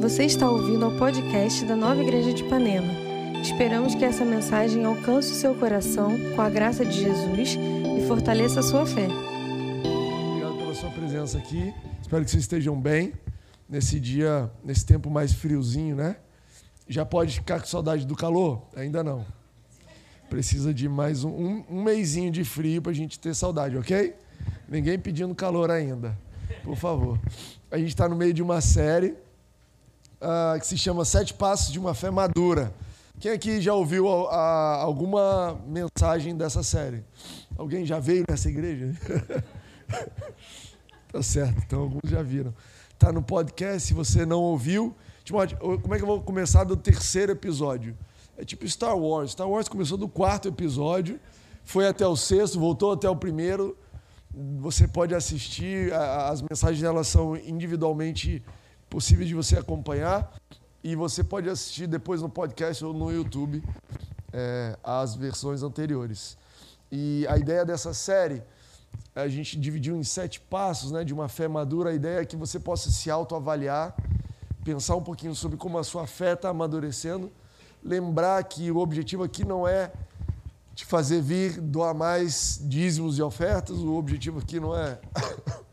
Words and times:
Você 0.00 0.24
está 0.24 0.50
ouvindo 0.50 0.86
ao 0.86 0.92
podcast 0.92 1.62
da 1.66 1.76
Nova 1.76 2.02
Igreja 2.02 2.32
de 2.32 2.42
Ipanema. 2.42 2.90
Esperamos 3.42 3.94
que 3.94 4.02
essa 4.02 4.24
mensagem 4.24 4.82
alcance 4.82 5.30
o 5.30 5.34
seu 5.34 5.54
coração 5.54 6.16
com 6.34 6.40
a 6.40 6.48
graça 6.48 6.86
de 6.86 7.02
Jesus 7.02 7.58
e 7.98 8.06
fortaleça 8.08 8.60
a 8.60 8.62
sua 8.62 8.86
fé. 8.86 9.06
Obrigado 9.06 10.56
pela 10.56 10.74
sua 10.74 10.90
presença 10.90 11.36
aqui. 11.36 11.74
Espero 12.00 12.24
que 12.24 12.30
vocês 12.30 12.44
estejam 12.44 12.80
bem 12.80 13.12
nesse 13.68 14.00
dia, 14.00 14.50
nesse 14.64 14.86
tempo 14.86 15.10
mais 15.10 15.34
friozinho, 15.34 15.94
né? 15.94 16.16
Já 16.88 17.04
pode 17.04 17.34
ficar 17.34 17.60
com 17.60 17.66
saudade 17.66 18.06
do 18.06 18.16
calor? 18.16 18.62
Ainda 18.74 19.04
não. 19.04 19.26
Precisa 20.30 20.72
de 20.72 20.88
mais 20.88 21.24
um, 21.24 21.30
um, 21.30 21.64
um 21.68 21.82
mêsinho 21.82 22.30
de 22.30 22.42
frio 22.42 22.80
para 22.80 22.92
a 22.92 22.94
gente 22.94 23.20
ter 23.20 23.34
saudade, 23.34 23.76
ok? 23.76 24.14
Ninguém 24.66 24.98
pedindo 24.98 25.34
calor 25.34 25.70
ainda, 25.70 26.18
por 26.64 26.74
favor. 26.74 27.20
A 27.70 27.76
gente 27.76 27.88
está 27.88 28.08
no 28.08 28.16
meio 28.16 28.32
de 28.32 28.42
uma 28.42 28.62
série 28.62 29.14
uh, 30.20 30.58
que 30.58 30.66
se 30.66 30.76
chama 30.76 31.04
Sete 31.04 31.34
Passos 31.34 31.72
de 31.72 31.78
uma 31.78 31.94
Fé 31.94 32.10
Madura. 32.10 32.72
Quem 33.18 33.32
aqui 33.32 33.60
já 33.60 33.74
ouviu 33.74 34.08
a, 34.08 34.34
a, 34.34 34.74
alguma 34.82 35.60
mensagem 35.66 36.36
dessa 36.36 36.62
série? 36.62 37.04
Alguém 37.56 37.84
já 37.84 37.98
veio 37.98 38.24
nessa 38.28 38.48
igreja? 38.48 38.94
tá 41.12 41.22
certo, 41.22 41.62
então 41.66 41.80
alguns 41.80 42.10
já 42.10 42.22
viram. 42.22 42.54
Tá 42.98 43.12
no 43.12 43.22
podcast, 43.22 43.88
se 43.88 43.94
você 43.94 44.24
não 44.24 44.40
ouviu. 44.40 44.94
Timóteo, 45.24 45.58
como 45.58 45.94
é 45.94 45.98
que 45.98 46.02
eu 46.02 46.08
vou 46.08 46.22
começar 46.22 46.64
do 46.64 46.76
terceiro 46.76 47.32
episódio? 47.32 47.96
É 48.38 48.44
tipo 48.44 48.66
Star 48.66 48.96
Wars. 48.96 49.32
Star 49.32 49.48
Wars 49.48 49.68
começou 49.68 49.98
do 49.98 50.08
quarto 50.08 50.48
episódio, 50.48 51.20
foi 51.62 51.86
até 51.86 52.06
o 52.06 52.16
sexto, 52.16 52.58
voltou 52.58 52.92
até 52.92 53.08
o 53.08 53.14
primeiro. 53.14 53.76
Você 54.60 54.88
pode 54.88 55.14
assistir, 55.14 55.92
as 55.92 56.40
mensagens 56.40 56.80
delas 56.80 57.08
são 57.08 57.36
individualmente 57.36 58.42
possíveis 58.90 59.28
de 59.28 59.34
você 59.34 59.56
acompanhar. 59.56 60.30
E 60.82 60.96
você 60.96 61.22
pode 61.22 61.48
assistir 61.48 61.86
depois 61.86 62.20
no 62.20 62.28
podcast 62.28 62.84
ou 62.84 62.92
no 62.92 63.10
YouTube 63.12 63.62
é, 64.32 64.76
as 64.82 65.14
versões 65.14 65.62
anteriores. 65.62 66.36
E 66.90 67.26
a 67.28 67.38
ideia 67.38 67.64
dessa 67.64 67.94
série, 67.94 68.42
a 69.14 69.28
gente 69.28 69.58
dividiu 69.58 69.96
em 69.96 70.02
sete 70.02 70.40
passos 70.40 70.90
né, 70.90 71.04
de 71.04 71.14
uma 71.14 71.28
fé 71.28 71.46
madura. 71.46 71.90
A 71.90 71.94
ideia 71.94 72.20
é 72.20 72.24
que 72.24 72.36
você 72.36 72.58
possa 72.58 72.90
se 72.90 73.10
autoavaliar, 73.10 73.94
pensar 74.64 74.96
um 74.96 75.02
pouquinho 75.02 75.34
sobre 75.34 75.56
como 75.56 75.78
a 75.78 75.84
sua 75.84 76.06
fé 76.06 76.32
está 76.32 76.48
amadurecendo. 76.48 77.30
Lembrar 77.82 78.42
que 78.44 78.70
o 78.70 78.78
objetivo 78.78 79.22
aqui 79.22 79.44
não 79.44 79.68
é 79.68 79.92
te 80.74 80.84
fazer 80.84 81.20
vir 81.20 81.60
doar 81.60 81.94
mais 81.94 82.58
dízimos 82.62 83.18
e 83.18 83.22
ofertas, 83.22 83.76
o 83.78 83.94
objetivo 83.94 84.38
aqui 84.38 84.58
não 84.58 84.76
é, 84.76 84.98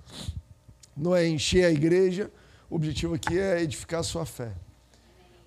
não 0.96 1.16
é 1.16 1.28
encher 1.28 1.66
a 1.66 1.72
igreja, 1.72 2.30
o 2.70 2.76
objetivo 2.76 3.16
aqui 3.16 3.38
é 3.38 3.62
edificar 3.62 4.02
a 4.02 4.04
sua 4.04 4.26
fé. 4.26 4.52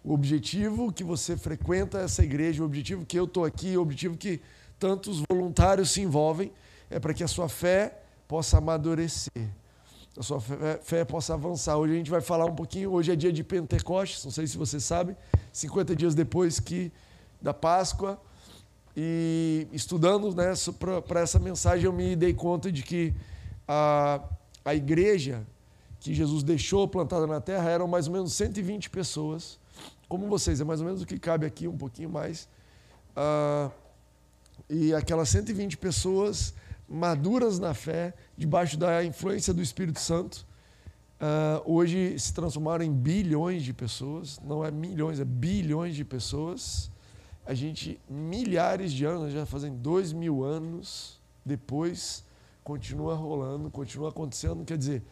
O 0.02 0.14
objetivo 0.14 0.92
que 0.92 1.04
você 1.04 1.36
frequenta 1.36 1.98
essa 1.98 2.24
igreja, 2.24 2.62
o 2.62 2.66
objetivo 2.66 3.04
que 3.04 3.18
eu 3.18 3.24
estou 3.24 3.44
aqui, 3.44 3.76
o 3.76 3.82
objetivo 3.82 4.16
que 4.16 4.40
tantos 4.78 5.22
voluntários 5.28 5.90
se 5.90 6.00
envolvem, 6.00 6.50
é 6.88 6.98
para 6.98 7.12
que 7.12 7.22
a 7.22 7.28
sua 7.28 7.48
fé 7.48 8.00
possa 8.26 8.56
amadurecer, 8.56 9.48
a 10.16 10.22
sua 10.22 10.40
fé, 10.40 10.80
fé, 10.82 11.04
possa 11.04 11.34
avançar. 11.34 11.76
Hoje 11.76 11.92
a 11.92 11.96
gente 11.96 12.10
vai 12.10 12.22
falar 12.22 12.46
um 12.46 12.54
pouquinho, 12.54 12.90
hoje 12.92 13.12
é 13.12 13.16
dia 13.16 13.32
de 13.32 13.44
Pentecostes, 13.44 14.24
não 14.24 14.32
sei 14.32 14.46
se 14.46 14.56
você 14.56 14.80
sabe, 14.80 15.14
50 15.52 15.94
dias 15.94 16.14
depois 16.14 16.58
que 16.58 16.90
da 17.42 17.52
Páscoa, 17.52 18.20
e 18.96 19.68
estudando 19.72 20.34
né, 20.34 20.52
para 21.06 21.20
essa 21.20 21.38
mensagem 21.38 21.84
eu 21.84 21.92
me 21.92 22.16
dei 22.16 22.34
conta 22.34 22.72
de 22.72 22.82
que 22.82 23.14
a, 23.68 24.20
a 24.64 24.74
igreja 24.74 25.46
que 26.00 26.14
Jesus 26.14 26.42
deixou 26.42 26.88
plantada 26.88 27.26
na 27.26 27.40
terra 27.40 27.68
eram 27.68 27.86
mais 27.86 28.06
ou 28.06 28.12
menos 28.14 28.32
120 28.32 28.88
pessoas, 28.88 29.58
como 30.08 30.26
vocês, 30.26 30.60
é 30.60 30.64
mais 30.64 30.80
ou 30.80 30.86
menos 30.86 31.02
o 31.02 31.06
que 31.06 31.18
cabe 31.18 31.46
aqui, 31.46 31.68
um 31.68 31.76
pouquinho 31.76 32.08
mais. 32.08 32.48
Ah, 33.14 33.70
e 34.68 34.94
aquelas 34.94 35.28
120 35.28 35.76
pessoas 35.76 36.54
maduras 36.88 37.58
na 37.58 37.74
fé, 37.74 38.14
debaixo 38.36 38.76
da 38.76 39.04
influência 39.04 39.54
do 39.54 39.62
Espírito 39.62 40.00
Santo, 40.00 40.46
ah, 41.20 41.62
hoje 41.66 42.18
se 42.18 42.32
transformaram 42.32 42.82
em 42.82 42.92
bilhões 42.92 43.62
de 43.62 43.74
pessoas, 43.74 44.40
não 44.42 44.64
é 44.64 44.70
milhões, 44.70 45.20
é 45.20 45.24
bilhões 45.24 45.94
de 45.94 46.04
pessoas. 46.04 46.90
A 47.44 47.52
gente, 47.52 48.00
milhares 48.08 48.92
de 48.92 49.04
anos, 49.04 49.32
já 49.32 49.44
fazem 49.44 49.76
dois 49.76 50.12
mil 50.12 50.42
anos 50.42 51.20
depois, 51.44 52.24
continua 52.64 53.14
rolando, 53.14 53.70
continua 53.70 54.08
acontecendo. 54.08 54.64
Quer 54.64 54.78
dizer, 54.78 55.02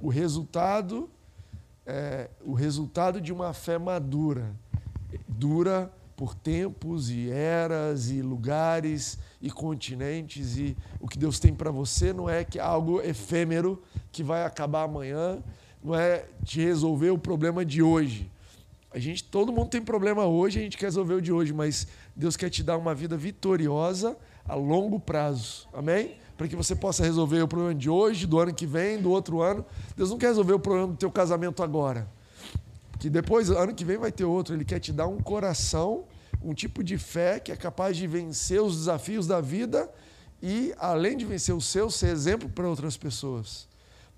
o 0.00 0.08
resultado 0.08 1.08
é, 1.86 2.28
o 2.44 2.52
resultado 2.52 3.20
de 3.20 3.32
uma 3.32 3.52
fé 3.52 3.78
madura 3.78 4.52
dura 5.28 5.92
por 6.16 6.34
tempos 6.34 7.10
e 7.10 7.30
eras 7.30 8.10
e 8.10 8.22
lugares 8.22 9.18
e 9.40 9.50
continentes 9.50 10.56
e 10.56 10.76
o 10.98 11.06
que 11.06 11.18
Deus 11.18 11.38
tem 11.38 11.54
para 11.54 11.70
você 11.70 12.12
não 12.12 12.28
é 12.28 12.42
que 12.42 12.58
algo 12.58 13.00
efêmero 13.02 13.82
que 14.10 14.22
vai 14.22 14.44
acabar 14.44 14.84
amanhã, 14.84 15.38
não 15.84 15.94
é 15.94 16.24
te 16.42 16.60
resolver 16.60 17.10
o 17.10 17.18
problema 17.18 17.64
de 17.64 17.82
hoje. 17.82 18.30
A 18.90 18.98
gente, 18.98 19.22
todo 19.22 19.52
mundo 19.52 19.68
tem 19.68 19.82
problema 19.82 20.24
hoje, 20.24 20.58
a 20.58 20.62
gente 20.62 20.78
quer 20.78 20.86
resolver 20.86 21.14
o 21.14 21.20
de 21.20 21.30
hoje, 21.30 21.52
mas 21.52 21.86
Deus 22.16 22.34
quer 22.34 22.48
te 22.48 22.62
dar 22.62 22.78
uma 22.78 22.94
vida 22.94 23.14
vitoriosa 23.14 24.16
a 24.48 24.54
longo 24.54 24.98
prazo. 24.98 25.68
Amém? 25.72 26.16
Para 26.36 26.46
que 26.46 26.54
você 26.54 26.74
possa 26.74 27.02
resolver 27.02 27.40
o 27.42 27.48
problema 27.48 27.74
de 27.74 27.88
hoje, 27.88 28.26
do 28.26 28.38
ano 28.38 28.52
que 28.52 28.66
vem, 28.66 29.00
do 29.00 29.10
outro 29.10 29.40
ano. 29.40 29.64
Deus 29.96 30.10
não 30.10 30.18
quer 30.18 30.28
resolver 30.28 30.52
o 30.52 30.58
problema 30.58 30.88
do 30.88 30.96
teu 30.96 31.10
casamento 31.10 31.62
agora. 31.62 32.06
Que 32.98 33.08
depois, 33.08 33.50
ano 33.50 33.74
que 33.74 33.84
vem, 33.84 33.96
vai 33.96 34.12
ter 34.12 34.24
outro. 34.24 34.54
Ele 34.54 34.64
quer 34.64 34.78
te 34.78 34.92
dar 34.92 35.06
um 35.06 35.18
coração, 35.18 36.04
um 36.42 36.52
tipo 36.52 36.84
de 36.84 36.98
fé 36.98 37.40
que 37.40 37.50
é 37.50 37.56
capaz 37.56 37.96
de 37.96 38.06
vencer 38.06 38.60
os 38.60 38.76
desafios 38.76 39.26
da 39.26 39.40
vida 39.40 39.90
e, 40.42 40.74
além 40.78 41.16
de 41.16 41.24
vencer 41.24 41.54
o 41.54 41.60
seu, 41.60 41.90
ser 41.90 42.08
exemplo 42.08 42.48
para 42.48 42.68
outras 42.68 42.96
pessoas. 42.96 43.66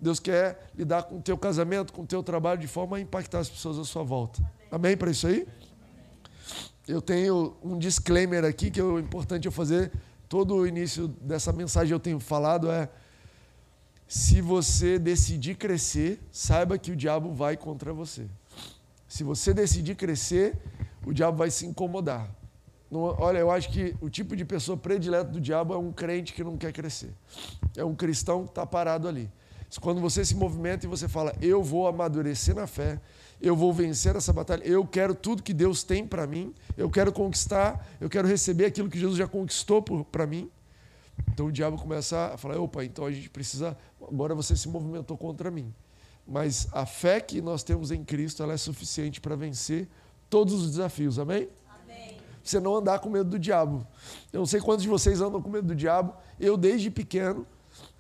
Deus 0.01 0.21
quer 0.21 0.71
lidar 0.77 1.05
com 1.05 1.19
o 1.19 1.23
teu 1.23 1.37
casamento, 1.37 1.93
com 1.93 2.03
o 2.03 2.07
teu 2.07 2.23
trabalho, 2.23 2.61
de 2.61 2.69
forma 2.69 2.97
a 2.97 3.01
impactar 3.01 3.41
as 3.41 3.49
pessoas 3.49 3.79
à 3.79 3.85
sua 3.85 4.03
volta. 4.03 4.41
Amém, 4.71 4.93
Amém 4.93 4.97
para 4.97 5.11
isso 5.11 5.27
aí? 5.27 5.47
Eu 6.87 7.03
tenho 7.03 7.57
um 7.63 7.79
disclaimer 7.79 8.45
aqui 8.45 8.71
que 8.71 8.81
é 8.81 8.85
importante 8.85 9.47
eu 9.47 9.53
fazer 9.53 9.93
todo 10.29 10.55
o 10.55 10.67
início 10.67 11.09
dessa 11.09 11.53
mensagem 11.53 11.93
eu 11.93 12.01
tenho 12.01 12.21
falado 12.21 12.71
é: 12.71 12.89
se 14.07 14.41
você 14.41 14.99
decidir 14.99 15.57
crescer, 15.57 16.21
saiba 16.31 16.79
que 16.79 16.91
o 16.91 16.97
diabo 16.97 17.33
vai 17.33 17.57
contra 17.57 17.93
você. 17.93 18.27
Se 19.07 19.25
você 19.25 19.55
decidir 19.55 19.95
crescer, 19.95 20.57
o 21.07 21.13
diabo 21.13 21.39
vai 21.39 21.51
se 21.51 21.67
incomodar. 21.67 22.31
Não, 22.91 23.01
olha, 23.01 23.39
eu 23.39 23.51
acho 23.51 23.71
que 23.71 23.95
o 24.01 24.09
tipo 24.09 24.35
de 24.35 24.45
pessoa 24.45 24.77
predileta 24.77 25.31
do 25.31 25.41
diabo 25.41 25.75
é 25.75 25.79
um 25.79 25.93
crente 25.93 26.33
que 26.33 26.43
não 26.43 26.57
quer 26.57 26.73
crescer. 26.73 27.13
É 27.77 27.85
um 27.85 27.95
cristão 27.95 28.45
que 28.45 28.51
está 28.51 28.67
parado 28.67 29.09
ali. 29.09 29.31
Quando 29.81 30.01
você 30.01 30.25
se 30.25 30.35
movimenta 30.35 30.87
e 30.87 30.89
você 30.89 31.07
fala, 31.07 31.35
eu 31.43 31.63
vou 31.63 31.87
amadurecer 31.87 32.55
na 32.55 32.67
fé, 32.67 32.99
eu 33.41 33.55
vou 33.55 33.73
vencer 33.73 34.17
essa 34.17 34.33
batalha, 34.33 34.63
eu 34.65 34.85
quero 34.87 35.15
tudo 35.15 35.43
que 35.43 35.55
Deus 35.55 35.83
tem 35.83 36.07
para 36.07 36.27
mim, 36.27 36.53
eu 36.77 36.91
quero 36.91 37.13
conquistar, 37.13 37.87
eu 38.01 38.09
quero 38.09 38.27
receber 38.27 38.67
aquilo 38.67 38.89
que 38.89 38.99
Jesus 38.99 39.17
já 39.17 39.29
conquistou 39.29 39.83
para 39.83 40.27
mim. 40.27 40.51
Então 41.33 41.47
o 41.47 41.53
diabo 41.53 41.77
começa 41.77 42.33
a 42.35 42.37
falar: 42.37 42.59
opa, 42.59 42.85
então 42.85 43.05
a 43.05 43.11
gente 43.11 43.31
precisa. 43.31 43.77
Agora 44.01 44.35
você 44.35 44.57
se 44.57 44.69
movimentou 44.69 45.17
contra 45.17 45.51
mim. 45.51 45.73
Mas 46.27 46.69
a 46.73 46.85
fé 46.85 47.21
que 47.21 47.41
nós 47.41 47.63
temos 47.63 47.91
em 47.91 48.05
Cristo 48.05 48.43
ela 48.43 48.53
é 48.53 48.57
suficiente 48.57 49.21
para 49.21 49.35
vencer 49.35 49.89
todos 50.29 50.53
os 50.55 50.71
desafios, 50.71 51.19
amém? 51.19 51.49
amém? 51.83 52.19
Você 52.43 52.61
não 52.61 52.77
andar 52.77 52.99
com 52.99 53.09
medo 53.09 53.31
do 53.31 53.39
diabo. 53.39 53.87
Eu 54.33 54.41
não 54.41 54.47
sei 54.47 54.61
quantos 54.61 54.83
de 54.83 54.89
vocês 54.89 55.21
andam 55.21 55.41
com 55.41 55.49
medo 55.49 55.69
do 55.69 55.75
diabo. 55.75 56.15
Eu, 56.39 56.57
desde 56.57 56.91
pequeno, 56.91 57.47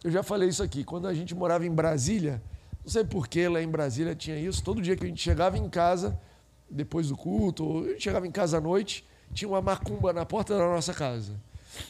eu 0.05 0.11
já 0.11 0.23
falei 0.23 0.49
isso 0.49 0.63
aqui. 0.63 0.85
Quando 0.85 1.09
a 1.09 1.15
gente 1.15 1.35
morava 1.35 1.65
em 1.65 1.71
Brasília, 1.71 2.43
não 2.89 2.91
sei 2.91 3.05
porquê 3.05 3.51
lá 3.51 3.63
em 3.63 3.69
Brasília 3.69 4.15
tinha 4.15 4.39
isso. 4.39 4.65
Todo 4.65 4.81
dia 4.81 4.97
que 4.97 5.05
a 5.05 5.07
gente 5.07 5.21
chegava 5.21 5.59
em 5.59 5.69
casa, 5.69 6.19
depois 6.71 7.09
do 7.09 7.17
culto, 7.19 7.63
ou 7.63 7.85
a 7.85 7.89
gente 7.89 8.03
chegava 8.03 8.27
em 8.27 8.31
casa 8.31 8.57
à 8.57 8.61
noite, 8.63 9.07
tinha 9.35 9.47
uma 9.47 9.61
macumba 9.61 10.11
na 10.11 10.25
porta 10.25 10.57
da 10.57 10.65
nossa 10.65 10.95
casa. 10.95 11.35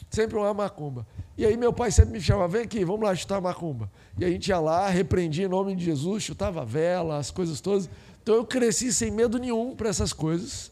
Sempre 0.09 0.37
uma 0.37 0.53
macumba. 0.53 1.07
E 1.37 1.45
aí 1.45 1.55
meu 1.55 1.71
pai 1.71 1.89
sempre 1.89 2.11
me 2.11 2.19
chamava, 2.19 2.49
vem 2.49 2.63
aqui, 2.63 2.83
vamos 2.83 3.03
lá 3.03 3.15
chutar 3.15 3.37
a 3.37 3.41
macumba. 3.41 3.89
E 4.17 4.25
a 4.25 4.29
gente 4.29 4.49
ia 4.49 4.59
lá, 4.59 4.89
repreendia 4.89 5.45
em 5.45 5.47
nome 5.47 5.73
de 5.73 5.85
Jesus, 5.85 6.21
chutava 6.21 6.65
vela, 6.65 7.17
as 7.17 7.31
coisas 7.31 7.61
todas. 7.61 7.89
Então 8.21 8.35
eu 8.35 8.43
cresci 8.43 8.91
sem 8.91 9.09
medo 9.09 9.39
nenhum 9.39 9.77
para 9.77 9.87
essas 9.87 10.11
coisas. 10.11 10.69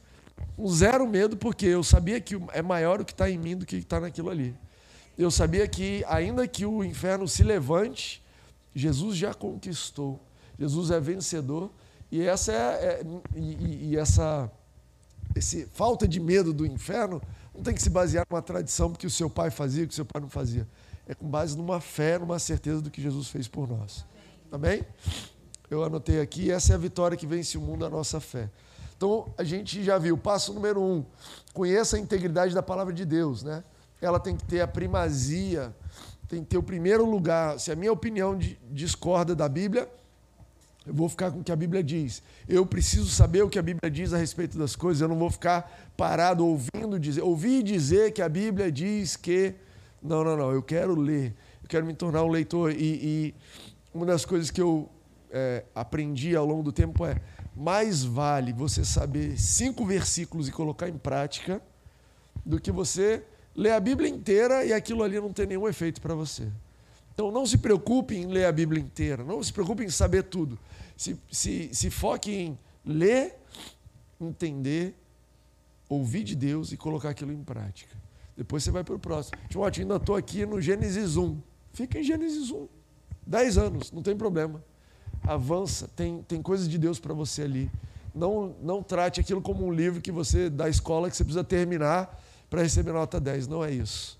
Um 0.58 0.68
zero 0.68 1.08
medo, 1.08 1.38
porque 1.38 1.68
eu 1.68 1.86
sabia 1.86 2.20
que 2.20 2.38
é 2.52 2.62
maior 2.62 3.00
o 3.00 3.06
que 3.06 3.14
está 3.14 3.30
em 3.30 3.38
mim 3.38 3.56
do 3.56 3.66
que 3.66 3.78
está 3.78 3.98
naquilo 3.98 4.30
ali. 4.30 4.54
Eu 5.18 5.32
sabia 5.32 5.66
que, 5.70 6.04
ainda 6.06 6.46
que 6.46 6.66
o 6.66 6.84
inferno 6.84 7.30
se 7.30 7.44
levante, 7.44 8.22
Jesus 8.78 9.18
já 9.18 9.34
conquistou. 9.34 10.20
Jesus 10.60 10.92
é 10.92 11.00
vencedor. 11.00 11.72
E 12.12 12.22
essa 12.22 12.54
é, 12.54 12.56
é 12.56 13.06
e, 13.36 13.90
e, 13.90 13.98
essa 13.98 14.50
esse 15.36 15.66
falta 15.74 16.08
de 16.08 16.20
medo 16.20 16.54
do 16.54 16.66
inferno 16.66 17.22
não 17.54 17.64
tem 17.64 17.74
que 17.74 17.82
se 17.82 17.90
basear 17.90 18.26
numa 18.30 18.42
tradição 18.42 18.92
porque 18.92 19.08
o 19.08 19.10
seu 19.10 19.30
pai 19.30 19.50
fazia, 19.50 19.86
que 19.86 19.94
o 19.94 19.96
seu 19.96 20.06
pai 20.06 20.22
não 20.22 20.30
fazia. 20.30 20.68
É 21.08 21.16
com 21.16 21.28
base 21.28 21.58
numa 21.58 21.82
fé, 21.82 22.20
numa 22.20 22.38
certeza 22.38 22.82
do 22.82 22.92
que 22.92 23.02
Jesus 23.02 23.30
fez 23.30 23.48
por 23.48 23.68
nós. 23.68 24.06
Amém? 24.52 24.86
Eu 25.70 25.84
anotei 25.84 26.22
aqui, 26.22 26.52
essa 26.52 26.74
é 26.74 26.76
a 26.76 26.78
vitória 26.78 27.18
que 27.18 27.26
vence 27.26 27.58
o 27.58 27.62
mundo, 27.62 27.84
a 27.84 27.90
nossa 27.90 28.20
fé. 28.20 28.50
Então, 28.96 29.28
a 29.38 29.44
gente 29.44 29.84
já 29.84 29.98
viu, 29.98 30.18
passo 30.18 30.54
número 30.54 30.82
um, 30.82 31.04
conheça 31.54 31.98
a 31.98 32.00
integridade 32.00 32.54
da 32.54 32.64
palavra 32.64 32.94
de 32.94 33.06
Deus, 33.06 33.44
né? 33.44 33.64
Ela 34.00 34.20
tem 34.20 34.36
que 34.36 34.46
ter 34.46 34.62
a 34.62 34.68
primazia, 34.68 35.76
tem 36.28 36.42
que 36.42 36.50
ter 36.50 36.58
o 36.58 36.64
primeiro 36.64 37.06
lugar. 37.06 37.60
Se 37.60 37.72
a 37.72 37.76
minha 37.76 37.92
opinião 37.92 38.38
discorda 38.72 39.36
da 39.36 39.48
Bíblia, 39.48 39.90
eu 40.86 40.94
vou 40.94 41.10
ficar 41.10 41.32
com 41.32 41.40
o 41.40 41.44
que 41.44 41.52
a 41.52 41.56
Bíblia 41.56 41.84
diz. 41.84 42.22
Eu 42.48 42.66
preciso 42.66 43.10
saber 43.10 43.44
o 43.44 43.50
que 43.50 43.60
a 43.60 43.62
Bíblia 43.62 43.92
diz 43.92 44.14
a 44.14 44.18
respeito 44.18 44.58
das 44.58 44.76
coisas. 44.76 45.02
Eu 45.02 45.08
não 45.08 45.18
vou 45.18 45.30
ficar 45.30 45.92
parado 45.98 46.46
ouvindo 46.46 47.00
dizer, 47.00 47.22
ouvir 47.22 47.64
dizer 47.64 48.12
que 48.12 48.22
a 48.22 48.30
Bíblia 48.30 48.72
diz 48.72 49.16
que. 49.16 49.56
Não, 50.02 50.24
não, 50.24 50.38
não. 50.38 50.52
Eu 50.52 50.64
quero 50.64 50.96
ler. 50.96 51.36
Eu 51.62 51.68
quero 51.68 51.86
me 51.86 51.94
tornar 51.94 52.24
um 52.24 52.30
leitor. 52.30 52.72
E, 52.72 52.76
e 52.78 53.36
uma 53.94 54.06
das 54.06 54.24
coisas 54.24 54.50
que 54.52 54.62
eu 54.62 54.90
é, 55.32 55.66
aprendi 55.76 56.36
ao 56.36 56.46
longo 56.46 56.64
do 56.64 56.72
tempo 56.72 57.06
é 57.06 57.22
mais 57.56 58.04
vale 58.04 58.54
você 58.54 58.86
saber 58.86 59.38
cinco 59.40 59.86
versículos 59.86 60.48
e 60.48 60.52
colocar 60.52 60.88
em 60.88 60.98
prática 60.98 61.62
do 62.46 62.62
que 62.62 62.72
você 62.72 63.24
ler 63.58 63.72
a 63.72 63.80
Bíblia 63.80 64.10
inteira 64.10 64.64
e 64.64 64.72
aquilo 64.72 65.04
ali 65.04 65.20
não 65.20 65.34
ter 65.34 65.48
nenhum 65.48 65.68
efeito 65.68 66.00
para 66.00 66.14
você. 66.14 66.48
Então 67.14 67.32
não 67.32 67.46
se 67.46 67.58
preocupe 67.58 68.16
em 68.16 68.28
ler 68.28 68.46
a 68.46 68.52
Bíblia 68.52 68.82
inteira, 68.82 69.24
não 69.24 69.42
se 69.42 69.52
preocupe 69.52 69.84
em 69.84 69.90
saber 69.90 70.24
tudo. 70.24 70.58
Se, 70.96 71.20
se, 71.32 71.70
se 71.74 71.90
foque 71.90 72.32
em 72.32 72.60
ler, 72.86 73.36
entender, 74.22 74.96
ouvir 75.90 76.24
de 76.24 76.36
Deus 76.36 76.72
e 76.72 76.78
colocar 76.78 77.10
aquilo 77.10 77.34
em 77.34 77.44
prática. 77.44 77.96
Depois 78.38 78.64
você 78.64 78.70
vai 78.70 78.84
para 78.84 78.96
o 78.96 79.00
próximo. 79.00 79.36
Timóteo, 79.50 79.82
ainda 79.82 79.96
estou 79.96 80.16
aqui 80.16 80.46
no 80.46 80.62
Gênesis 80.62 81.18
1. 81.18 81.38
Fica 81.74 82.00
em 82.00 82.04
Gênesis 82.04 82.52
1. 82.52 82.68
Dez 83.26 83.58
anos, 83.58 83.92
não 83.92 84.04
tem 84.04 84.16
problema 84.16 84.64
avança, 85.28 85.90
tem, 85.96 86.22
tem 86.24 86.42
coisas 86.42 86.68
de 86.68 86.78
Deus 86.78 87.00
para 87.00 87.14
você 87.14 87.44
ali. 87.44 87.72
Não, 88.14 88.56
não 88.62 88.82
trate 88.82 89.20
aquilo 89.20 89.42
como 89.42 89.66
um 89.66 89.72
livro 89.72 90.02
que 90.02 90.12
você 90.12 90.50
da 90.50 90.68
escola 90.70 91.10
que 91.10 91.16
você 91.16 91.24
precisa 91.24 91.44
terminar 91.44 92.24
para 92.50 92.62
receber 92.62 92.92
nota 92.92 93.20
10. 93.20 93.48
Não 93.48 93.64
é 93.64 93.72
isso. 93.72 94.18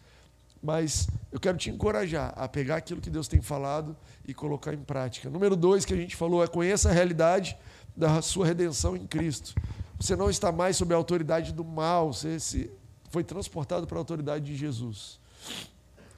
Mas 0.62 1.08
eu 1.32 1.40
quero 1.40 1.58
te 1.58 1.70
encorajar 1.70 2.34
a 2.36 2.48
pegar 2.48 2.78
aquilo 2.78 3.00
que 3.00 3.10
Deus 3.10 3.28
tem 3.28 3.42
falado 3.42 3.96
e 4.28 4.34
colocar 4.34 4.74
em 4.74 4.82
prática. 4.82 5.30
Número 5.30 5.56
dois 5.56 5.86
que 5.86 5.94
a 5.94 5.98
gente 5.98 6.16
falou 6.16 6.44
é 6.44 6.48
conheça 6.48 6.90
a 6.90 6.92
realidade 6.92 7.58
da 7.96 8.22
sua 8.22 8.46
redenção 8.46 8.96
em 8.96 9.06
Cristo. 9.06 9.54
Você 10.00 10.16
não 10.16 10.30
está 10.30 10.52
mais 10.52 10.78
sob 10.78 10.94
a 10.94 10.98
autoridade 10.98 11.52
do 11.52 11.64
mal, 11.64 12.14
você 12.14 12.40
se, 12.40 12.70
foi 13.10 13.24
transportado 13.24 13.88
para 13.88 13.98
a 13.98 14.02
autoridade 14.02 14.46
de 14.46 14.56
Jesus. 14.56 15.20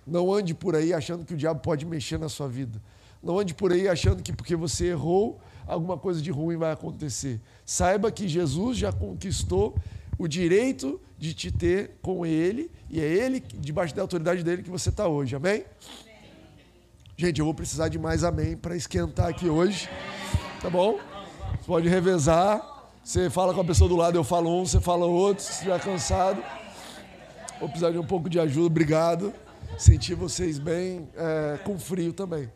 Não 0.06 0.34
ande 0.34 0.54
por 0.54 0.76
aí 0.76 0.94
achando 0.94 1.24
que 1.24 1.34
o 1.34 1.38
diabo 1.38 1.62
pode 1.62 1.86
mexer 1.86 2.18
na 2.18 2.28
sua 2.28 2.48
vida. 2.48 2.82
Não 3.22 3.38
ande 3.38 3.54
por 3.54 3.72
aí 3.72 3.88
achando 3.88 4.24
que 4.24 4.34
porque 4.34 4.56
você 4.56 4.88
errou, 4.88 5.40
alguma 5.68 5.98
coisa 5.98 6.22
de 6.22 6.32
ruim 6.32 6.58
vai 6.58 6.72
acontecer. 6.72 7.40
Saiba 7.66 8.12
que 8.12 8.28
Jesus 8.28 8.78
já 8.78 8.92
conquistou 8.92 9.78
o 10.18 10.28
direito 10.28 11.00
de 11.20 11.34
te 11.34 11.52
ter 11.52 11.98
com 12.02 12.26
Ele, 12.26 12.72
e 12.90 13.00
é 13.00 13.04
Ele, 13.04 13.44
debaixo 13.56 13.94
da 13.94 14.02
autoridade 14.02 14.42
dele, 14.42 14.64
que 14.64 14.70
você 14.70 14.90
está 14.90 15.08
hoje. 15.08 15.36
Amém? 15.36 15.66
Gente, 17.18 17.40
eu 17.40 17.46
vou 17.46 17.54
precisar 17.54 17.90
de 17.90 18.00
mais 18.00 18.24
amém 18.24 18.56
para 18.56 18.76
esquentar 18.76 19.28
aqui 19.28 19.50
hoje. 19.50 19.90
Tá 20.62 20.70
bom? 20.70 20.98
Você 21.60 21.68
pode 21.68 21.90
revezar. 21.90 22.66
Você 23.04 23.30
fala 23.30 23.54
com 23.54 23.60
a 23.60 23.66
pessoa 23.66 23.90
do 23.90 23.96
lado, 23.98 24.18
eu 24.18 24.24
falo 24.24 24.50
um, 24.50 24.66
você 24.66 24.80
fala 24.80 25.06
outro. 25.06 25.44
Se 25.44 25.52
estiver 25.52 25.80
cansado, 25.82 26.42
vou 27.60 27.68
precisar 27.68 27.92
de 27.92 27.98
um 27.98 28.06
pouco 28.06 28.30
de 28.30 28.40
ajuda. 28.40 28.68
Obrigado. 28.68 29.34
Senti 29.78 30.14
vocês 30.14 30.58
bem 30.58 31.10
é, 31.16 31.58
com 31.66 31.78
frio 31.78 32.14
também. 32.14 32.50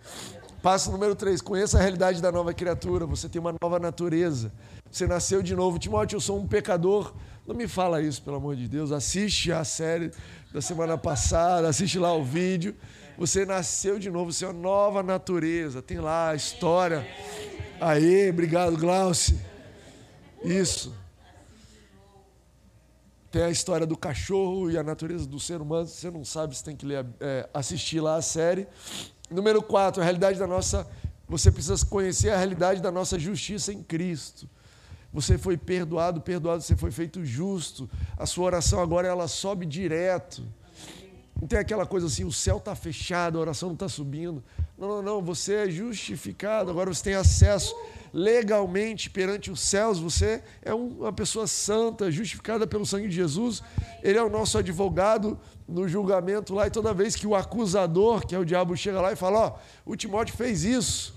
Passo 0.62 0.90
número 0.94 1.14
3, 1.14 1.42
conheça 1.42 1.78
a 1.78 1.82
realidade 1.82 2.22
da 2.22 2.32
nova 2.32 2.54
criatura, 2.54 3.06
você 3.06 3.28
tem 3.28 3.42
uma 3.42 3.54
nova 3.62 3.80
natureza, 3.80 4.50
você 4.94 5.08
nasceu 5.08 5.42
de 5.42 5.56
novo. 5.56 5.80
Timóteo, 5.80 6.18
eu 6.18 6.22
sou 6.22 6.38
um 6.38 6.48
pecador. 6.48 7.16
Não 7.48 7.56
me 7.56 7.68
fala 7.68 8.00
isso, 8.00 8.22
pelo 8.22 8.38
amor 8.38 8.56
de 8.56 8.68
Deus. 8.68 8.92
Assiste 8.92 9.52
a 9.52 9.64
série 9.64 10.12
da 10.54 10.62
semana 10.62 10.96
passada, 11.00 11.68
assiste 11.68 11.98
lá 11.98 12.14
o 12.14 12.24
vídeo. 12.24 12.76
Você 13.18 13.44
nasceu 13.44 13.98
de 13.98 14.12
novo, 14.12 14.32
você 14.32 14.46
é 14.46 14.50
uma 14.50 14.54
nova 14.54 15.02
natureza. 15.02 15.82
Tem 15.82 15.98
lá 16.00 16.30
a 16.30 16.36
história. 16.36 17.08
Aê, 17.82 18.30
obrigado, 18.30 18.78
Glaucio. 18.78 19.36
Isso. 20.44 20.94
Tem 23.32 23.42
a 23.42 23.50
história 23.50 23.88
do 23.88 23.98
cachorro 23.98 24.70
e 24.70 24.78
a 24.78 24.84
natureza 24.84 25.26
do 25.26 25.40
ser 25.40 25.60
humano. 25.60 25.88
Você 25.88 26.12
não 26.12 26.24
sabe, 26.24 26.56
você 26.56 26.64
tem 26.64 26.76
que 26.76 26.86
ler, 26.86 27.04
é, 27.20 27.50
assistir 27.52 28.00
lá 28.00 28.18
a 28.18 28.22
série. 28.22 28.68
Número 29.28 29.60
quatro, 29.64 30.02
a 30.02 30.04
realidade 30.04 30.38
da 30.38 30.46
nossa. 30.46 30.88
Você 31.28 31.52
precisa 31.52 31.84
conhecer 31.84 32.30
a 32.30 32.38
realidade 32.38 32.80
da 32.80 32.92
nossa 32.92 33.18
justiça 33.18 33.74
em 33.74 33.82
Cristo. 33.82 34.48
Você 35.14 35.38
foi 35.38 35.56
perdoado, 35.56 36.20
perdoado, 36.22 36.64
você 36.64 36.76
foi 36.76 36.92
feito 36.92 37.24
justo. 37.24 37.88
A 38.18 38.26
sua 38.26 38.46
oração 38.46 38.82
agora 38.82 39.08
ela 39.08 39.28
sobe 39.28 39.66
direto. 39.66 40.44
Não 41.40 41.48
tem 41.48 41.60
aquela 41.60 41.86
coisa 41.86 42.08
assim, 42.08 42.24
o 42.24 42.32
céu 42.32 42.58
está 42.58 42.74
fechado, 42.74 43.38
a 43.38 43.42
oração 43.42 43.70
não 43.70 43.74
está 43.76 43.88
subindo. 43.88 44.44
Não, 44.78 44.88
não, 44.88 45.02
não, 45.02 45.22
você 45.22 45.56
é 45.56 45.70
justificado, 45.70 46.72
agora 46.72 46.92
você 46.92 47.04
tem 47.04 47.14
acesso 47.14 47.76
legalmente 48.14 49.10
perante 49.10 49.50
os 49.50 49.60
céus, 49.60 50.00
você 50.00 50.44
é 50.62 50.74
uma 50.74 51.12
pessoa 51.12 51.48
santa, 51.48 52.12
justificada 52.12 52.68
pelo 52.68 52.86
sangue 52.86 53.08
de 53.08 53.16
Jesus. 53.16 53.62
Ele 54.04 54.18
é 54.18 54.24
o 54.24 54.30
nosso 54.30 54.58
advogado 54.58 55.38
no 55.68 55.88
julgamento 55.88 56.54
lá, 56.54 56.68
e 56.68 56.72
toda 56.72 56.94
vez 56.94 57.16
que 57.16 57.26
o 57.26 57.36
acusador, 57.36 58.26
que 58.26 58.36
é 58.36 58.40
o 58.40 58.46
diabo, 58.46 58.78
chega 58.78 59.02
lá 59.02 59.12
e 59.12 59.16
fala: 59.16 59.40
Ó, 59.40 59.58
oh, 59.86 59.92
o 59.92 59.96
Timóteo 59.96 60.36
fez 60.36 60.64
isso. 60.64 61.14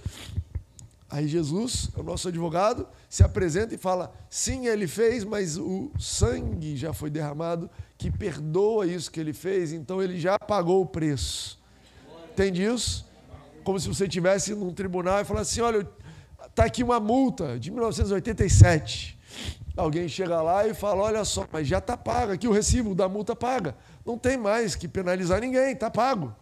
Aí 1.16 1.26
Jesus, 1.26 1.88
o 1.96 2.02
nosso 2.02 2.28
advogado, 2.28 2.86
se 3.08 3.24
apresenta 3.24 3.74
e 3.74 3.78
fala: 3.78 4.12
sim, 4.28 4.66
ele 4.66 4.86
fez, 4.86 5.24
mas 5.24 5.56
o 5.56 5.90
sangue 5.98 6.76
já 6.76 6.92
foi 6.92 7.08
derramado 7.08 7.70
que 7.96 8.10
perdoa 8.10 8.86
isso 8.86 9.10
que 9.10 9.18
ele 9.18 9.32
fez, 9.32 9.72
então 9.72 10.02
ele 10.02 10.20
já 10.20 10.38
pagou 10.38 10.82
o 10.82 10.84
preço. 10.84 11.58
Entende 12.34 12.62
isso? 12.62 13.08
Como 13.64 13.80
se 13.80 13.88
você 13.88 14.04
estivesse 14.04 14.54
num 14.54 14.74
tribunal 14.74 15.18
e 15.18 15.24
falasse 15.24 15.52
assim: 15.52 15.62
olha, 15.62 15.88
está 16.44 16.66
aqui 16.66 16.82
uma 16.82 17.00
multa 17.00 17.58
de 17.58 17.70
1987. 17.70 19.18
Alguém 19.74 20.06
chega 20.08 20.42
lá 20.42 20.66
e 20.66 20.74
fala: 20.74 21.02
olha 21.02 21.24
só, 21.24 21.48
mas 21.50 21.66
já 21.66 21.78
está 21.78 21.96
pago, 21.96 22.32
aqui 22.32 22.46
o 22.46 22.52
recibo 22.52 22.94
da 22.94 23.08
multa 23.08 23.34
paga. 23.34 23.74
Não 24.04 24.18
tem 24.18 24.36
mais 24.36 24.74
que 24.74 24.86
penalizar 24.86 25.40
ninguém, 25.40 25.72
está 25.72 25.90
pago. 25.90 26.36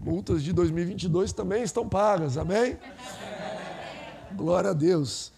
Multas 0.00 0.42
de 0.42 0.54
2022 0.54 1.34
também 1.34 1.62
estão 1.62 1.86
pagas, 1.86 2.38
amém? 2.38 2.78
Glória 4.34 4.70
a 4.70 4.72
Deus. 4.72 5.32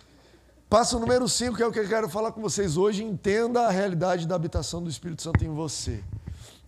Passo 0.68 0.98
número 0.98 1.28
5, 1.28 1.56
que 1.56 1.62
é 1.62 1.66
o 1.66 1.72
que 1.72 1.78
eu 1.78 1.88
quero 1.88 2.08
falar 2.08 2.32
com 2.32 2.40
vocês 2.40 2.76
hoje. 2.76 3.02
Entenda 3.02 3.62
a 3.62 3.70
realidade 3.70 4.26
da 4.26 4.34
habitação 4.34 4.82
do 4.82 4.90
Espírito 4.90 5.22
Santo 5.22 5.44
em 5.44 5.48
você. 5.48 6.02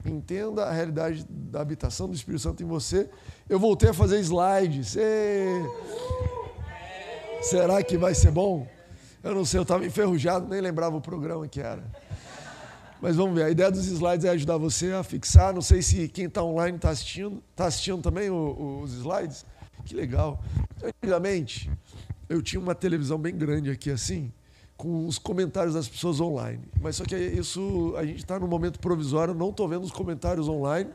Entenda 0.04 0.64
a 0.64 0.72
realidade 0.72 1.26
da 1.28 1.60
habitação 1.60 2.08
do 2.08 2.14
Espírito 2.14 2.42
Santo 2.42 2.62
em 2.62 2.66
você. 2.66 3.08
Eu 3.48 3.58
voltei 3.58 3.90
a 3.90 3.94
fazer 3.94 4.20
slides. 4.20 4.96
E... 4.96 5.62
Será 7.42 7.82
que 7.82 7.96
vai 7.96 8.14
ser 8.14 8.30
bom? 8.30 8.66
Eu 9.22 9.34
não 9.34 9.44
sei, 9.44 9.58
eu 9.58 9.62
estava 9.62 9.84
enferrujado, 9.84 10.48
nem 10.48 10.60
lembrava 10.60 10.96
o 10.96 11.00
programa 11.00 11.46
que 11.46 11.60
era. 11.60 11.84
Mas 13.00 13.16
vamos 13.16 13.34
ver, 13.34 13.44
a 13.44 13.50
ideia 13.50 13.70
dos 13.70 13.86
slides 13.86 14.24
é 14.24 14.30
ajudar 14.30 14.56
você 14.56 14.92
a 14.92 15.02
fixar. 15.02 15.52
Não 15.52 15.62
sei 15.62 15.82
se 15.82 16.08
quem 16.08 16.24
está 16.24 16.42
online 16.42 16.76
está 16.76 16.90
assistindo. 16.90 17.42
Está 17.50 17.66
assistindo 17.66 18.00
também 18.02 18.30
os 18.30 18.92
slides? 18.94 19.44
Que 19.84 19.94
legal. 19.94 20.42
Antigamente, 20.82 21.70
eu 22.28 22.42
tinha 22.42 22.60
uma 22.60 22.74
televisão 22.74 23.18
bem 23.18 23.36
grande 23.36 23.70
aqui 23.70 23.90
assim, 23.90 24.32
com 24.76 25.06
os 25.06 25.18
comentários 25.18 25.74
das 25.74 25.88
pessoas 25.88 26.20
online. 26.20 26.60
Mas 26.80 26.96
só 26.96 27.04
que 27.04 27.16
isso, 27.16 27.94
a 27.96 28.04
gente 28.04 28.18
está 28.18 28.38
num 28.38 28.46
momento 28.46 28.78
provisório, 28.80 29.34
não 29.34 29.50
estou 29.50 29.68
vendo 29.68 29.84
os 29.84 29.92
comentários 29.92 30.48
online. 30.48 30.90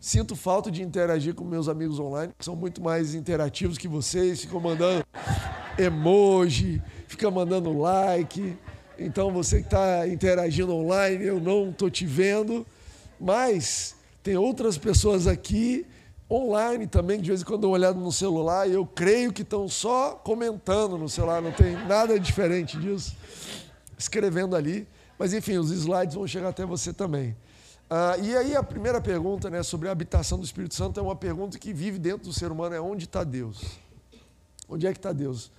Sinto 0.00 0.34
falta 0.34 0.70
de 0.70 0.82
interagir 0.82 1.34
com 1.34 1.44
meus 1.44 1.68
amigos 1.68 1.98
online, 2.00 2.32
que 2.36 2.44
são 2.44 2.56
muito 2.56 2.82
mais 2.82 3.14
interativos 3.14 3.78
que 3.78 3.86
vocês, 3.86 4.40
ficam 4.40 4.60
mandando 4.60 5.04
emoji, 5.78 6.82
ficam 7.06 7.30
mandando 7.30 7.72
like. 7.78 8.56
Então 8.98 9.32
você 9.32 9.60
que 9.60 9.66
está 9.66 10.06
interagindo 10.08 10.74
online, 10.74 11.24
eu 11.24 11.40
não 11.40 11.70
estou 11.70 11.88
te 11.88 12.04
vendo, 12.04 12.66
mas 13.20 13.94
tem 14.22 14.36
outras 14.36 14.76
pessoas 14.76 15.26
aqui 15.26 15.86
online 16.32 16.86
também, 16.86 17.20
de 17.20 17.28
vez 17.28 17.42
em 17.42 17.44
quando 17.44 17.64
uma 17.64 17.74
olhada 17.74 17.98
no 17.98 18.10
celular 18.10 18.68
e 18.68 18.72
eu 18.72 18.86
creio 18.86 19.32
que 19.32 19.42
estão 19.42 19.68
só 19.68 20.12
comentando 20.12 20.96
no 20.96 21.08
celular, 21.08 21.42
não 21.42 21.52
tem 21.52 21.72
nada 21.86 22.18
diferente 22.18 22.78
disso, 22.78 23.14
escrevendo 23.98 24.56
ali. 24.56 24.88
Mas 25.18 25.34
enfim, 25.34 25.58
os 25.58 25.70
slides 25.70 26.14
vão 26.14 26.26
chegar 26.26 26.48
até 26.48 26.64
você 26.64 26.92
também. 26.92 27.36
Ah, 27.88 28.16
e 28.16 28.34
aí 28.34 28.56
a 28.56 28.62
primeira 28.62 29.00
pergunta 29.00 29.50
né, 29.50 29.62
sobre 29.62 29.88
a 29.88 29.92
habitação 29.92 30.38
do 30.38 30.44
Espírito 30.44 30.74
Santo 30.74 30.98
é 30.98 31.02
uma 31.02 31.14
pergunta 31.14 31.58
que 31.58 31.74
vive 31.74 31.98
dentro 31.98 32.24
do 32.24 32.32
ser 32.32 32.50
humano, 32.50 32.74
é 32.74 32.80
onde 32.80 33.04
está 33.04 33.22
Deus? 33.22 33.78
Onde 34.66 34.86
é 34.86 34.92
que 34.92 34.98
está 34.98 35.12
Deus? 35.12 35.52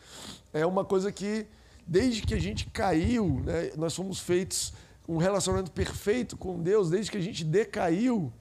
É 0.52 0.66
uma 0.66 0.84
coisa 0.84 1.12
que, 1.12 1.46
desde 1.86 2.24
que 2.24 2.34
a 2.34 2.40
gente 2.40 2.66
caiu, 2.72 3.42
né, 3.46 3.72
nós 3.78 3.96
fomos 3.96 4.20
feitos 4.20 4.74
um 5.08 5.18
relacionamento 5.18 5.70
perfeito 5.72 6.36
com 6.36 6.60
Deus, 6.60 6.90
desde 6.90 7.12
que 7.12 7.18
a 7.18 7.22
gente 7.22 7.44
decaiu, 7.44 8.34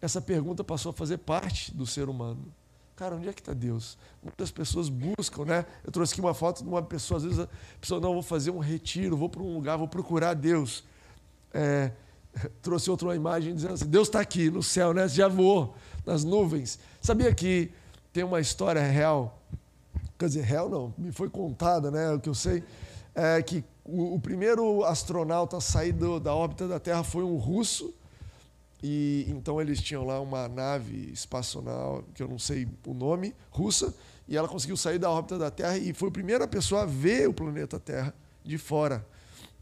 essa 0.00 0.20
pergunta 0.20 0.64
passou 0.64 0.90
a 0.90 0.92
fazer 0.92 1.18
parte 1.18 1.74
do 1.74 1.86
ser 1.86 2.08
humano. 2.08 2.52
Cara, 2.96 3.16
onde 3.16 3.28
é 3.28 3.32
que 3.32 3.40
está 3.40 3.54
Deus? 3.54 3.96
Muitas 4.22 4.50
pessoas 4.50 4.88
buscam, 4.88 5.44
né? 5.44 5.64
Eu 5.82 5.90
trouxe 5.90 6.12
aqui 6.12 6.20
uma 6.20 6.34
foto 6.34 6.62
de 6.62 6.68
uma 6.68 6.82
pessoa, 6.82 7.18
às 7.18 7.24
vezes 7.24 7.38
a 7.38 7.48
pessoa, 7.80 8.00
não, 8.00 8.12
vou 8.12 8.22
fazer 8.22 8.50
um 8.50 8.58
retiro, 8.58 9.16
vou 9.16 9.28
para 9.28 9.42
um 9.42 9.54
lugar, 9.54 9.78
vou 9.78 9.88
procurar 9.88 10.34
Deus. 10.34 10.84
É, 11.52 11.92
trouxe 12.60 12.90
outra 12.90 13.14
imagem 13.16 13.54
dizendo 13.54 13.74
assim, 13.74 13.86
Deus 13.86 14.08
está 14.08 14.20
aqui 14.20 14.50
no 14.50 14.62
céu, 14.62 14.92
né? 14.92 15.08
Já 15.08 15.28
voou 15.28 15.74
nas 16.04 16.24
nuvens. 16.24 16.78
Sabia 17.00 17.34
que 17.34 17.70
tem 18.12 18.24
uma 18.24 18.40
história 18.40 18.82
real, 18.82 19.40
quer 20.18 20.26
dizer, 20.26 20.42
real 20.42 20.68
não, 20.68 20.94
me 20.98 21.12
foi 21.12 21.30
contada, 21.30 21.90
né? 21.90 22.10
O 22.12 22.20
que 22.20 22.28
eu 22.28 22.34
sei, 22.34 22.62
é 23.14 23.42
que 23.42 23.64
o, 23.84 24.14
o 24.16 24.20
primeiro 24.20 24.84
astronauta 24.84 25.56
a 25.56 25.60
sair 25.60 25.92
do, 25.92 26.20
da 26.20 26.34
órbita 26.34 26.68
da 26.68 26.78
Terra 26.78 27.02
foi 27.02 27.24
um 27.24 27.36
russo, 27.36 27.94
e 28.82 29.26
então 29.28 29.60
eles 29.60 29.80
tinham 29.80 30.04
lá 30.04 30.20
uma 30.20 30.48
nave 30.48 31.10
espaçonal, 31.12 32.04
que 32.14 32.22
eu 32.22 32.28
não 32.28 32.38
sei 32.38 32.66
o 32.86 32.94
nome, 32.94 33.34
russa, 33.50 33.94
e 34.26 34.36
ela 34.36 34.48
conseguiu 34.48 34.76
sair 34.76 34.98
da 34.98 35.10
órbita 35.10 35.38
da 35.38 35.50
Terra 35.50 35.76
e 35.76 35.92
foi 35.92 36.08
a 36.08 36.12
primeira 36.12 36.48
pessoa 36.48 36.82
a 36.82 36.86
ver 36.86 37.28
o 37.28 37.32
planeta 37.34 37.78
Terra 37.78 38.14
de 38.44 38.56
fora, 38.56 39.06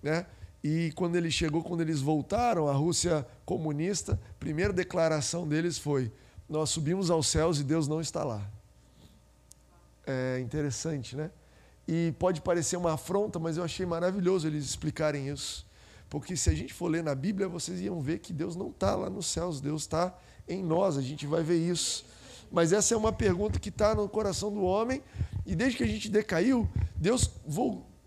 né? 0.03 0.27
E 0.63 0.93
quando 0.95 1.17
ele 1.17 1.31
chegou, 1.31 1.63
quando 1.63 1.81
eles 1.81 2.01
voltaram, 2.01 2.69
a 2.69 2.73
Rússia 2.73 3.27
comunista, 3.45 4.19
a 4.31 4.35
primeira 4.39 4.73
declaração 4.73 5.47
deles 5.47 5.79
foi: 5.79 6.13
Nós 6.49 6.71
subimos 6.71 7.11
aos 7.11 7.29
céus 7.29 7.61
e 7.61 7.65
Deus 7.65 7.87
não 7.87 8.01
está 8.01 8.25
lá. 8.25 8.49
É 10.07 10.41
interessante, 10.41 11.17
né? 11.17 11.31
E 11.87 12.13
pode 12.19 12.41
parecer 12.41 12.77
uma 12.77 12.95
afronta, 12.95 13.39
mas 13.39 13.57
eu 13.57 13.65
achei 13.65 13.87
maravilhoso 13.87 14.47
eles 14.47 14.65
explicarem 14.65 15.29
isso. 15.29 15.68
Porque 16.09 16.37
se 16.37 16.49
a 16.49 16.55
gente 16.55 16.73
for 16.73 16.89
ler 16.89 17.03
na 17.03 17.15
Bíblia, 17.15 17.49
vocês 17.49 17.81
iam 17.81 18.01
ver 18.01 18.19
que 18.21 18.33
Deus 18.33 18.57
não 18.57 18.71
está 18.71 18.95
lá 18.95 19.11
nos 19.11 19.27
céus, 19.27 19.61
Deus 19.61 19.83
está 19.83 20.17
em 20.49 20.63
nós, 20.63 20.97
a 20.97 21.03
gente 21.03 21.27
vai 21.27 21.43
ver 21.43 21.59
isso. 21.59 22.07
Mas 22.51 22.73
essa 22.73 22.95
é 22.95 22.97
uma 22.97 23.13
pergunta 23.13 23.59
que 23.59 23.69
está 23.69 23.95
no 23.95 24.09
coração 24.09 24.51
do 24.51 24.63
homem, 24.63 25.03
e 25.45 25.55
desde 25.55 25.77
que 25.77 25.85
a 25.85 25.87
gente 25.87 26.09
decaiu, 26.09 26.69
Deus, 26.97 27.31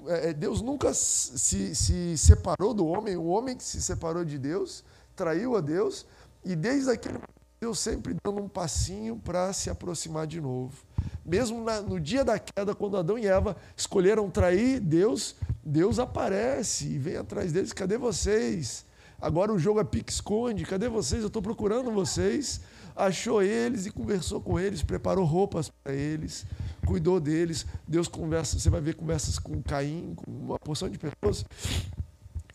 é, 0.08 0.30
é, 0.30 0.34
Deus 0.34 0.62
nunca 0.62 0.94
se, 0.94 1.76
se 1.76 2.18
separou 2.18 2.74
do 2.74 2.86
homem, 2.88 3.16
o 3.16 3.26
homem 3.26 3.56
que 3.56 3.64
se 3.64 3.82
separou 3.82 4.26
de 4.26 4.40
Deus, 4.40 4.84
traiu 5.16 5.56
a 5.56 5.62
Deus, 5.62 6.06
e 6.44 6.56
desde 6.56 6.90
aquele 6.90 7.20
Deus 7.60 7.78
sempre 7.78 8.16
dando 8.24 8.42
um 8.42 8.50
passinho 8.50 9.16
para 9.18 9.54
se 9.54 9.70
aproximar 9.70 10.26
de 10.26 10.42
novo. 10.42 10.84
Mesmo 11.24 11.64
na, 11.64 11.82
no 11.82 12.00
dia 12.00 12.24
da 12.26 12.40
queda, 12.40 12.74
quando 12.74 12.98
Adão 12.98 13.18
e 13.18 13.28
Eva 13.28 13.56
escolheram 13.76 14.30
trair 14.30 14.80
Deus, 14.80 15.36
Deus 15.64 16.00
aparece 16.00 16.88
e 16.88 16.98
vem 16.98 17.18
atrás 17.18 17.52
deles. 17.52 17.74
Cadê 17.74 17.98
vocês? 17.98 18.86
Agora 19.22 19.54
o 19.54 19.60
jogo 19.60 19.80
é 19.80 19.84
pique-esconde. 19.84 20.66
Cadê 20.66 20.90
vocês? 20.90 21.22
Eu 21.22 21.28
estou 21.28 21.42
procurando 21.42 21.92
vocês. 21.92 22.62
Achou 22.96 23.42
eles 23.42 23.86
e 23.86 23.92
conversou 23.92 24.42
com 24.42 24.60
eles, 24.60 24.84
preparou 24.84 25.24
roupas 25.24 25.70
para 25.70 25.94
eles, 25.94 26.46
cuidou 26.86 27.20
deles. 27.20 27.66
Deus 27.88 28.08
conversa, 28.08 28.60
você 28.60 28.70
vai 28.70 28.82
ver 28.82 28.96
conversas 28.96 29.40
com 29.40 29.62
Caim, 29.62 30.14
com 30.16 30.30
uma 30.30 30.60
porção 30.60 30.90
de 30.90 30.98
pessoas. 30.98 31.46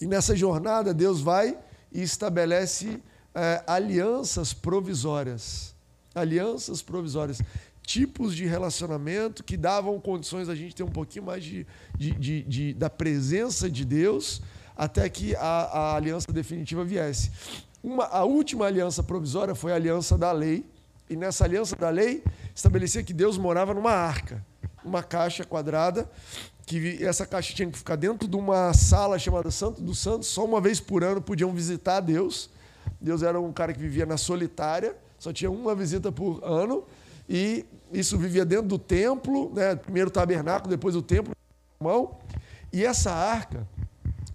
E 0.01 0.07
nessa 0.07 0.37
jornada, 0.37 0.93
Deus 0.93 1.21
vai 1.21 1.59
e 1.91 2.03
estabelece 2.03 3.03
é, 3.35 3.63
alianças 3.67 4.53
provisórias. 4.53 5.75
Alianças 6.15 6.83
provisórias 6.83 7.41
tipos 7.87 8.35
de 8.35 8.45
relacionamento 8.45 9.45
que 9.45 9.57
davam 9.57 9.99
condições 10.01 10.49
a 10.49 10.55
gente 10.57 10.75
ter 10.75 10.83
um 10.83 10.91
pouquinho 10.91 11.25
mais 11.25 11.45
de, 11.45 11.65
de, 11.97 12.11
de, 12.11 12.43
de 12.43 12.75
da 12.75 12.91
presença 12.91 13.71
de 13.71 13.85
Deus 13.85 14.43
até 14.77 15.09
que 15.09 15.35
a, 15.37 15.41
a 15.41 15.97
aliança 15.97 16.31
definitiva 16.33 16.85
viesse. 16.85 17.31
Uma, 17.83 18.05
a 18.07 18.25
última 18.25 18.67
aliança 18.67 19.03
provisória 19.03 19.55
foi 19.55 19.73
a 19.73 19.77
aliança 19.77 20.19
da 20.19 20.33
lei, 20.33 20.67
e 21.09 21.15
nessa 21.15 21.45
aliança 21.45 21.77
da 21.77 21.89
lei 21.89 22.25
estabelecia 22.53 23.03
que 23.05 23.13
Deus 23.13 23.39
morava 23.39 23.73
numa 23.73 23.93
arca, 23.93 24.45
uma 24.85 25.05
caixa 25.05 25.45
quadrada, 25.45 26.11
que 26.67 27.03
essa 27.05 27.25
caixa 27.25 27.55
tinha 27.55 27.71
que 27.71 27.79
ficar 27.79 27.95
dentro 27.95 28.27
de 28.27 28.37
uma 28.37 28.75
sala 28.75 29.17
chamada 29.17 29.53
Santo 29.53 29.81
dos 29.81 30.01
Santos, 30.01 30.27
só 30.27 30.45
uma 30.45 30.61
vez 30.61 30.81
por 30.81 31.05
ano 31.05 31.23
podiam 31.23 31.53
visitar 31.53 32.01
Deus. 32.01 32.51
Deus 33.01 33.23
era 33.23 33.41
um 33.41 33.53
cara 33.53 33.73
que 33.73 33.79
vivia 33.79 34.05
na 34.05 34.17
solitária, 34.17 34.97
só 35.17 35.33
tinha 35.33 35.51
uma 35.51 35.75
visita 35.75 36.11
por 36.11 36.43
ano, 36.43 36.85
e 37.29 37.65
isso 37.93 38.19
vivia 38.19 38.45
dentro 38.45 38.67
do 38.67 38.79
templo, 38.79 39.53
né? 39.55 39.77
primeiro 39.77 40.09
o 40.09 40.13
tabernáculo, 40.13 40.71
depois 40.71 40.97
o 40.97 41.03
templo, 41.03 41.35
mão. 41.81 42.19
E 42.73 42.85
essa 42.85 43.13
arca, 43.13 43.67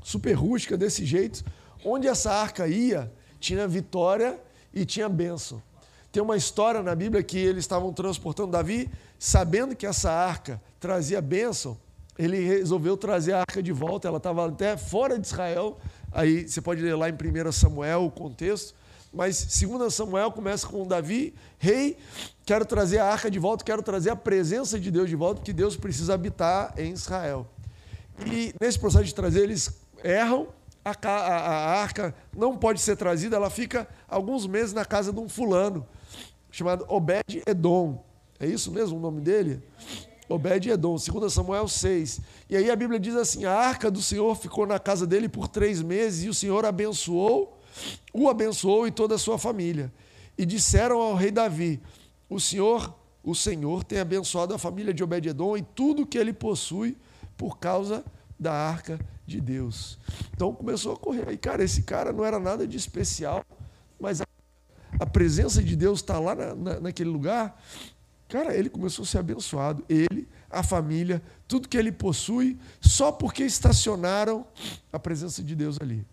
super 0.01 0.33
rústica 0.33 0.77
desse 0.77 1.05
jeito, 1.05 1.43
onde 1.85 2.07
essa 2.07 2.31
arca 2.31 2.67
ia, 2.67 3.11
tinha 3.39 3.67
vitória 3.67 4.39
e 4.73 4.85
tinha 4.85 5.09
bênção. 5.09 5.61
Tem 6.11 6.21
uma 6.21 6.35
história 6.35 6.83
na 6.83 6.93
Bíblia 6.93 7.23
que 7.23 7.37
eles 7.37 7.63
estavam 7.63 7.93
transportando 7.93 8.51
Davi, 8.51 8.89
sabendo 9.17 9.75
que 9.75 9.85
essa 9.85 10.11
arca 10.11 10.61
trazia 10.79 11.21
bênção, 11.21 11.77
ele 12.17 12.39
resolveu 12.45 12.97
trazer 12.97 13.33
a 13.33 13.39
arca 13.39 13.63
de 13.63 13.71
volta, 13.71 14.07
ela 14.07 14.17
estava 14.17 14.47
até 14.47 14.75
fora 14.75 15.17
de 15.17 15.25
Israel. 15.25 15.79
Aí 16.11 16.47
você 16.47 16.61
pode 16.61 16.81
ler 16.81 16.95
lá 16.95 17.09
em 17.09 17.13
1 17.13 17.51
Samuel 17.51 18.05
o 18.05 18.11
contexto. 18.11 18.75
Mas 19.13 19.43
2 19.59 19.93
Samuel 19.93 20.31
começa 20.31 20.65
com 20.65 20.87
Davi, 20.87 21.33
rei, 21.59 21.97
quero 22.45 22.65
trazer 22.65 22.99
a 22.99 23.07
arca 23.07 23.29
de 23.29 23.39
volta, 23.39 23.63
quero 23.63 23.83
trazer 23.83 24.09
a 24.09 24.15
presença 24.15 24.79
de 24.79 24.89
Deus 24.89 25.09
de 25.09 25.17
volta, 25.17 25.41
porque 25.41 25.51
Deus 25.51 25.75
precisa 25.75 26.13
habitar 26.13 26.73
em 26.77 26.93
Israel. 26.93 27.45
E 28.25 28.53
nesse 28.59 28.79
processo 28.79 29.03
de 29.03 29.13
trazer, 29.13 29.41
eles 29.41 29.81
erram, 30.01 30.47
a, 30.83 30.91
a, 30.91 31.37
a 31.37 31.81
arca 31.81 32.15
não 32.35 32.57
pode 32.57 32.79
ser 32.79 32.95
trazida, 32.95 33.35
ela 33.35 33.49
fica 33.49 33.85
alguns 34.07 34.47
meses 34.47 34.71
na 34.71 34.85
casa 34.85 35.11
de 35.11 35.19
um 35.19 35.27
fulano, 35.27 35.85
chamado 36.49 36.85
Obed 36.87 37.43
Edom. 37.45 38.03
É 38.39 38.47
isso 38.47 38.71
mesmo 38.71 38.97
o 38.97 39.01
nome 39.01 39.19
dele? 39.19 39.61
Obed 40.29 40.69
Edom, 40.69 40.95
2 40.95 41.33
Samuel 41.33 41.67
6. 41.67 42.21
E 42.49 42.55
aí 42.55 42.71
a 42.71 42.75
Bíblia 42.77 42.99
diz 42.99 43.15
assim: 43.15 43.43
a 43.43 43.53
arca 43.53 43.91
do 43.91 44.01
Senhor 44.01 44.33
ficou 44.35 44.65
na 44.65 44.79
casa 44.79 45.05
dele 45.05 45.27
por 45.27 45.49
três 45.49 45.81
meses 45.81 46.23
e 46.23 46.29
o 46.29 46.33
Senhor 46.33 46.65
abençoou 46.65 47.60
o 48.13 48.29
abençoou 48.29 48.87
e 48.87 48.91
toda 48.91 49.15
a 49.15 49.17
sua 49.17 49.37
família. 49.37 49.91
E 50.37 50.45
disseram 50.45 50.99
ao 50.99 51.15
rei 51.15 51.31
Davi: 51.31 51.79
O 52.29 52.39
Senhor, 52.39 52.95
o 53.23 53.35
Senhor 53.35 53.83
tem 53.83 53.99
abençoado 53.99 54.53
a 54.53 54.57
família 54.57 54.93
de 54.93 55.03
Obed-edom 55.03 55.57
e 55.57 55.61
tudo 55.61 56.05
que 56.05 56.17
ele 56.17 56.33
possui 56.33 56.97
por 57.37 57.57
causa 57.57 58.03
da 58.39 58.53
arca 58.53 58.99
de 59.25 59.39
Deus. 59.39 59.99
Então 60.33 60.53
começou 60.53 60.93
a 60.93 60.97
correr. 60.97 61.31
E 61.31 61.37
cara, 61.37 61.63
esse 61.63 61.83
cara 61.83 62.11
não 62.11 62.25
era 62.25 62.39
nada 62.39 62.67
de 62.67 62.75
especial, 62.75 63.45
mas 63.99 64.21
a, 64.21 64.25
a 64.99 65.05
presença 65.05 65.61
de 65.61 65.75
Deus 65.75 65.99
está 65.99 66.19
lá 66.19 66.35
na, 66.35 66.55
na, 66.55 66.79
naquele 66.79 67.09
lugar. 67.09 67.61
Cara, 68.27 68.55
ele 68.55 68.69
começou 68.69 69.03
a 69.03 69.05
ser 69.05 69.19
abençoado. 69.19 69.83
Ele, 69.87 70.27
a 70.49 70.63
família, 70.63 71.21
tudo 71.47 71.67
que 71.67 71.77
ele 71.77 71.91
possui, 71.91 72.57
só 72.79 73.11
porque 73.11 73.43
estacionaram 73.43 74.45
a 74.91 74.97
presença 74.97 75.43
de 75.43 75.55
Deus 75.55 75.77
ali. 75.81 76.05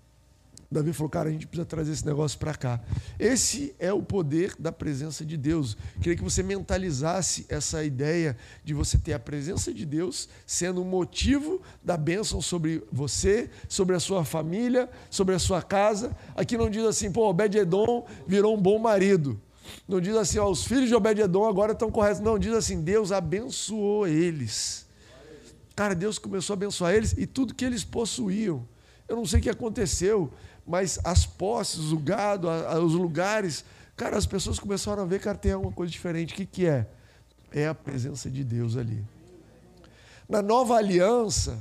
Davi 0.70 0.92
falou, 0.92 1.08
cara, 1.08 1.30
a 1.30 1.32
gente 1.32 1.46
precisa 1.46 1.64
trazer 1.64 1.92
esse 1.92 2.04
negócio 2.04 2.38
para 2.38 2.54
cá. 2.54 2.78
Esse 3.18 3.74
é 3.78 3.90
o 3.90 4.02
poder 4.02 4.54
da 4.58 4.70
presença 4.70 5.24
de 5.24 5.34
Deus. 5.34 5.74
Queria 5.98 6.14
que 6.14 6.22
você 6.22 6.42
mentalizasse 6.42 7.46
essa 7.48 7.82
ideia 7.82 8.36
de 8.62 8.74
você 8.74 8.98
ter 8.98 9.14
a 9.14 9.18
presença 9.18 9.72
de 9.72 9.86
Deus 9.86 10.28
sendo 10.46 10.82
o 10.82 10.84
motivo 10.84 11.62
da 11.82 11.96
bênção 11.96 12.42
sobre 12.42 12.82
você, 12.92 13.48
sobre 13.66 13.96
a 13.96 14.00
sua 14.00 14.26
família, 14.26 14.90
sobre 15.08 15.34
a 15.34 15.38
sua 15.38 15.62
casa. 15.62 16.14
Aqui 16.36 16.58
não 16.58 16.68
diz 16.68 16.84
assim, 16.84 17.10
pô, 17.10 17.30
Obed-Edom 17.30 18.06
virou 18.26 18.54
um 18.54 18.60
bom 18.60 18.78
marido. 18.78 19.40
Não 19.88 20.02
diz 20.02 20.16
assim, 20.16 20.38
ó, 20.38 20.50
os 20.50 20.64
filhos 20.64 20.88
de 20.88 20.94
Obed-Edom 20.94 21.46
agora 21.46 21.72
estão 21.72 21.90
corretos. 21.90 22.20
Não, 22.20 22.38
diz 22.38 22.52
assim, 22.52 22.82
Deus 22.82 23.10
abençoou 23.10 24.06
eles. 24.06 24.86
Cara, 25.74 25.94
Deus 25.94 26.18
começou 26.18 26.52
a 26.52 26.56
abençoar 26.56 26.92
eles 26.92 27.14
e 27.16 27.26
tudo 27.26 27.54
que 27.54 27.64
eles 27.64 27.84
possuíam. 27.84 28.68
Eu 29.08 29.16
não 29.16 29.24
sei 29.24 29.40
o 29.40 29.42
que 29.42 29.48
aconteceu 29.48 30.30
mas 30.68 31.00
as 31.02 31.24
posses, 31.24 31.92
o 31.92 31.98
gado, 31.98 32.46
os 32.84 32.92
lugares, 32.92 33.64
cara, 33.96 34.18
as 34.18 34.26
pessoas 34.26 34.58
começaram 34.58 35.02
a 35.02 35.06
ver 35.06 35.18
que 35.18 35.34
tem 35.34 35.52
alguma 35.52 35.72
coisa 35.72 35.90
diferente. 35.90 36.34
O 36.34 36.36
que, 36.36 36.44
que 36.44 36.66
é? 36.66 36.86
É 37.50 37.66
a 37.66 37.74
presença 37.74 38.30
de 38.30 38.44
Deus 38.44 38.76
ali. 38.76 39.02
Na 40.28 40.42
nova 40.42 40.76
aliança 40.76 41.58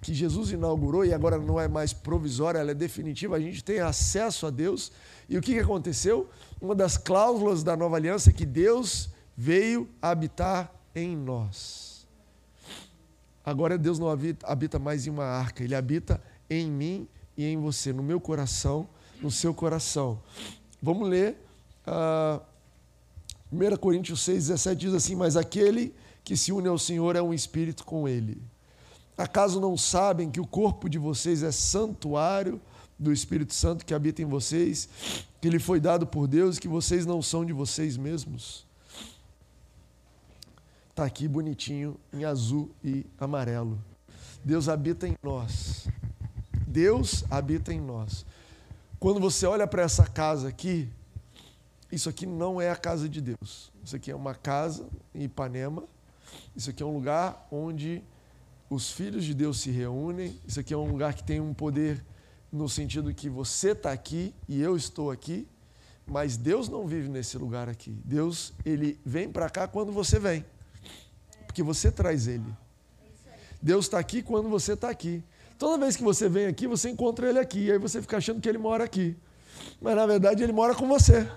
que 0.00 0.14
Jesus 0.14 0.52
inaugurou, 0.52 1.04
e 1.04 1.12
agora 1.12 1.36
não 1.36 1.58
é 1.58 1.66
mais 1.66 1.92
provisória, 1.92 2.60
ela 2.60 2.70
é 2.70 2.74
definitiva, 2.74 3.34
a 3.34 3.40
gente 3.40 3.64
tem 3.64 3.80
acesso 3.80 4.46
a 4.46 4.50
Deus. 4.50 4.92
E 5.28 5.36
o 5.36 5.40
que, 5.40 5.52
que 5.54 5.58
aconteceu? 5.58 6.30
Uma 6.60 6.76
das 6.76 6.96
cláusulas 6.96 7.64
da 7.64 7.76
nova 7.76 7.96
aliança 7.96 8.30
é 8.30 8.32
que 8.32 8.46
Deus 8.46 9.10
veio 9.36 9.88
habitar 10.00 10.72
em 10.94 11.16
nós. 11.16 12.06
Agora 13.44 13.76
Deus 13.76 13.98
não 13.98 14.08
habita 14.44 14.78
mais 14.78 15.08
em 15.08 15.10
uma 15.10 15.24
arca, 15.24 15.64
Ele 15.64 15.74
habita 15.74 16.22
em 16.48 16.70
mim 16.70 17.08
e 17.36 17.44
em 17.44 17.56
você, 17.56 17.92
no 17.92 18.02
meu 18.02 18.20
coração, 18.20 18.88
no 19.20 19.30
seu 19.30 19.52
coração. 19.54 20.20
Vamos 20.82 21.08
ler 21.08 21.32
uh, 21.86 22.40
ah, 22.40 22.40
1 23.52 23.76
Coríntios 23.76 24.20
6, 24.22 24.48
17 24.48 24.80
diz 24.80 24.94
assim: 24.94 25.14
Mas 25.14 25.36
aquele 25.36 25.94
que 26.24 26.36
se 26.36 26.52
une 26.52 26.68
ao 26.68 26.78
Senhor 26.78 27.16
é 27.16 27.22
um 27.22 27.32
espírito 27.32 27.84
com 27.84 28.08
ele. 28.08 28.42
Acaso 29.16 29.60
não 29.60 29.76
sabem 29.76 30.30
que 30.30 30.40
o 30.40 30.46
corpo 30.46 30.88
de 30.88 30.98
vocês 30.98 31.42
é 31.42 31.50
santuário 31.50 32.60
do 32.98 33.12
Espírito 33.12 33.54
Santo 33.54 33.84
que 33.84 33.94
habita 33.94 34.22
em 34.22 34.26
vocês, 34.26 34.88
que 35.40 35.48
lhe 35.48 35.58
foi 35.58 35.80
dado 35.80 36.06
por 36.06 36.26
Deus 36.26 36.58
que 36.58 36.68
vocês 36.68 37.06
não 37.06 37.22
são 37.22 37.44
de 37.44 37.52
vocês 37.52 37.96
mesmos? 37.96 38.66
Está 40.90 41.04
aqui 41.04 41.28
bonitinho, 41.28 41.96
em 42.12 42.24
azul 42.24 42.70
e 42.82 43.04
amarelo. 43.18 43.78
Deus 44.42 44.68
habita 44.68 45.06
em 45.06 45.14
nós. 45.22 45.86
Deus 46.76 47.24
habita 47.30 47.72
em 47.72 47.80
nós. 47.80 48.26
Quando 49.00 49.18
você 49.18 49.46
olha 49.46 49.66
para 49.66 49.80
essa 49.80 50.06
casa 50.06 50.48
aqui, 50.48 50.86
isso 51.90 52.06
aqui 52.06 52.26
não 52.26 52.60
é 52.60 52.68
a 52.68 52.76
casa 52.76 53.08
de 53.08 53.22
Deus. 53.22 53.72
Isso 53.82 53.96
aqui 53.96 54.10
é 54.10 54.14
uma 54.14 54.34
casa 54.34 54.86
em 55.14 55.22
Ipanema. 55.22 55.84
Isso 56.54 56.68
aqui 56.68 56.82
é 56.82 56.86
um 56.86 56.92
lugar 56.92 57.48
onde 57.50 58.04
os 58.68 58.90
filhos 58.90 59.24
de 59.24 59.32
Deus 59.32 59.58
se 59.58 59.70
reúnem. 59.70 60.38
Isso 60.46 60.60
aqui 60.60 60.74
é 60.74 60.76
um 60.76 60.86
lugar 60.86 61.14
que 61.14 61.24
tem 61.24 61.40
um 61.40 61.54
poder 61.54 62.04
no 62.52 62.68
sentido 62.68 63.14
que 63.14 63.30
você 63.30 63.70
está 63.70 63.90
aqui 63.90 64.34
e 64.46 64.60
eu 64.60 64.76
estou 64.76 65.10
aqui, 65.10 65.48
mas 66.06 66.36
Deus 66.36 66.68
não 66.68 66.86
vive 66.86 67.08
nesse 67.08 67.38
lugar 67.38 67.70
aqui. 67.70 67.98
Deus, 68.04 68.52
ele 68.66 69.00
vem 69.02 69.30
para 69.30 69.48
cá 69.48 69.66
quando 69.66 69.92
você 69.92 70.18
vem 70.18 70.44
porque 71.46 71.62
você 71.62 71.90
traz 71.90 72.26
ele. 72.26 72.54
Deus 73.62 73.86
está 73.86 73.98
aqui 73.98 74.22
quando 74.22 74.50
você 74.50 74.74
está 74.74 74.90
aqui. 74.90 75.24
Toda 75.58 75.78
vez 75.78 75.96
que 75.96 76.02
você 76.02 76.28
vem 76.28 76.46
aqui, 76.46 76.66
você 76.66 76.90
encontra 76.90 77.28
ele 77.28 77.38
aqui. 77.38 77.66
E 77.66 77.72
aí 77.72 77.78
você 77.78 78.02
fica 78.02 78.18
achando 78.18 78.40
que 78.40 78.48
ele 78.48 78.58
mora 78.58 78.84
aqui. 78.84 79.16
Mas 79.80 79.96
na 79.96 80.06
verdade 80.06 80.42
ele 80.42 80.52
mora 80.52 80.74
com 80.74 80.86
você. 80.86 81.28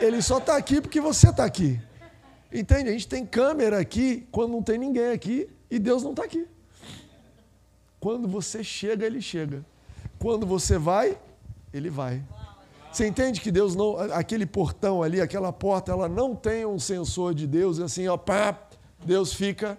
Ele 0.00 0.20
só 0.20 0.38
está 0.38 0.56
aqui 0.56 0.80
porque 0.80 1.00
você 1.00 1.30
está 1.30 1.44
aqui. 1.44 1.80
Entende? 2.52 2.90
A 2.90 2.92
gente 2.92 3.08
tem 3.08 3.24
câmera 3.24 3.78
aqui 3.78 4.26
quando 4.30 4.52
não 4.52 4.62
tem 4.62 4.78
ninguém 4.78 5.12
aqui 5.12 5.48
e 5.70 5.78
Deus 5.78 6.02
não 6.02 6.10
está 6.10 6.24
aqui. 6.24 6.46
Quando 7.98 8.28
você 8.28 8.62
chega, 8.62 9.06
ele 9.06 9.22
chega. 9.22 9.64
Quando 10.18 10.44
você 10.44 10.76
vai, 10.76 11.18
ele 11.72 11.88
vai. 11.88 12.22
Você 12.92 13.06
entende 13.06 13.40
que 13.40 13.50
Deus 13.50 13.74
não. 13.74 13.96
Aquele 13.96 14.44
portão 14.44 15.02
ali, 15.02 15.20
aquela 15.20 15.52
porta, 15.52 15.92
ela 15.92 16.08
não 16.08 16.34
tem 16.36 16.66
um 16.66 16.78
sensor 16.78 17.32
de 17.32 17.46
Deus 17.46 17.80
assim, 17.80 18.06
ó, 18.08 18.18
pá, 18.18 18.58
Deus 19.04 19.32
fica. 19.32 19.78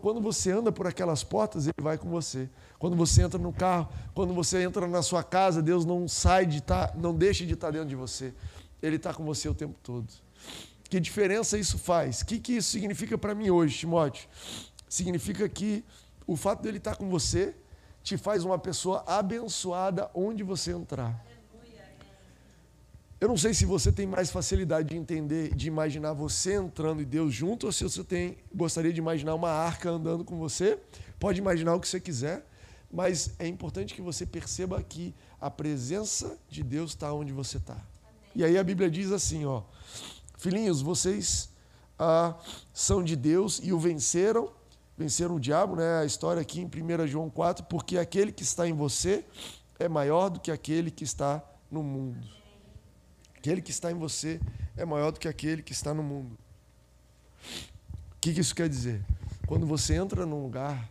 Quando 0.00 0.20
você 0.20 0.50
anda 0.50 0.72
por 0.72 0.86
aquelas 0.86 1.22
portas, 1.22 1.66
Ele 1.66 1.74
vai 1.80 1.96
com 1.96 2.08
você. 2.08 2.48
Quando 2.78 2.96
você 2.96 3.22
entra 3.22 3.38
no 3.38 3.52
carro, 3.52 3.88
quando 4.14 4.34
você 4.34 4.62
entra 4.62 4.86
na 4.88 5.02
sua 5.02 5.22
casa, 5.22 5.62
Deus 5.62 5.84
não 5.84 6.08
sai 6.08 6.46
de 6.46 6.58
estar, 6.58 6.88
tá, 6.88 6.98
não 6.98 7.14
deixa 7.14 7.46
de 7.46 7.54
estar 7.54 7.68
tá 7.68 7.72
dentro 7.72 7.88
de 7.88 7.94
você. 7.94 8.34
Ele 8.82 8.96
está 8.96 9.14
com 9.14 9.24
você 9.24 9.48
o 9.48 9.54
tempo 9.54 9.76
todo. 9.82 10.06
Que 10.90 10.98
diferença 10.98 11.56
isso 11.56 11.78
faz? 11.78 12.22
O 12.22 12.26
que, 12.26 12.40
que 12.40 12.54
isso 12.54 12.70
significa 12.70 13.16
para 13.16 13.34
mim 13.34 13.50
hoje, 13.50 13.78
Timóteo? 13.78 14.28
Significa 14.88 15.48
que 15.48 15.84
o 16.26 16.34
fato 16.34 16.62
dele 16.62 16.78
estar 16.78 16.92
tá 16.92 16.96
com 16.96 17.08
você 17.08 17.54
te 18.02 18.16
faz 18.16 18.44
uma 18.44 18.58
pessoa 18.58 19.04
abençoada 19.06 20.10
onde 20.14 20.42
você 20.42 20.72
entrar. 20.72 21.24
Eu 23.20 23.26
não 23.26 23.36
sei 23.36 23.52
se 23.52 23.64
você 23.64 23.90
tem 23.90 24.06
mais 24.06 24.30
facilidade 24.30 24.90
de 24.90 24.96
entender, 24.96 25.52
de 25.52 25.66
imaginar 25.66 26.12
você 26.12 26.54
entrando 26.54 27.02
e 27.02 27.04
Deus 27.04 27.34
junto, 27.34 27.66
ou 27.66 27.72
se 27.72 27.82
você 27.82 28.04
tem, 28.04 28.36
gostaria 28.54 28.92
de 28.92 29.00
imaginar 29.00 29.34
uma 29.34 29.50
arca 29.50 29.90
andando 29.90 30.24
com 30.24 30.38
você. 30.38 30.78
Pode 31.18 31.40
imaginar 31.40 31.74
o 31.74 31.80
que 31.80 31.88
você 31.88 31.98
quiser, 31.98 32.46
mas 32.88 33.32
é 33.40 33.48
importante 33.48 33.92
que 33.92 34.00
você 34.00 34.24
perceba 34.24 34.80
que 34.84 35.12
a 35.40 35.50
presença 35.50 36.38
de 36.48 36.62
Deus 36.62 36.92
está 36.92 37.12
onde 37.12 37.32
você 37.32 37.56
está. 37.56 37.76
E 38.36 38.44
aí 38.44 38.56
a 38.56 38.62
Bíblia 38.62 38.88
diz 38.88 39.10
assim, 39.10 39.44
ó, 39.44 39.62
filhinhos, 40.36 40.80
vocês 40.80 41.50
ah, 41.98 42.36
são 42.72 43.02
de 43.02 43.16
Deus 43.16 43.60
e 43.60 43.72
o 43.72 43.80
venceram, 43.80 44.48
venceram 44.96 45.34
o 45.34 45.40
diabo, 45.40 45.74
né? 45.74 45.98
A 45.98 46.04
história 46.04 46.40
aqui 46.40 46.60
em 46.60 46.66
1 46.66 47.08
João 47.08 47.28
4, 47.28 47.64
porque 47.64 47.98
aquele 47.98 48.30
que 48.30 48.44
está 48.44 48.68
em 48.68 48.72
você 48.72 49.24
é 49.76 49.88
maior 49.88 50.28
do 50.28 50.38
que 50.38 50.52
aquele 50.52 50.88
que 50.88 51.02
está 51.02 51.42
no 51.68 51.82
mundo. 51.82 52.37
Aquele 53.48 53.62
que 53.62 53.70
está 53.70 53.90
em 53.90 53.94
você 53.94 54.38
é 54.76 54.84
maior 54.84 55.10
do 55.10 55.18
que 55.18 55.26
aquele 55.26 55.62
que 55.62 55.72
está 55.72 55.94
no 55.94 56.02
mundo. 56.02 56.36
O 58.14 58.20
que, 58.20 58.28
isso 58.38 58.54
quer 58.54 58.68
dizer? 58.68 59.00
Quando 59.46 59.66
você 59.66 59.94
entra 59.94 60.26
num 60.26 60.42
lugar, 60.42 60.86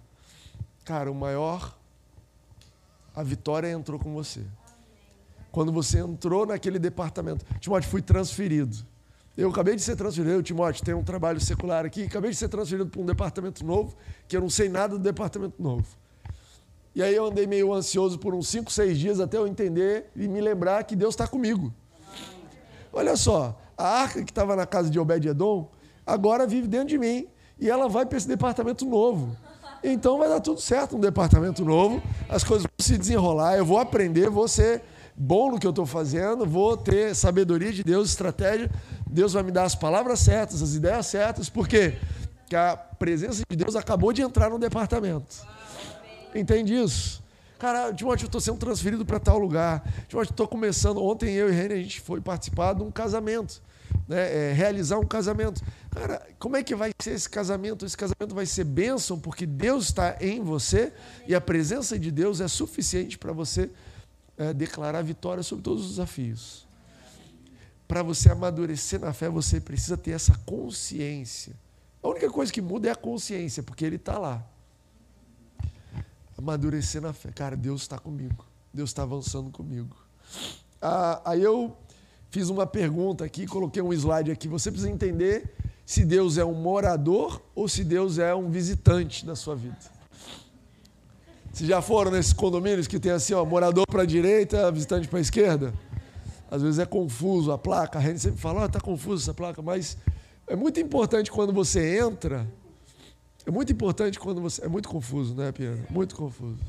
cara, 0.83 1.11
o 1.11 1.13
maior, 1.13 1.77
a 3.15 3.21
vitória 3.21 3.69
entrou 3.69 3.99
com 3.99 4.11
você. 4.11 4.41
Quando 5.51 5.71
você 5.71 5.99
entrou 5.99 6.47
naquele 6.47 6.79
departamento, 6.79 7.45
Timóteo, 7.59 7.91
fui 7.91 8.01
transferido. 8.01 8.75
Eu 9.37 9.51
acabei 9.51 9.75
de 9.75 9.83
ser 9.83 9.95
transferido, 9.95 10.33
eu, 10.33 10.41
Timóteo, 10.41 10.83
tenho 10.83 10.97
um 10.97 11.03
trabalho 11.03 11.39
secular 11.39 11.85
aqui, 11.85 12.05
acabei 12.05 12.31
de 12.31 12.37
ser 12.37 12.49
transferido 12.49 12.89
para 12.89 12.99
um 12.99 13.05
departamento 13.05 13.63
novo, 13.63 13.95
que 14.27 14.35
eu 14.35 14.41
não 14.41 14.49
sei 14.49 14.67
nada 14.67 14.97
do 14.97 15.03
departamento 15.03 15.61
novo. 15.61 15.85
E 16.95 17.03
aí 17.03 17.13
eu 17.13 17.27
andei 17.27 17.45
meio 17.45 17.71
ansioso 17.71 18.17
por 18.17 18.33
uns 18.33 18.47
5, 18.47 18.71
6 18.71 18.97
dias 18.97 19.19
até 19.19 19.37
eu 19.37 19.45
entender 19.47 20.09
e 20.15 20.27
me 20.27 20.41
lembrar 20.41 20.83
que 20.85 20.95
Deus 20.95 21.13
está 21.13 21.27
comigo. 21.27 21.71
Olha 22.97 23.15
só, 23.15 23.55
a 23.77 23.87
arca 24.01 24.23
que 24.23 24.31
estava 24.31 24.55
na 24.55 24.65
casa 24.65 24.89
de 24.89 24.99
Obed-Edom, 24.99 25.69
agora 26.03 26.47
vive 26.47 26.67
dentro 26.67 26.87
de 26.87 26.97
mim. 26.97 27.27
E 27.59 27.69
ela 27.69 27.87
vai 27.87 28.07
para 28.07 28.17
esse 28.17 28.27
departamento 28.27 28.85
novo. 28.85 29.37
Então 29.83 30.17
vai 30.17 30.27
dar 30.27 30.39
tudo 30.39 30.59
certo 30.59 30.95
no 30.95 31.01
departamento 31.01 31.63
novo, 31.63 32.01
as 32.27 32.43
coisas 32.43 32.63
vão 32.63 32.83
se 32.83 32.97
desenrolar, 32.97 33.55
eu 33.55 33.63
vou 33.63 33.77
aprender, 33.77 34.27
vou 34.31 34.47
ser 34.47 34.81
bom 35.15 35.51
no 35.51 35.59
que 35.59 35.67
eu 35.67 35.69
estou 35.69 35.85
fazendo, 35.85 36.43
vou 36.43 36.75
ter 36.75 37.15
sabedoria 37.15 37.71
de 37.71 37.83
Deus, 37.83 38.09
estratégia. 38.09 38.71
Deus 39.07 39.33
vai 39.33 39.43
me 39.43 39.51
dar 39.51 39.65
as 39.65 39.75
palavras 39.75 40.19
certas, 40.19 40.63
as 40.63 40.73
ideias 40.73 41.05
certas, 41.05 41.49
porque 41.49 41.93
a 42.51 42.75
presença 42.75 43.43
de 43.47 43.55
Deus 43.55 43.75
acabou 43.75 44.11
de 44.11 44.23
entrar 44.23 44.49
no 44.49 44.57
departamento. 44.57 45.35
Entende 46.33 46.73
isso? 46.73 47.21
Cara, 47.59 47.91
Timóteo, 47.91 48.25
eu 48.25 48.27
estou 48.27 48.39
sendo 48.39 48.57
transferido 48.57 49.03
para 49.03 49.19
tal 49.19 49.39
lugar. 49.39 49.83
Timóteo, 50.07 50.31
estou 50.31 50.47
começando. 50.47 51.03
Ontem 51.03 51.33
eu 51.33 51.49
e 51.49 51.51
Rene, 51.51 51.73
a 51.73 51.81
gente 51.81 51.99
foi 52.01 52.21
participar 52.21 52.73
de 52.73 52.83
um 52.83 52.91
casamento. 52.91 53.61
Né? 54.07 54.49
É, 54.49 54.53
realizar 54.53 54.99
um 54.99 55.05
casamento. 55.05 55.63
Cara, 55.89 56.25
como 56.37 56.55
é 56.55 56.63
que 56.63 56.75
vai 56.75 56.91
ser 57.01 57.11
esse 57.11 57.27
casamento? 57.27 57.83
Esse 57.83 57.97
casamento 57.97 58.35
vai 58.35 58.45
ser 58.45 58.63
bênção 58.63 59.19
porque 59.19 59.45
Deus 59.45 59.85
está 59.85 60.17
em 60.21 60.41
você 60.41 60.93
e 61.27 61.33
a 61.33 61.41
presença 61.41 61.97
de 61.97 62.11
Deus 62.11 62.41
é 62.41 62.47
suficiente 62.47 63.17
para 63.17 63.33
você 63.33 63.71
é, 64.37 64.53
declarar 64.53 65.01
vitória 65.01 65.41
sobre 65.41 65.63
todos 65.63 65.83
os 65.83 65.89
desafios. 65.91 66.67
Para 67.87 68.03
você 68.03 68.29
amadurecer 68.29 68.99
na 68.99 69.13
fé, 69.13 69.29
você 69.29 69.59
precisa 69.59 69.97
ter 69.97 70.11
essa 70.11 70.37
consciência. 70.45 71.55
A 72.03 72.09
única 72.09 72.29
coisa 72.29 72.53
que 72.53 72.61
muda 72.61 72.89
é 72.89 72.91
a 72.91 72.95
consciência, 72.95 73.63
porque 73.63 73.83
Ele 73.83 73.95
está 73.95 74.19
lá 74.19 74.45
amadurecer 76.37 77.01
na 77.01 77.13
fé. 77.13 77.31
Cara, 77.31 77.55
Deus 77.55 77.81
está 77.81 77.97
comigo. 77.97 78.45
Deus 78.73 78.89
está 78.89 79.03
avançando 79.03 79.49
comigo. 79.49 79.95
Ah, 80.81 81.21
aí 81.25 81.41
eu 81.41 81.75
fiz 82.29 82.49
uma 82.49 82.67
pergunta 82.67 83.25
aqui, 83.25 83.47
coloquei 83.47 83.81
um 83.81 83.91
slide 83.91 84.31
aqui. 84.31 84.47
Você 84.47 84.69
precisa 84.69 84.91
entender 84.91 85.55
se 85.85 86.05
Deus 86.05 86.37
é 86.37 86.45
um 86.45 86.53
morador 86.53 87.41
ou 87.55 87.67
se 87.67 87.83
Deus 87.83 88.19
é 88.19 88.35
um 88.35 88.49
visitante 88.49 89.25
da 89.25 89.35
sua 89.35 89.55
vida. 89.55 89.77
Vocês 91.51 91.67
já 91.67 91.81
foram 91.81 92.11
nesses 92.11 92.33
condomínios 92.33 92.85
que 92.85 92.99
tem 92.99 93.11
assim, 93.11 93.33
ó, 93.33 93.43
morador 93.43 93.87
para 93.87 94.03
a 94.03 94.05
direita, 94.05 94.71
visitante 94.71 95.07
para 95.07 95.17
a 95.17 95.21
esquerda? 95.21 95.73
Às 96.51 96.61
vezes 96.61 96.77
é 96.77 96.85
confuso 96.85 97.51
a 97.51 97.57
placa, 97.57 97.97
a 97.97 98.01
gente 98.01 98.19
sempre 98.19 98.39
fala, 98.39 98.65
está 98.65 98.79
oh, 98.79 98.85
confuso 98.85 99.23
essa 99.23 99.33
placa, 99.33 99.61
mas 99.61 99.97
é 100.45 100.55
muito 100.55 100.79
importante 100.79 101.31
quando 101.31 101.51
você 101.51 101.97
entra 101.99 102.47
é 103.47 103.51
muito 103.51 103.71
importante 103.71 104.19
quando 104.19 104.41
você. 104.41 104.65
É 104.65 104.67
muito 104.67 104.89
confuso, 104.89 105.33
né, 105.33 105.53
Piano? 105.53 105.85
Muito 105.89 106.13
confuso. 106.17 106.59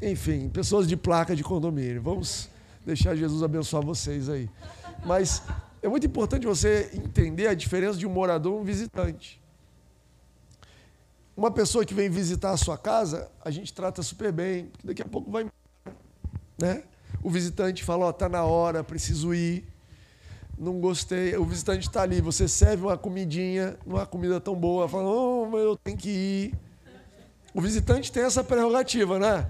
Enfim, 0.00 0.48
pessoas 0.48 0.88
de 0.88 0.96
placa 0.96 1.36
de 1.36 1.44
condomínio. 1.44 2.00
Vamos 2.00 2.48
deixar 2.84 3.14
Jesus 3.14 3.42
abençoar 3.42 3.84
vocês 3.84 4.30
aí. 4.30 4.48
Mas 5.04 5.42
é 5.82 5.88
muito 5.88 6.06
importante 6.06 6.46
você 6.46 6.90
entender 6.94 7.46
a 7.46 7.52
diferença 7.52 7.98
de 7.98 8.06
um 8.06 8.10
morador 8.10 8.58
e 8.58 8.62
um 8.62 8.64
visitante. 8.64 9.38
Uma 11.36 11.50
pessoa 11.50 11.84
que 11.84 11.92
vem 11.92 12.08
visitar 12.08 12.52
a 12.52 12.56
sua 12.56 12.78
casa, 12.78 13.30
a 13.44 13.50
gente 13.50 13.70
trata 13.74 14.02
super 14.02 14.32
bem, 14.32 14.66
porque 14.66 14.86
daqui 14.86 15.02
a 15.02 15.06
pouco 15.06 15.30
vai. 15.30 15.46
Né? 16.58 16.84
O 17.22 17.28
visitante 17.28 17.84
fala: 17.84 18.06
Ó, 18.06 18.08
oh, 18.08 18.12
tá 18.14 18.30
na 18.30 18.44
hora, 18.44 18.82
preciso 18.82 19.34
ir 19.34 19.66
não 20.58 20.80
gostei, 20.80 21.36
o 21.36 21.44
visitante 21.44 21.88
está 21.88 22.02
ali, 22.02 22.20
você 22.20 22.46
serve 22.46 22.84
uma 22.84 22.96
comidinha, 22.96 23.76
uma 23.84 24.06
comida 24.06 24.40
tão 24.40 24.54
boa, 24.54 24.88
fala, 24.88 25.04
oh, 25.08 25.46
mas 25.46 25.60
eu 25.62 25.76
tenho 25.76 25.96
que 25.96 26.08
ir. 26.08 26.54
O 27.54 27.60
visitante 27.60 28.10
tem 28.10 28.22
essa 28.22 28.42
prerrogativa, 28.42 29.18
né? 29.18 29.46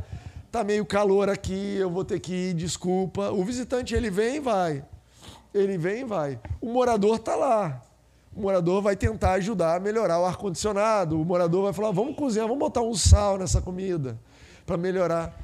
Tá 0.51 0.65
meio 0.65 0.85
calor 0.85 1.29
aqui, 1.29 1.77
eu 1.77 1.91
vou 1.91 2.05
ter 2.05 2.19
que 2.21 2.33
ir, 2.33 2.55
desculpa. 2.55 3.31
O 3.31 3.45
visitante 3.45 3.95
ele 3.95 4.11
vem 4.11 4.37
e 4.37 4.41
vai. 4.41 4.85
Ele 5.55 5.79
vem 5.79 6.01
e 6.01 6.05
vai. 6.05 6.41
O 6.61 6.73
morador 6.73 7.17
está 7.17 7.37
lá. 7.37 7.83
O 8.35 8.43
morador 8.43 8.83
vai 8.83 8.97
tentar 8.97 9.33
ajudar 9.33 9.77
a 9.77 9.81
melhorar 9.81 10.19
o 10.19 10.25
ar-condicionado. 10.25 11.21
O 11.21 11.25
morador 11.25 11.65
vai 11.65 11.73
falar: 11.73 11.91
vamos 11.91 12.17
cozinhar, 12.17 12.47
vamos 12.47 12.61
botar 12.61 12.83
um 12.83 12.95
sal 12.95 13.39
nessa 13.39 13.61
comida 13.61 14.19
para 14.67 14.77
melhorar. 14.77 15.39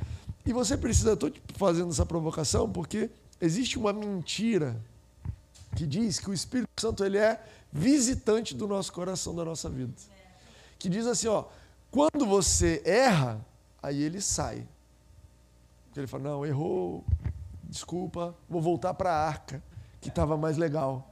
E 0.44 0.53
você 0.53 0.77
precisa, 0.77 1.12
estou 1.12 1.31
fazendo 1.57 1.90
essa 1.90 2.07
provocação 2.07 2.68
porque 2.71 3.11
existe 3.40 3.79
uma 3.79 3.92
mentira 3.92 4.77
que 5.79 5.87
diz 5.87 6.19
que 6.19 6.29
o 6.29 6.35
Espírito 6.35 6.69
Santo 6.81 7.05
ele 7.05 7.19
é 7.19 7.41
visitante 7.73 8.53
do 8.53 8.67
nosso 8.67 8.93
coração, 8.93 9.33
da 9.33 9.45
nossa 9.45 9.71
vida. 9.71 9.93
Que 10.77 10.88
diz 10.88 11.07
assim, 11.07 11.29
ó, 11.29 11.45
quando 11.88 12.27
você 12.27 12.83
erra, 12.85 13.41
aí 13.81 14.03
ele 14.03 14.21
sai. 14.21 14.67
Ele 15.95 16.09
fala, 16.09 16.25
não, 16.25 16.45
errou, 16.45 17.05
desculpa, 17.62 18.35
vou 18.49 18.61
voltar 18.61 18.93
para 18.95 19.12
a 19.12 19.25
arca, 19.25 19.62
que 20.01 20.09
estava 20.09 20.37
mais 20.37 20.57
legal. 20.57 21.09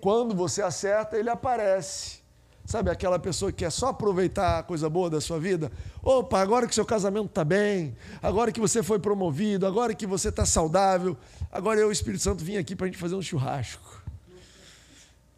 Quando 0.00 0.34
você 0.34 0.60
acerta, 0.60 1.16
ele 1.16 1.30
aparece. 1.30 2.23
Sabe 2.64 2.90
aquela 2.90 3.18
pessoa 3.18 3.52
que 3.52 3.58
quer 3.58 3.70
só 3.70 3.88
aproveitar 3.88 4.58
a 4.58 4.62
coisa 4.62 4.88
boa 4.88 5.10
da 5.10 5.20
sua 5.20 5.38
vida? 5.38 5.70
Opa, 6.02 6.40
agora 6.40 6.66
que 6.66 6.74
seu 6.74 6.84
casamento 6.84 7.26
está 7.26 7.44
bem, 7.44 7.94
agora 8.22 8.50
que 8.50 8.58
você 8.58 8.82
foi 8.82 8.98
promovido, 8.98 9.66
agora 9.66 9.94
que 9.94 10.06
você 10.06 10.30
está 10.30 10.46
saudável, 10.46 11.16
agora 11.52 11.78
eu, 11.78 11.92
Espírito 11.92 12.22
Santo, 12.22 12.42
vim 12.42 12.56
aqui 12.56 12.74
para 12.74 12.86
a 12.86 12.88
gente 12.88 12.98
fazer 12.98 13.14
um 13.14 13.22
churrasco. 13.22 14.02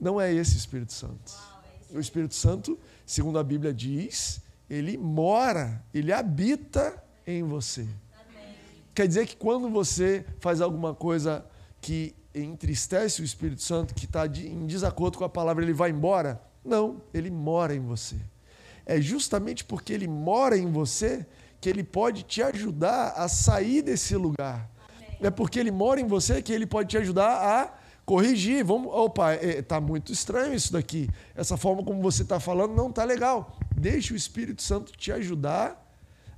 Não 0.00 0.20
é 0.20 0.32
esse 0.32 0.56
Espírito 0.56 0.92
Santo. 0.92 1.32
O 1.90 1.98
Espírito 1.98 2.34
Santo, 2.34 2.78
segundo 3.04 3.38
a 3.38 3.44
Bíblia 3.44 3.74
diz, 3.74 4.40
ele 4.70 4.96
mora, 4.96 5.84
ele 5.92 6.12
habita 6.12 7.02
em 7.26 7.42
você. 7.42 7.88
Quer 8.94 9.08
dizer 9.08 9.26
que 9.26 9.36
quando 9.36 9.68
você 9.68 10.24
faz 10.38 10.60
alguma 10.60 10.94
coisa 10.94 11.44
que 11.80 12.14
entristece 12.34 13.20
o 13.20 13.24
Espírito 13.24 13.62
Santo, 13.62 13.94
que 13.94 14.04
está 14.04 14.26
em 14.26 14.66
desacordo 14.66 15.18
com 15.18 15.24
a 15.24 15.28
palavra, 15.28 15.64
ele 15.64 15.72
vai 15.72 15.90
embora? 15.90 16.40
Não, 16.66 17.00
ele 17.14 17.30
mora 17.30 17.74
em 17.74 17.80
você. 17.80 18.16
É 18.84 19.00
justamente 19.00 19.64
porque 19.64 19.92
ele 19.92 20.08
mora 20.08 20.56
em 20.56 20.70
você 20.70 21.24
que 21.60 21.68
ele 21.68 21.82
pode 21.82 22.22
te 22.22 22.42
ajudar 22.42 23.12
a 23.16 23.28
sair 23.28 23.82
desse 23.82 24.16
lugar. 24.16 24.68
É 25.20 25.30
porque 25.30 25.58
ele 25.58 25.70
mora 25.70 26.00
em 26.00 26.06
você 26.06 26.42
que 26.42 26.52
ele 26.52 26.66
pode 26.66 26.90
te 26.90 26.98
ajudar 26.98 27.30
a 27.30 27.74
corrigir. 28.04 28.64
Vamos, 28.64 28.92
opa, 28.92 29.34
está 29.34 29.76
é, 29.76 29.80
muito 29.80 30.12
estranho 30.12 30.54
isso 30.54 30.72
daqui. 30.72 31.08
Essa 31.34 31.56
forma 31.56 31.82
como 31.82 32.02
você 32.02 32.22
está 32.22 32.38
falando 32.38 32.74
não 32.74 32.90
está 32.90 33.04
legal. 33.04 33.58
Deixa 33.74 34.12
o 34.12 34.16
Espírito 34.16 34.62
Santo 34.62 34.92
te 34.92 35.10
ajudar 35.12 35.82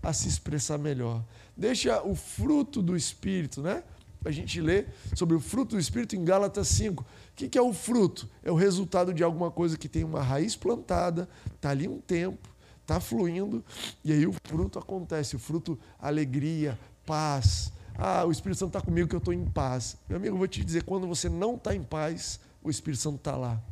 a 0.03 0.13
se 0.13 0.29
expressar 0.29 0.79
melhor. 0.79 1.23
Deixa 1.57 2.03
o 2.03 2.15
fruto 2.15 2.81
do 2.81 2.97
Espírito, 2.97 3.61
né? 3.61 3.83
A 4.25 4.31
gente 4.31 4.61
lê 4.61 4.87
sobre 5.15 5.37
o 5.37 5.41
fruto 5.41 5.77
do 5.77 5.81
Espírito 5.81 6.17
em 6.17 6.25
Gálatas 6.25 6.69
5 6.69 7.05
que, 7.39 7.49
que 7.49 7.57
é 7.57 7.63
o 7.63 7.73
fruto? 7.73 8.29
É 8.43 8.51
o 8.51 8.57
resultado 8.57 9.15
de 9.15 9.23
alguma 9.23 9.49
coisa 9.49 9.79
que 9.79 9.89
tem 9.89 10.03
uma 10.03 10.21
raiz 10.21 10.57
plantada, 10.57 11.29
está 11.55 11.71
ali 11.71 11.87
um 11.87 12.01
tempo, 12.01 12.49
está 12.83 12.99
fluindo, 12.99 13.65
e 14.05 14.13
aí 14.13 14.27
o 14.27 14.33
fruto 14.45 14.77
acontece. 14.77 15.37
O 15.37 15.39
fruto, 15.39 15.79
alegria, 16.01 16.77
paz. 17.07 17.73
Ah, 17.97 18.25
o 18.25 18.33
Espírito 18.33 18.59
Santo 18.59 18.71
está 18.71 18.81
comigo 18.81 19.09
que 19.09 19.15
eu 19.15 19.21
estou 19.21 19.33
em 19.33 19.45
paz. 19.45 19.97
Meu 20.09 20.17
amigo, 20.19 20.35
eu 20.35 20.39
vou 20.39 20.49
te 20.49 20.65
dizer, 20.65 20.83
quando 20.83 21.07
você 21.07 21.29
não 21.29 21.55
está 21.55 21.73
em 21.73 21.83
paz, 21.83 22.41
o 22.61 22.69
Espírito 22.69 23.01
Santo 23.01 23.19
está 23.19 23.37
lá. 23.37 23.63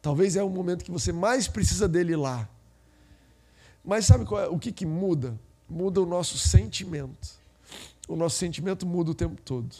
Talvez 0.00 0.34
é 0.34 0.42
o 0.42 0.48
momento 0.48 0.82
que 0.82 0.90
você 0.90 1.12
mais 1.12 1.46
precisa 1.46 1.86
dele 1.86 2.16
lá. 2.16 2.48
Mas 3.84 4.06
sabe 4.06 4.24
é? 4.24 4.48
o 4.48 4.58
que, 4.58 4.72
que 4.72 4.86
muda? 4.86 5.38
Muda 5.68 6.00
o 6.00 6.06
nosso 6.06 6.38
sentimento. 6.38 7.28
O 8.08 8.16
nosso 8.16 8.36
sentimento 8.36 8.86
muda 8.86 9.10
o 9.10 9.14
tempo 9.14 9.40
todo. 9.42 9.76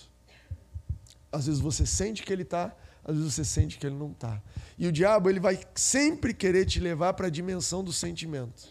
Às 1.33 1.47
vezes 1.47 1.61
você 1.61 1.87
sente 1.87 2.23
que 2.23 2.33
ele 2.33 2.42
está, 2.42 2.77
às 3.05 3.16
vezes 3.16 3.35
você 3.35 3.45
sente 3.45 3.79
que 3.79 3.87
ele 3.87 3.97
não 3.97 4.12
está. 4.12 4.40
E 4.79 4.87
o 4.87 4.92
diabo 4.92 5.29
ele 5.29 5.40
vai 5.40 5.59
sempre 5.75 6.33
querer 6.35 6.66
te 6.66 6.79
levar 6.79 7.14
para 7.14 7.27
a 7.27 7.31
dimensão 7.31 7.83
do 7.83 7.92
sentimento. 7.92 8.68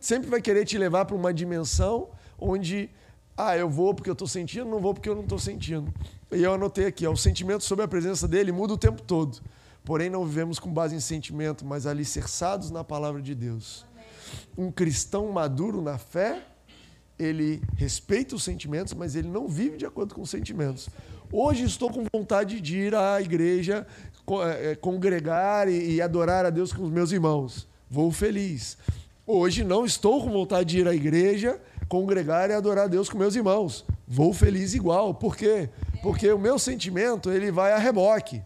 Sempre 0.00 0.30
vai 0.30 0.40
querer 0.40 0.64
te 0.64 0.78
levar 0.78 1.06
para 1.06 1.16
uma 1.16 1.34
dimensão 1.34 2.10
onde, 2.38 2.88
ah, 3.36 3.56
eu 3.56 3.68
vou 3.68 3.94
porque 3.94 4.08
eu 4.08 4.12
estou 4.12 4.28
sentindo, 4.28 4.66
não 4.66 4.78
vou 4.78 4.94
porque 4.94 5.08
eu 5.08 5.14
não 5.14 5.22
estou 5.22 5.38
sentindo. 5.38 5.92
E 6.30 6.42
eu 6.42 6.52
anotei 6.54 6.86
aqui, 6.86 7.06
ó, 7.06 7.12
o 7.12 7.16
sentimento 7.16 7.64
sobre 7.64 7.84
a 7.84 7.88
presença 7.88 8.28
dele 8.28 8.52
muda 8.52 8.74
o 8.74 8.78
tempo 8.78 9.02
todo. 9.02 9.40
Porém, 9.84 10.10
não 10.10 10.24
vivemos 10.24 10.58
com 10.58 10.70
base 10.70 10.94
em 10.94 11.00
sentimento, 11.00 11.64
mas 11.64 11.86
alicerçados 11.86 12.70
na 12.70 12.84
palavra 12.84 13.22
de 13.22 13.34
Deus. 13.34 13.86
Um 14.56 14.70
cristão 14.70 15.32
maduro 15.32 15.80
na 15.80 15.96
fé, 15.96 16.46
ele 17.18 17.60
respeita 17.76 18.36
os 18.36 18.44
sentimentos, 18.44 18.94
mas 18.94 19.16
ele 19.16 19.28
não 19.28 19.48
vive 19.48 19.76
de 19.76 19.84
acordo 19.84 20.14
com 20.14 20.22
os 20.22 20.30
sentimentos. 20.30 20.88
Hoje 21.30 21.64
estou 21.64 21.90
com 21.90 22.04
vontade 22.10 22.60
de 22.60 22.78
ir 22.78 22.94
à 22.94 23.20
igreja, 23.20 23.86
é, 24.44 24.70
é, 24.70 24.74
congregar 24.74 25.68
e 25.68 26.00
adorar 26.00 26.46
a 26.46 26.50
Deus 26.50 26.72
com 26.72 26.84
os 26.84 26.90
meus 26.90 27.12
irmãos. 27.12 27.68
Vou 27.90 28.10
feliz. 28.10 28.78
Hoje 29.26 29.62
não 29.62 29.84
estou 29.84 30.22
com 30.22 30.30
vontade 30.30 30.70
de 30.70 30.78
ir 30.80 30.88
à 30.88 30.94
igreja, 30.94 31.60
congregar 31.88 32.48
e 32.50 32.54
adorar 32.54 32.84
a 32.84 32.88
Deus 32.88 33.10
com 33.10 33.18
meus 33.18 33.34
irmãos. 33.34 33.84
Vou 34.06 34.32
feliz 34.32 34.72
igual. 34.72 35.12
Por 35.12 35.36
quê? 35.36 35.68
Porque 36.02 36.30
o 36.32 36.38
meu 36.38 36.58
sentimento 36.58 37.30
ele 37.30 37.50
vai 37.50 37.72
a 37.72 37.78
reboque. 37.78 38.40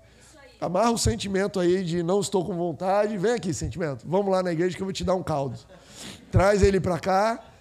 Amarra 0.60 0.92
o 0.92 0.98
sentimento 0.98 1.60
aí 1.60 1.84
de 1.84 2.02
não 2.02 2.20
estou 2.20 2.44
com 2.44 2.54
vontade. 2.54 3.16
Vem 3.18 3.32
aqui, 3.32 3.52
sentimento. 3.52 4.04
Vamos 4.08 4.30
lá 4.30 4.42
na 4.42 4.52
igreja 4.52 4.76
que 4.76 4.82
eu 4.82 4.86
vou 4.86 4.92
te 4.92 5.04
dar 5.04 5.14
um 5.14 5.22
caldo. 5.22 5.58
Traz 6.30 6.62
ele 6.62 6.80
para 6.80 6.98
cá 6.98 7.51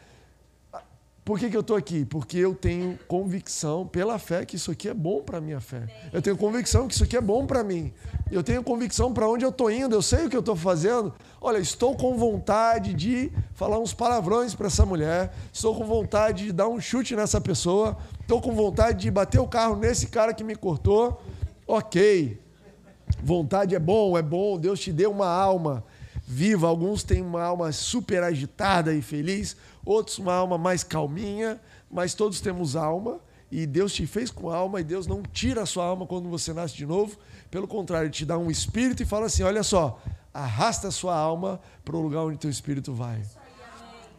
por 1.24 1.38
que, 1.38 1.52
que 1.52 1.56
eu 1.56 1.62
estou 1.62 1.76
aqui? 1.76 2.04
Porque 2.04 2.38
eu 2.38 2.56
tenho 2.56 2.98
convicção, 3.08 3.86
pela 3.86 4.18
fé, 4.18 4.44
que 4.44 4.56
isso 4.56 4.72
aqui 4.72 4.90
é 4.90 4.94
bom 4.94 5.22
para 5.22 5.38
a 5.38 5.42
minha 5.42 5.60
fé. 5.60 5.88
Eu 6.12 6.20
tenho 6.20 6.36
convicção 6.36 6.88
que 6.88 6.96
isso 6.96 7.04
aqui 7.04 7.16
é 7.16 7.22
bom 7.22 7.46
para 7.46 7.64
mim. 7.64 7.94
Eu 8.32 8.42
tenho 8.42 8.64
convicção 8.64 9.14
para 9.14 9.28
onde 9.28 9.46
eu 9.46 9.50
estou 9.50 9.70
indo, 9.70 9.96
eu 9.96 10.02
sei 10.02 10.26
o 10.26 10.30
que 10.30 10.36
eu 10.36 10.40
estou 10.40 10.56
fazendo. 10.56 11.14
Olha, 11.40 11.60
estou 11.60 11.96
com 11.96 12.18
vontade 12.18 12.96
de 12.96 13.32
falar 13.54 13.78
uns 13.78 13.94
palavrões 13.94 14.56
para 14.56 14.66
essa 14.66 14.84
mulher, 14.84 15.32
estou 15.54 15.76
com 15.76 15.86
vontade 15.86 16.46
de 16.46 16.52
dar 16.52 16.68
um 16.68 16.82
chute 16.82 17.16
nessa 17.16 17.40
pessoa, 17.40 17.98
estou 18.20 18.42
com 18.42 18.54
vontade 18.54 19.02
de 19.02 19.12
bater 19.12 19.40
o 19.40 19.48
carro 19.48 19.76
nesse 19.76 20.08
cara 20.08 20.34
que 20.34 20.44
me 20.44 20.56
cortou. 20.56 21.22
Ok. 21.68 22.42
Vontade 23.22 23.76
é 23.76 23.80
bom, 23.80 24.18
é 24.18 24.24
bom, 24.24 24.58
Deus 24.58 24.80
te 24.80 24.92
deu 24.92 25.12
uma 25.12 25.28
alma 25.28 25.84
viva. 26.32 26.68
Alguns 26.68 27.04
têm 27.04 27.22
uma 27.22 27.44
alma 27.44 27.72
super 27.74 28.24
agitada 28.24 28.94
e 28.94 29.02
feliz 29.02 29.58
outros 29.86 30.18
uma 30.18 30.34
alma 30.34 30.58
mais 30.58 30.84
calminha, 30.84 31.60
mas 31.90 32.14
todos 32.14 32.40
temos 32.40 32.76
alma 32.76 33.20
e 33.52 33.66
Deus 33.66 33.92
te 33.94 34.08
fez 34.08 34.32
com 34.32 34.50
alma 34.50 34.80
e 34.80 34.84
Deus 34.84 35.08
não 35.08 35.22
tira 35.22 35.64
a 35.64 35.66
sua 35.66 35.84
alma 35.84 36.06
quando 36.06 36.30
você 36.30 36.54
nasce 36.54 36.76
de 36.76 36.86
novo. 36.86 37.18
Pelo 37.50 37.68
contrário, 37.68 38.06
Ele 38.06 38.14
te 38.14 38.26
dá 38.26 38.38
um 38.38 38.50
espírito 38.50 39.04
e 39.04 39.06
fala 39.06 39.26
assim: 39.26 39.44
olha 39.44 39.62
só, 39.62 40.00
arrasta 40.34 40.88
a 40.88 40.92
sua 40.92 41.16
alma 41.16 41.60
para 41.84 41.98
o 41.98 42.02
lugar 42.02 42.22
onde 42.22 42.38
teu 42.38 42.50
espírito 42.50 42.94
vai. 42.94 43.22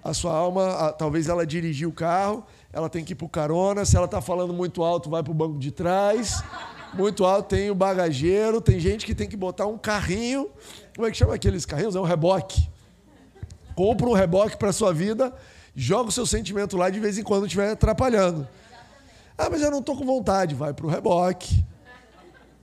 A 0.05 0.13
sua 0.13 0.35
alma, 0.35 0.93
talvez 0.99 1.29
ela 1.29 1.47
dirigiu 1.47 1.89
o 1.89 1.93
carro, 1.93 2.45
ela 2.73 2.91
tem 2.91 3.05
que 3.05 3.13
ir 3.13 3.17
para 3.17 3.25
o 3.25 3.29
carona. 3.29 3.85
Se 3.85 3.97
ela 3.97 4.07
está 4.07 4.21
falando 4.21 4.53
muito 4.53 4.83
alto, 4.83 5.09
vai 5.09 5.23
para 5.23 5.31
o 5.31 5.35
banco 5.35 5.59
de 5.59 5.71
trás. 5.71 6.43
Muito 6.95 7.25
alto 7.25 7.49
tem 7.49 7.71
o 7.71 7.75
bagageiro. 7.75 8.61
Tem 8.61 8.79
gente 8.79 9.07
que 9.07 9.15
tem 9.15 9.29
que 9.29 9.37
botar 9.37 9.67
um 9.67 9.79
carrinho. 9.79 10.51
Como 10.95 11.07
é 11.07 11.11
que 11.11 11.17
chama 11.17 11.35
aqueles 11.35 11.65
carrinhos? 11.65 11.97
É 11.97 12.01
um 12.01 12.05
reboque. 12.05 12.69
Compra 13.75 14.07
um 14.07 14.13
reboque 14.13 14.57
para 14.57 14.73
sua 14.73 14.93
vida 14.93 15.33
joga 15.75 16.09
o 16.09 16.13
seu 16.13 16.27
sentimento 16.27 16.77
lá 16.77 16.91
de 16.91 17.01
vez 17.01 17.19
em 17.19 17.23
quando 17.23 17.47
estiver 17.47 17.71
atrapalhando. 17.71 18.47
Ah, 19.37 19.49
mas 19.51 19.63
eu 19.63 19.71
não 19.71 19.79
estou 19.79 19.97
com 19.97 20.05
vontade, 20.05 20.55
vai 20.55 20.73
para 20.75 20.87
o 20.87 20.89
reboque. 20.89 21.65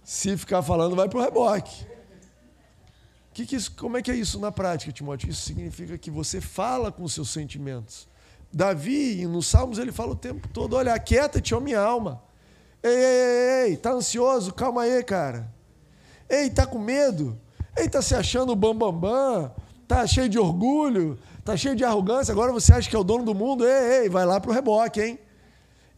Se 0.04 0.36
ficar 0.38 0.62
falando, 0.62 0.96
vai 0.96 1.10
para 1.10 1.20
o 1.20 1.22
reboque. 1.22 1.88
Que 3.34 3.46
que 3.46 3.56
isso, 3.56 3.72
como 3.76 3.98
é 3.98 4.02
que 4.02 4.12
é 4.12 4.16
isso 4.16 4.40
na 4.40 4.52
prática, 4.52 4.92
Timóteo? 4.92 5.30
Isso 5.30 5.42
significa 5.42 5.98
que 5.98 6.12
você 6.12 6.42
fala 6.42 6.92
com 6.92 7.08
seus 7.08 7.30
sentimentos. 7.30 8.08
Davi, 8.52 9.26
nos 9.28 9.48
Salmos, 9.48 9.78
ele 9.78 9.92
fala 9.92 10.12
o 10.12 10.16
tempo 10.16 10.48
todo: 10.48 10.76
olha, 10.76 10.94
aquieta-te, 10.94 11.54
ó 11.54 11.60
minha 11.60 11.80
alma. 11.80 12.22
Ei, 12.82 12.92
ei, 12.92 13.04
ei, 13.04 13.70
ei, 13.70 13.78
tá 13.78 13.92
ansioso? 13.92 14.54
Calma 14.54 14.84
aí, 14.84 15.04
cara. 15.04 15.52
Ei, 16.30 16.50
tá 16.50 16.66
com 16.66 16.80
medo? 16.80 17.40
Ei, 17.78 17.90
tá 17.90 18.02
se 18.02 18.16
achando 18.16 18.56
bambambam? 18.56 19.00
Bam, 19.00 19.42
bam? 19.42 19.52
Tá 19.88 20.06
cheio 20.06 20.30
de 20.30 20.38
orgulho? 20.38 21.18
Está 21.40 21.58
cheio 21.58 21.76
de 21.76 21.84
arrogância, 21.84 22.32
agora 22.32 22.52
você 22.52 22.72
acha 22.72 22.90
que 22.90 22.96
é 22.96 23.00
o 23.00 23.04
dono 23.04 23.26
do 23.26 23.34
mundo? 23.34 23.66
Ei, 23.66 24.04
ei, 24.04 24.10
vai 24.10 24.26
lá 24.26 24.40
para 24.40 24.52
o 24.52 24.54
reboque, 24.54 25.02
hein? 25.02 25.20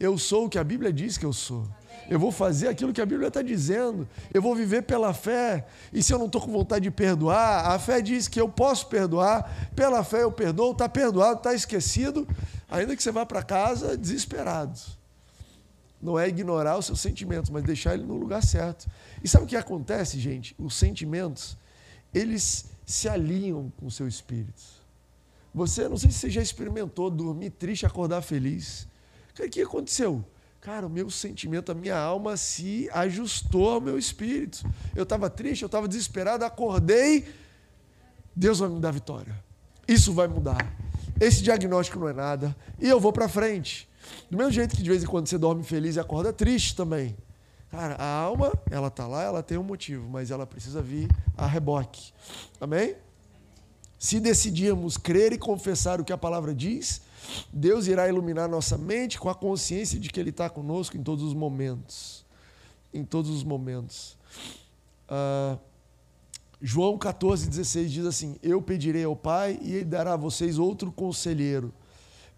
Eu 0.00 0.16
sou 0.16 0.46
o 0.46 0.48
que 0.48 0.58
a 0.58 0.64
Bíblia 0.64 0.92
diz 0.92 1.18
que 1.18 1.26
eu 1.26 1.32
sou. 1.32 1.68
Eu 2.08 2.18
vou 2.18 2.32
fazer 2.32 2.68
aquilo 2.68 2.92
que 2.92 3.00
a 3.00 3.06
Bíblia 3.06 3.28
está 3.28 3.42
dizendo. 3.42 4.08
Eu 4.32 4.42
vou 4.42 4.54
viver 4.54 4.82
pela 4.82 5.12
fé. 5.12 5.66
E 5.92 6.02
se 6.02 6.12
eu 6.12 6.18
não 6.18 6.26
estou 6.26 6.40
com 6.40 6.50
vontade 6.50 6.84
de 6.84 6.90
perdoar, 6.90 7.70
a 7.70 7.78
fé 7.78 8.00
diz 8.00 8.28
que 8.28 8.40
eu 8.40 8.48
posso 8.48 8.86
perdoar. 8.86 9.70
Pela 9.76 10.02
fé 10.02 10.22
eu 10.22 10.32
perdoo, 10.32 10.72
está 10.72 10.88
perdoado, 10.88 11.38
está 11.38 11.54
esquecido, 11.54 12.26
ainda 12.68 12.96
que 12.96 13.02
você 13.02 13.12
vá 13.12 13.24
para 13.24 13.42
casa 13.42 13.96
desesperado. 13.96 14.80
Não 16.02 16.18
é 16.18 16.28
ignorar 16.28 16.76
os 16.76 16.86
seus 16.86 17.00
sentimentos, 17.00 17.48
mas 17.48 17.62
deixar 17.62 17.94
ele 17.94 18.02
no 18.02 18.16
lugar 18.16 18.42
certo. 18.42 18.90
E 19.22 19.28
sabe 19.28 19.44
o 19.44 19.46
que 19.46 19.56
acontece, 19.56 20.18
gente? 20.18 20.54
Os 20.58 20.74
sentimentos, 20.74 21.56
eles 22.12 22.66
se 22.84 23.08
alinham 23.08 23.72
com 23.78 23.86
o 23.86 23.90
seu 23.90 24.08
espírito. 24.08 24.60
Você, 25.54 25.88
não 25.88 25.96
sei 25.96 26.10
se 26.10 26.18
você 26.18 26.30
já 26.30 26.42
experimentou 26.42 27.08
dormir 27.08 27.50
triste 27.50 27.86
acordar 27.86 28.20
feliz. 28.22 28.88
O 29.30 29.48
que 29.48 29.62
aconteceu? 29.62 30.24
Cara, 30.60 30.86
o 30.86 30.90
meu 30.90 31.10
sentimento, 31.10 31.72
a 31.72 31.74
minha 31.74 31.98
alma 31.98 32.36
se 32.36 32.88
ajustou 32.92 33.70
ao 33.70 33.80
meu 33.80 33.98
espírito. 33.98 34.64
Eu 34.94 35.02
estava 35.02 35.28
triste, 35.28 35.62
eu 35.62 35.66
estava 35.66 35.88
desesperado, 35.88 36.44
acordei. 36.44 37.26
Deus 38.34 38.60
vai 38.60 38.68
me 38.68 38.80
dar 38.80 38.92
vitória. 38.92 39.34
Isso 39.86 40.12
vai 40.12 40.28
mudar. 40.28 40.72
Esse 41.20 41.42
diagnóstico 41.42 41.98
não 41.98 42.08
é 42.08 42.12
nada. 42.12 42.56
E 42.80 42.88
eu 42.88 42.98
vou 42.98 43.12
para 43.12 43.28
frente. 43.28 43.88
Do 44.30 44.36
mesmo 44.36 44.52
jeito 44.52 44.76
que 44.76 44.82
de 44.82 44.88
vez 44.88 45.02
em 45.02 45.06
quando 45.06 45.26
você 45.26 45.38
dorme 45.38 45.62
feliz 45.62 45.96
e 45.96 46.00
acorda 46.00 46.32
triste 46.32 46.74
também. 46.74 47.16
Cara, 47.70 47.94
a 47.94 48.06
alma, 48.06 48.52
ela 48.70 48.88
está 48.88 49.06
lá, 49.06 49.22
ela 49.22 49.42
tem 49.42 49.56
um 49.56 49.62
motivo, 49.62 50.08
mas 50.10 50.30
ela 50.30 50.46
precisa 50.46 50.82
vir 50.82 51.08
a 51.36 51.46
reboque. 51.46 52.12
Amém? 52.60 52.96
Se 53.98 54.20
decidirmos 54.20 54.96
crer 54.96 55.32
e 55.32 55.38
confessar 55.38 56.00
o 56.00 56.04
que 56.04 56.12
a 56.12 56.18
palavra 56.18 56.54
diz, 56.54 57.00
Deus 57.52 57.86
irá 57.86 58.08
iluminar 58.08 58.48
nossa 58.48 58.76
mente 58.76 59.18
com 59.18 59.30
a 59.30 59.34
consciência 59.34 59.98
de 59.98 60.10
que 60.10 60.20
Ele 60.20 60.30
está 60.30 60.50
conosco 60.50 60.96
em 60.96 61.02
todos 61.02 61.24
os 61.24 61.32
momentos. 61.32 62.26
Em 62.92 63.04
todos 63.04 63.30
os 63.30 63.42
momentos. 63.42 64.18
Ah, 65.08 65.56
João 66.60 66.96
14, 66.96 67.48
16 67.48 67.92
diz 67.92 68.06
assim: 68.06 68.36
Eu 68.42 68.62
pedirei 68.62 69.04
ao 69.04 69.16
Pai 69.16 69.58
e 69.60 69.74
ele 69.74 69.84
dará 69.84 70.14
a 70.14 70.16
vocês 70.16 70.58
outro 70.58 70.92
conselheiro 70.92 71.72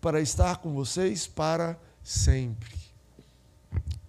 para 0.05 0.21
estar 0.21 0.59
com 0.59 0.75
vocês 0.75 1.27
para 1.27 1.79
sempre. 2.03 2.75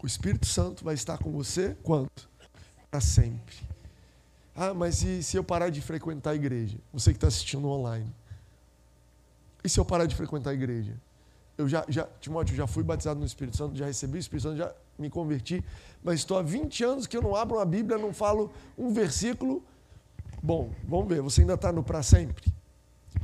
O 0.04 0.06
Espírito 0.06 0.46
Santo 0.46 0.84
vai 0.84 0.94
estar 0.94 1.18
com 1.18 1.32
você 1.32 1.74
quanto? 1.84 2.30
Para 2.92 3.00
sempre. 3.00 3.56
Ah, 4.54 4.74
mas 4.74 5.02
e 5.04 5.24
se 5.24 5.38
eu 5.38 5.44
parar 5.44 5.70
de 5.70 5.80
frequentar 5.80 6.32
a 6.32 6.36
igreja? 6.36 6.78
Você 6.92 7.12
que 7.12 7.18
está 7.18 7.28
assistindo 7.28 7.70
online. 7.70 8.14
E 9.64 9.70
se 9.70 9.80
eu 9.80 9.86
parar 9.86 10.06
de 10.06 10.14
frequentar 10.14 10.50
a 10.50 10.54
igreja? 10.54 11.00
Eu 11.58 11.70
já, 11.70 11.86
já, 11.88 12.06
Timóteo, 12.20 12.58
já 12.58 12.68
fui 12.68 12.84
batizado 12.84 13.18
no 13.18 13.26
Espírito 13.26 13.56
Santo, 13.56 13.78
já 13.78 13.86
recebi 13.86 14.18
o 14.18 14.20
Espírito 14.20 14.50
Santo, 14.50 14.58
já 14.58 14.76
me 15.00 15.10
converti, 15.10 15.64
mas 16.04 16.16
estou 16.20 16.38
há 16.38 16.42
20 16.42 16.84
anos 16.84 17.08
que 17.08 17.16
eu 17.16 17.22
não 17.22 17.34
abro 17.38 17.56
uma 17.56 17.66
Bíblia, 17.66 17.98
não 17.98 18.14
falo 18.14 18.52
um 18.78 18.92
versículo. 18.92 19.64
Bom, 20.44 20.74
vamos 20.84 21.08
ver, 21.08 21.22
você 21.22 21.40
ainda 21.40 21.54
está 21.54 21.72
no 21.72 21.82
para 21.82 22.04
sempre? 22.04 22.54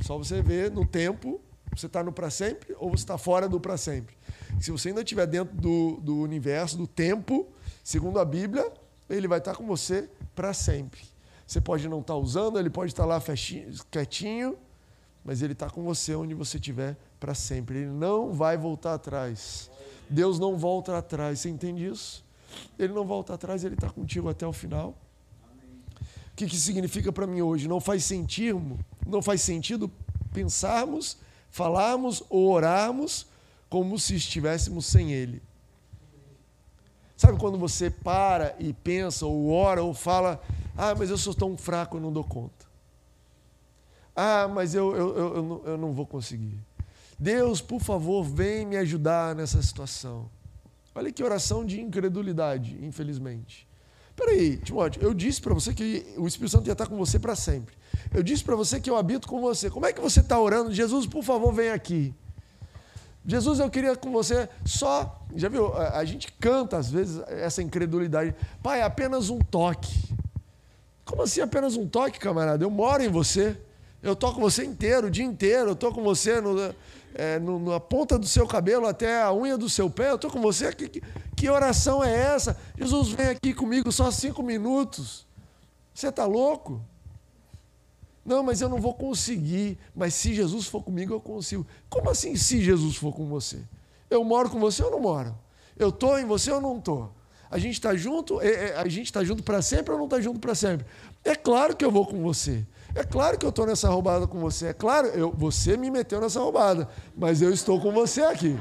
Só 0.00 0.16
você 0.16 0.40
ver 0.40 0.70
no 0.70 0.86
tempo, 0.86 1.38
você 1.74 1.86
está 1.86 2.02
no 2.02 2.12
para 2.12 2.30
sempre 2.30 2.74
ou 2.78 2.90
você 2.90 3.02
está 3.02 3.16
fora 3.16 3.48
do 3.48 3.58
para 3.58 3.76
sempre. 3.76 4.16
Se 4.60 4.70
você 4.70 4.88
ainda 4.88 5.00
estiver 5.00 5.26
dentro 5.26 5.54
do, 5.56 5.98
do 6.00 6.18
universo, 6.18 6.76
do 6.76 6.86
tempo, 6.86 7.48
segundo 7.82 8.18
a 8.18 8.24
Bíblia, 8.24 8.70
ele 9.08 9.26
vai 9.26 9.38
estar 9.38 9.54
com 9.54 9.66
você 9.66 10.08
para 10.34 10.52
sempre. 10.52 11.00
Você 11.46 11.60
pode 11.60 11.88
não 11.88 12.00
estar 12.00 12.16
usando, 12.16 12.58
ele 12.58 12.70
pode 12.70 12.92
estar 12.92 13.04
lá 13.04 13.20
festinho, 13.20 13.72
quietinho, 13.90 14.56
mas 15.24 15.42
ele 15.42 15.52
está 15.52 15.68
com 15.68 15.82
você 15.82 16.14
onde 16.14 16.34
você 16.34 16.56
estiver 16.56 16.96
para 17.18 17.34
sempre. 17.34 17.78
Ele 17.78 17.90
não 17.90 18.32
vai 18.32 18.56
voltar 18.56 18.94
atrás. 18.94 19.70
Deus 20.08 20.38
não 20.38 20.56
volta 20.56 20.96
atrás. 20.96 21.40
Você 21.40 21.48
entende 21.48 21.86
isso? 21.86 22.24
Ele 22.78 22.92
não 22.92 23.06
volta 23.06 23.34
atrás, 23.34 23.64
ele 23.64 23.74
está 23.74 23.88
contigo 23.88 24.28
até 24.28 24.46
o 24.46 24.52
final. 24.52 24.96
O 26.32 26.36
que, 26.36 26.46
que 26.46 26.56
significa 26.56 27.12
para 27.12 27.26
mim 27.26 27.42
hoje? 27.42 27.68
Não 27.68 27.80
faz 27.80 28.04
sentido, 28.04 28.78
não 29.06 29.20
faz 29.20 29.42
sentido 29.42 29.90
pensarmos, 30.32 31.18
falarmos 31.52 32.22
ou 32.28 32.50
orarmos 32.50 33.26
como 33.68 33.98
se 33.98 34.16
estivéssemos 34.16 34.86
sem 34.86 35.12
Ele. 35.12 35.40
Sabe 37.16 37.38
quando 37.38 37.56
você 37.56 37.88
para 37.88 38.56
e 38.58 38.72
pensa, 38.72 39.24
ou 39.26 39.50
ora, 39.50 39.82
ou 39.82 39.94
fala, 39.94 40.42
ah, 40.76 40.94
mas 40.94 41.10
eu 41.10 41.16
sou 41.16 41.32
tão 41.32 41.56
fraco, 41.56 41.98
eu 41.98 42.00
não 42.00 42.12
dou 42.12 42.24
conta. 42.24 42.66
Ah, 44.16 44.48
mas 44.48 44.74
eu, 44.74 44.96
eu, 44.96 45.16
eu, 45.16 45.36
eu, 45.36 45.42
não, 45.42 45.62
eu 45.64 45.78
não 45.78 45.92
vou 45.92 46.06
conseguir. 46.06 46.58
Deus, 47.18 47.60
por 47.60 47.80
favor, 47.80 48.24
vem 48.24 48.66
me 48.66 48.76
ajudar 48.78 49.34
nessa 49.36 49.62
situação. 49.62 50.28
Olha 50.94 51.12
que 51.12 51.22
oração 51.22 51.64
de 51.64 51.80
incredulidade, 51.80 52.76
infelizmente. 52.82 53.68
Peraí, 54.14 54.58
Timóteo, 54.58 55.02
eu 55.02 55.14
disse 55.14 55.40
para 55.40 55.54
você 55.54 55.72
que 55.72 56.14
o 56.16 56.26
Espírito 56.26 56.52
Santo 56.52 56.66
ia 56.66 56.72
estar 56.72 56.86
com 56.86 56.96
você 56.96 57.18
para 57.18 57.34
sempre. 57.34 57.74
Eu 58.12 58.22
disse 58.22 58.44
para 58.44 58.54
você 58.54 58.80
que 58.80 58.90
eu 58.90 58.96
habito 58.96 59.26
com 59.26 59.40
você. 59.40 59.70
Como 59.70 59.86
é 59.86 59.92
que 59.92 60.00
você 60.00 60.20
está 60.20 60.38
orando? 60.38 60.72
Jesus, 60.72 61.06
por 61.06 61.22
favor, 61.22 61.52
vem 61.52 61.70
aqui. 61.70 62.14
Jesus, 63.24 63.60
eu 63.60 63.70
queria 63.70 63.94
com 63.96 64.10
você 64.12 64.48
só. 64.64 65.24
Já 65.34 65.48
viu? 65.48 65.74
A 65.76 66.04
gente 66.04 66.30
canta 66.32 66.76
às 66.76 66.90
vezes 66.90 67.22
essa 67.28 67.62
incredulidade. 67.62 68.34
Pai, 68.62 68.82
apenas 68.82 69.30
um 69.30 69.38
toque. 69.38 69.96
Como 71.04 71.22
assim 71.22 71.40
apenas 71.40 71.76
um 71.76 71.86
toque, 71.86 72.18
camarada? 72.18 72.64
Eu 72.64 72.70
moro 72.70 73.02
em 73.02 73.08
você. 73.08 73.56
Eu 74.02 74.16
toco 74.16 74.40
você 74.40 74.64
inteiro, 74.64 75.06
o 75.06 75.10
dia 75.10 75.24
inteiro. 75.24 75.70
Eu 75.70 75.74
estou 75.74 75.92
com 75.92 76.02
você 76.02 76.40
no, 76.40 76.74
é, 77.14 77.38
no, 77.38 77.58
na 77.60 77.78
ponta 77.78 78.18
do 78.18 78.26
seu 78.26 78.46
cabelo 78.46 78.86
até 78.86 79.22
a 79.22 79.32
unha 79.32 79.56
do 79.56 79.68
seu 79.68 79.88
pé. 79.88 80.10
Eu 80.10 80.16
estou 80.16 80.30
com 80.30 80.40
você. 80.40 80.72
Que, 80.72 81.00
que, 81.42 81.50
oração 81.50 82.04
é 82.04 82.14
essa? 82.14 82.56
Jesus, 82.78 83.08
vem 83.08 83.26
aqui 83.26 83.52
comigo 83.52 83.90
só 83.90 84.12
cinco 84.12 84.44
minutos. 84.44 85.26
Você 85.92 86.06
está 86.06 86.24
louco? 86.24 86.80
Não, 88.24 88.44
mas 88.44 88.60
eu 88.60 88.68
não 88.68 88.78
vou 88.78 88.94
conseguir. 88.94 89.76
Mas 89.92 90.14
se 90.14 90.32
Jesus 90.32 90.66
for 90.68 90.84
comigo, 90.84 91.12
eu 91.12 91.20
consigo. 91.20 91.66
Como 91.90 92.08
assim, 92.08 92.36
se 92.36 92.62
Jesus 92.62 92.94
for 92.94 93.12
com 93.12 93.26
você? 93.26 93.58
Eu 94.08 94.22
moro 94.22 94.50
com 94.50 94.60
você 94.60 94.84
ou 94.84 94.92
não 94.92 95.00
moro? 95.00 95.36
Eu 95.76 95.88
estou 95.88 96.16
em 96.16 96.24
você 96.24 96.48
ou 96.52 96.60
não 96.60 96.78
estou? 96.78 97.12
A 97.50 97.58
gente 97.58 97.74
está 97.74 97.96
junto? 97.96 98.40
É, 98.40 98.68
é, 98.68 98.76
a 98.76 98.86
gente 98.88 99.06
está 99.06 99.24
junto 99.24 99.42
para 99.42 99.60
sempre 99.60 99.92
ou 99.92 99.98
não 99.98 100.04
está 100.04 100.20
junto 100.20 100.38
para 100.38 100.54
sempre? 100.54 100.86
É 101.24 101.34
claro 101.34 101.74
que 101.74 101.84
eu 101.84 101.90
vou 101.90 102.06
com 102.06 102.22
você. 102.22 102.64
É 102.94 103.02
claro 103.02 103.36
que 103.36 103.44
eu 103.44 103.50
estou 103.50 103.66
nessa 103.66 103.88
roubada 103.88 104.28
com 104.28 104.38
você. 104.38 104.68
É 104.68 104.72
claro, 104.72 105.08
eu, 105.08 105.32
você 105.32 105.76
me 105.76 105.90
meteu 105.90 106.20
nessa 106.20 106.38
roubada, 106.38 106.88
mas 107.16 107.42
eu 107.42 107.52
estou 107.52 107.80
com 107.80 107.90
você 107.90 108.22
aqui. 108.22 108.56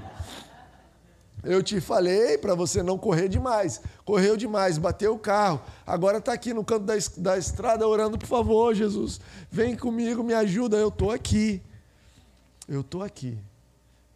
Eu 1.44 1.64
te 1.64 1.82
falei 1.82 2.38
para 2.38 2.54
você 2.54 2.84
não 2.84 2.98
correr 2.98 3.28
demais. 3.28 3.82
Correu 4.06 4.38
demais, 4.38 4.78
bateu 4.78 5.14
o 5.14 5.20
carro. 5.20 5.62
Agora 5.86 6.20
está 6.20 6.34
aqui 6.34 6.54
no 6.54 6.64
canto 6.64 6.86
da, 6.86 6.94
da 7.18 7.38
estrada 7.38 7.88
orando, 7.88 8.18
por 8.18 8.28
favor, 8.28 8.76
Jesus, 8.76 9.20
vem 9.50 9.76
comigo, 9.76 10.24
me 10.24 10.34
ajuda. 10.34 10.78
Eu 10.78 10.90
estou 10.90 11.12
aqui. 11.12 11.62
Eu 12.68 12.82
estou 12.82 13.02
aqui. 13.02 13.38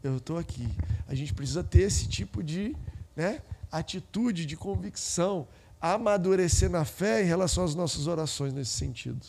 Eu 0.03 0.17
estou 0.17 0.37
aqui. 0.37 0.69
A 1.07 1.15
gente 1.15 1.33
precisa 1.33 1.63
ter 1.63 1.81
esse 1.81 2.07
tipo 2.07 2.43
de 2.43 2.75
né, 3.15 3.41
atitude, 3.71 4.45
de 4.45 4.55
convicção, 4.55 5.47
amadurecer 5.81 6.69
na 6.69 6.85
fé 6.85 7.23
em 7.23 7.25
relação 7.25 7.63
às 7.63 7.73
nossas 7.73 8.05
orações 8.05 8.53
nesse 8.53 8.71
sentido. 8.71 9.25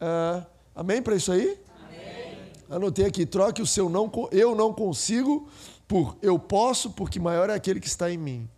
Uh, 0.00 0.46
amém 0.74 1.02
para 1.02 1.14
isso 1.14 1.30
aí? 1.30 1.58
Amém. 1.84 2.38
Anotei 2.70 3.04
aqui, 3.04 3.26
troque 3.26 3.60
o 3.60 3.66
seu 3.66 3.90
não, 3.90 4.10
eu 4.32 4.54
não 4.54 4.72
consigo 4.72 5.46
por 5.86 6.16
eu 6.20 6.38
posso, 6.38 6.90
porque 6.90 7.20
maior 7.20 7.50
é 7.50 7.54
aquele 7.54 7.80
que 7.80 7.86
está 7.86 8.10
em 8.10 8.18
mim. 8.18 8.48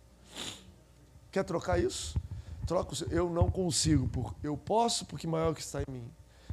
Quer 1.31 1.43
trocar 1.43 1.79
isso? 1.79 2.19
Troca 2.65 2.93
o 2.93 2.95
seu, 2.95 3.07
eu 3.09 3.29
não 3.29 3.49
consigo 3.49 4.07
por 4.07 4.35
eu 4.43 4.55
posso, 4.55 5.05
porque 5.05 5.27
maior 5.27 5.51
é 5.51 5.53
que 5.55 5.61
está 5.61 5.81
em 5.81 5.91
mim. 5.91 6.11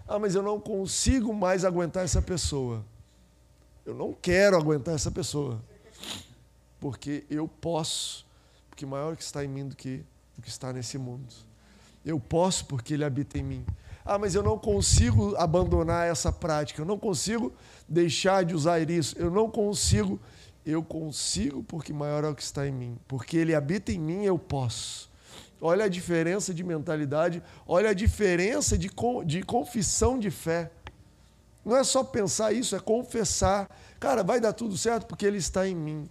Ah, 0.09 0.19
mas 0.19 0.35
eu 0.35 0.43
não 0.43 0.61
consigo 0.61 1.35
mais 1.35 1.65
aguentar 1.65 2.05
essa 2.05 2.23
pessoa. 2.23 2.85
Eu 3.85 3.95
não 3.95 4.13
quero 4.13 4.57
aguentar 4.57 4.95
essa 4.95 5.11
pessoa. 5.11 5.63
Porque 6.79 7.25
eu 7.29 7.49
posso, 7.49 8.27
porque 8.69 8.87
maior 8.87 9.13
é 9.13 9.17
que 9.17 9.23
está 9.23 9.45
em 9.45 9.49
mim 9.49 9.69
do 9.69 9.77
que 9.77 10.05
o 10.39 10.43
que 10.43 10.49
está 10.49 10.73
nesse 10.73 10.99
mundo. 10.99 11.35
Eu 12.05 12.21
posso 12.21 12.67
porque 12.67 12.95
ele 12.95 13.05
habita 13.05 13.39
em 13.39 13.43
mim. 13.43 13.67
Ah, 14.05 14.19
mas 14.19 14.37
eu 14.37 14.43
não 14.43 14.57
consigo 14.57 15.35
abandonar 15.37 16.07
essa 16.07 16.31
prática, 16.31 16.81
eu 16.81 16.87
não 16.87 16.97
consigo 16.97 17.53
deixar 17.89 18.45
de 18.45 18.55
usar 18.55 18.79
isso, 18.89 19.19
eu 19.19 19.31
não 19.31 19.51
consigo. 19.51 20.21
Eu 20.67 20.83
consigo 20.83 21.63
porque 21.63 21.93
maior 21.93 22.25
é 22.25 22.29
o 22.29 22.35
que 22.35 22.43
está 22.43 22.67
em 22.67 22.73
mim. 22.73 22.99
Porque 23.07 23.37
ele 23.37 23.55
habita 23.55 23.93
em 23.93 24.01
mim, 24.01 24.25
eu 24.25 24.37
posso. 24.37 25.09
Olha 25.61 25.85
a 25.85 25.89
diferença 25.89 26.53
de 26.53 26.65
mentalidade, 26.65 27.41
olha 27.67 27.91
a 27.91 27.95
diferença 27.95 28.77
de, 28.77 28.91
de 29.25 29.43
confissão 29.45 30.19
de 30.19 30.29
fé. 30.29 30.73
Não 31.65 31.77
é 31.77 31.85
só 31.85 32.03
pensar 32.03 32.53
isso, 32.53 32.75
é 32.75 32.81
confessar. 32.81 33.71
Cara, 34.01 34.25
vai 34.25 34.41
dar 34.41 34.53
tudo 34.53 34.77
certo 34.77 35.07
porque 35.07 35.25
ele 35.25 35.39
está 35.39 35.67
em 35.69 35.75
mim. 35.75 36.09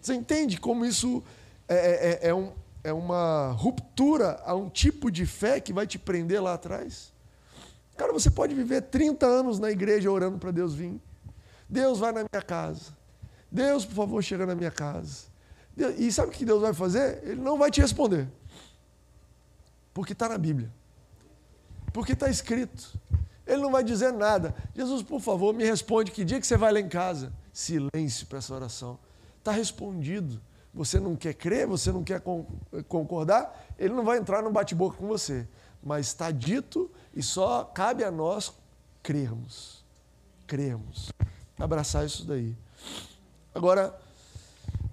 Você 0.00 0.14
entende 0.14 0.58
como 0.58 0.84
isso 0.84 1.22
é, 1.68 1.74
é, 1.74 2.28
é, 2.28 2.28
é 2.30 2.34
um, 2.34 2.52
é 2.82 2.92
uma 2.92 3.52
ruptura 3.52 4.40
a 4.44 4.54
um 4.54 4.70
tipo 4.70 5.10
de 5.10 5.26
fé 5.26 5.60
que 5.60 5.72
vai 5.72 5.86
te 5.86 5.98
prender 5.98 6.42
lá 6.42 6.54
atrás. 6.54 7.12
Cara, 7.96 8.12
você 8.12 8.30
pode 8.30 8.54
viver 8.54 8.82
30 8.82 9.26
anos 9.26 9.58
na 9.58 9.70
igreja 9.70 10.10
orando 10.10 10.38
para 10.38 10.50
Deus 10.50 10.74
vir. 10.74 10.98
Deus 11.68 11.98
vai 11.98 12.12
na 12.12 12.20
minha 12.20 12.42
casa. 12.42 12.99
Deus, 13.50 13.84
por 13.84 13.94
favor, 13.94 14.22
chega 14.22 14.46
na 14.46 14.54
minha 14.54 14.70
casa. 14.70 15.28
E 15.98 16.10
sabe 16.12 16.28
o 16.28 16.32
que 16.32 16.44
Deus 16.44 16.60
vai 16.60 16.74
fazer? 16.74 17.22
Ele 17.24 17.40
não 17.40 17.58
vai 17.58 17.70
te 17.70 17.80
responder. 17.80 18.28
Porque 19.94 20.12
está 20.12 20.28
na 20.28 20.38
Bíblia. 20.38 20.72
Porque 21.92 22.12
está 22.12 22.28
escrito. 22.28 22.98
Ele 23.46 23.62
não 23.62 23.70
vai 23.70 23.82
dizer 23.82 24.12
nada. 24.12 24.54
Jesus, 24.74 25.02
por 25.02 25.20
favor, 25.20 25.52
me 25.54 25.64
responde 25.64 26.10
que 26.10 26.24
dia 26.24 26.38
que 26.40 26.46
você 26.46 26.56
vai 26.56 26.72
lá 26.72 26.80
em 26.80 26.88
casa. 26.88 27.32
Silêncio 27.52 28.26
para 28.26 28.38
essa 28.38 28.54
oração. 28.54 28.98
Está 29.38 29.52
respondido 29.52 30.40
você 30.72 31.00
não 31.00 31.16
quer 31.16 31.34
crer, 31.34 31.66
você 31.66 31.90
não 31.90 32.04
quer 32.04 32.22
concordar, 32.88 33.66
ele 33.78 33.92
não 33.92 34.04
vai 34.04 34.18
entrar 34.18 34.42
no 34.42 34.50
bate-boca 34.50 34.96
com 34.96 35.06
você. 35.06 35.46
Mas 35.82 36.08
está 36.08 36.30
dito 36.30 36.90
e 37.14 37.22
só 37.22 37.64
cabe 37.64 38.04
a 38.04 38.10
nós 38.10 38.52
crermos. 39.02 39.84
Crermos. 40.46 41.10
Abraçar 41.58 42.06
isso 42.06 42.24
daí. 42.24 42.56
Agora, 43.54 43.98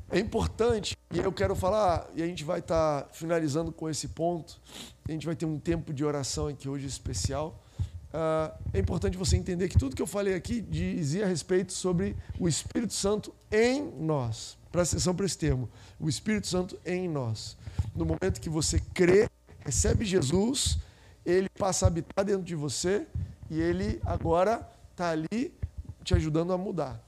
é 0.10 0.20
importante, 0.20 0.98
e 1.12 1.20
eu 1.20 1.32
quero 1.32 1.56
falar, 1.56 2.10
e 2.16 2.24
a 2.24 2.26
gente 2.26 2.44
vai 2.44 2.60
estar 2.60 3.04
tá 3.04 3.10
finalizando 3.14 3.72
com 3.72 3.90
esse 3.90 4.08
ponto, 4.08 4.60
a 5.08 5.12
gente 5.12 5.26
vai 5.26 5.36
ter 5.36 5.46
um 5.46 5.60
tempo 5.60 5.94
de 5.94 6.04
oração 6.04 6.48
aqui 6.48 6.68
hoje 6.68 6.88
especial. 6.88 7.62
Uh, 8.08 8.52
é 8.74 8.80
importante 8.80 9.18
você 9.18 9.36
entender 9.38 9.68
que 9.68 9.78
tudo 9.78 9.96
que 9.96 10.02
eu 10.02 10.08
falei 10.08 10.34
aqui 10.34 10.62
dizia 10.62 11.26
a 11.26 11.28
respeito 11.28 11.74
sobre 11.74 12.16
o 12.40 12.48
Espírito 12.48 12.94
Santo 12.94 13.34
em 13.52 13.84
nós. 14.00 14.58
Presta 14.72 14.96
atenção 14.96 15.14
para 15.14 15.26
esse 15.26 15.38
termo. 15.38 15.70
O 16.00 16.10
Espírito 16.10 16.48
Santo 16.48 16.80
em 16.86 17.08
nós. 17.08 17.58
No 17.94 18.06
momento 18.06 18.40
que 18.40 18.50
você 18.50 18.80
crê, 18.94 19.30
recebe 19.60 20.06
Jesus, 20.06 20.80
ele 21.26 21.50
passa 21.50 21.86
a 21.86 21.88
habitar 21.88 22.26
dentro 22.26 22.44
de 22.44 22.56
você 22.56 23.06
e 23.50 23.60
ele 23.60 24.02
agora 24.06 24.68
está 24.92 25.10
ali 25.10 25.54
te 26.04 26.16
ajudando 26.16 26.54
a 26.54 26.58
mudar. 26.58 27.07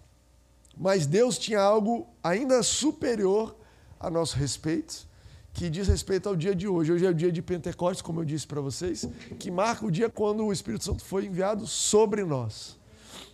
Mas 0.79 1.05
Deus 1.05 1.37
tinha 1.37 1.59
algo 1.59 2.07
ainda 2.23 2.63
superior 2.63 3.53
a 3.99 4.09
nosso 4.09 4.37
respeito, 4.37 5.05
que 5.51 5.69
diz 5.69 5.89
respeito 5.89 6.29
ao 6.29 6.37
dia 6.37 6.55
de 6.55 6.69
hoje. 6.69 6.93
Hoje 6.93 7.05
é 7.05 7.09
o 7.09 7.13
dia 7.13 7.29
de 7.29 7.41
Pentecostes, 7.41 8.01
como 8.01 8.21
eu 8.21 8.25
disse 8.25 8.47
para 8.47 8.61
vocês, 8.61 9.05
que 9.37 9.51
marca 9.51 9.85
o 9.85 9.91
dia 9.91 10.09
quando 10.09 10.45
o 10.45 10.53
Espírito 10.53 10.85
Santo 10.85 11.03
foi 11.03 11.25
enviado 11.25 11.67
sobre 11.67 12.23
nós. 12.23 12.77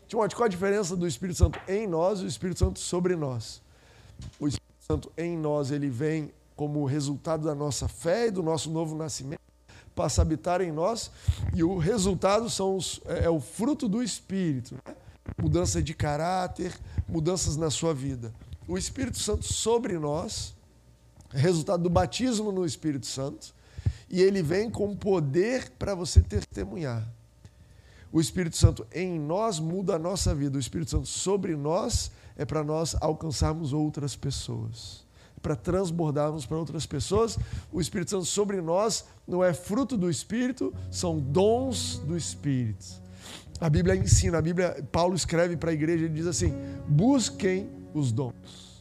Timóteo, 0.07 0.35
qual 0.35 0.45
a 0.45 0.49
diferença 0.49 0.95
do 0.95 1.05
Espírito 1.05 1.37
Santo 1.37 1.59
em 1.67 1.85
nós 1.85 2.19
e 2.21 2.23
o 2.23 2.27
Espírito 2.27 2.57
Santo 2.57 2.79
sobre 2.79 3.15
nós? 3.15 3.61
O 4.39 4.47
Espírito 4.47 4.83
Santo 4.87 5.11
em 5.15 5.37
nós, 5.37 5.69
ele 5.69 5.87
vem 5.87 6.31
como 6.55 6.83
resultado 6.83 7.45
da 7.45 7.53
nossa 7.53 7.87
fé 7.87 8.27
e 8.27 8.31
do 8.31 8.41
nosso 8.41 8.71
novo 8.71 8.95
nascimento, 8.95 9.41
passa 9.93 10.21
a 10.21 10.23
habitar 10.23 10.61
em 10.61 10.71
nós, 10.71 11.11
e 11.53 11.63
o 11.63 11.77
resultado 11.77 12.49
são 12.49 12.75
os, 12.75 13.01
é, 13.05 13.25
é 13.25 13.29
o 13.29 13.39
fruto 13.39 13.87
do 13.87 14.01
Espírito. 14.01 14.73
Né? 14.73 14.95
Mudança 15.41 15.81
de 15.81 15.93
caráter, 15.93 16.73
mudanças 17.07 17.55
na 17.55 17.69
sua 17.69 17.93
vida. 17.93 18.33
O 18.67 18.77
Espírito 18.77 19.19
Santo 19.19 19.43
sobre 19.45 19.97
nós, 19.99 20.55
resultado 21.29 21.83
do 21.83 21.89
batismo 21.89 22.51
no 22.51 22.65
Espírito 22.65 23.05
Santo, 23.05 23.53
e 24.09 24.21
ele 24.21 24.41
vem 24.41 24.69
com 24.69 24.95
poder 24.95 25.71
para 25.77 25.95
você 25.95 26.21
testemunhar. 26.21 27.07
O 28.11 28.21
Espírito 28.21 28.55
Santo 28.55 28.87
em 28.93 29.19
nós 29.19 29.59
muda 29.59 29.95
a 29.95 29.99
nossa 29.99 30.33
vida. 30.33 30.57
O 30.57 30.59
Espírito 30.59 30.91
Santo 30.91 31.07
sobre 31.07 31.55
nós 31.55 32.11
é 32.37 32.45
para 32.45 32.63
nós 32.63 32.95
alcançarmos 33.01 33.73
outras 33.73 34.15
pessoas 34.15 35.05
para 35.45 35.55
transbordarmos 35.55 36.43
para 36.43 36.57
outras 36.57 36.87
pessoas. 36.87 37.37
O 37.71 37.79
Espírito 37.79 38.09
Santo 38.09 38.25
sobre 38.25 38.59
nós 38.61 39.05
não 39.27 39.43
é 39.43 39.53
fruto 39.53 39.95
do 39.95 40.09
Espírito, 40.09 40.73
são 40.89 41.19
dons 41.19 41.99
do 41.99 42.17
Espírito. 42.17 43.04
A 43.59 43.69
Bíblia 43.69 43.95
ensina, 43.95 44.37
a 44.37 44.41
Bíblia, 44.41 44.85
Paulo 44.91 45.15
escreve 45.15 45.55
para 45.55 45.71
a 45.71 45.73
igreja, 45.73 46.05
ele 46.05 46.13
diz 46.13 46.27
assim: 46.27 46.53
busquem 46.87 47.69
os 47.93 48.11
dons. 48.11 48.75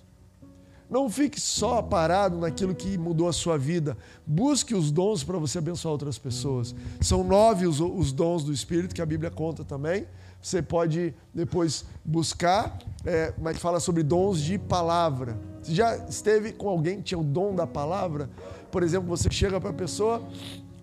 Não 0.91 1.09
fique 1.09 1.41
só 1.41 1.81
parado 1.81 2.39
naquilo 2.39 2.75
que 2.75 2.99
mudou 2.99 3.27
a 3.27 3.33
sua 3.33 3.57
vida. 3.57 3.97
Busque 4.27 4.75
os 4.75 4.91
dons 4.91 5.25
para 5.25 5.39
você 5.39 5.59
abençoar 5.59 5.93
outras 5.93 6.19
pessoas. 6.19 6.75
São 7.01 7.25
nove 7.25 7.67
os, 7.67 7.81
os 7.81 8.13
dons 8.13 8.45
do 8.45 8.53
Espírito 8.53 8.95
que 8.95 9.03
a 9.03 9.07
Bíblia 9.07 9.31
conta 9.31 9.65
também. 9.65 10.07
Você 10.41 10.61
pode 10.61 11.15
depois 11.33 11.87
buscar, 12.05 12.79
é, 13.05 13.33
mas 13.39 13.59
fala 13.59 13.81
sobre 13.81 14.03
dons 14.03 14.41
de 14.41 14.59
palavra. 14.59 15.39
Você 15.63 15.75
já 15.75 15.97
esteve 15.97 16.53
com 16.53 16.69
alguém 16.69 16.99
que 16.99 17.05
tinha 17.05 17.19
o 17.19 17.25
dom 17.25 17.55
da 17.55 17.67
palavra? 17.67 18.29
Por 18.71 18.83
exemplo, 18.83 19.09
você 19.09 19.31
chega 19.31 19.59
para 19.59 19.71
a 19.71 19.75
pessoa, 19.75 20.23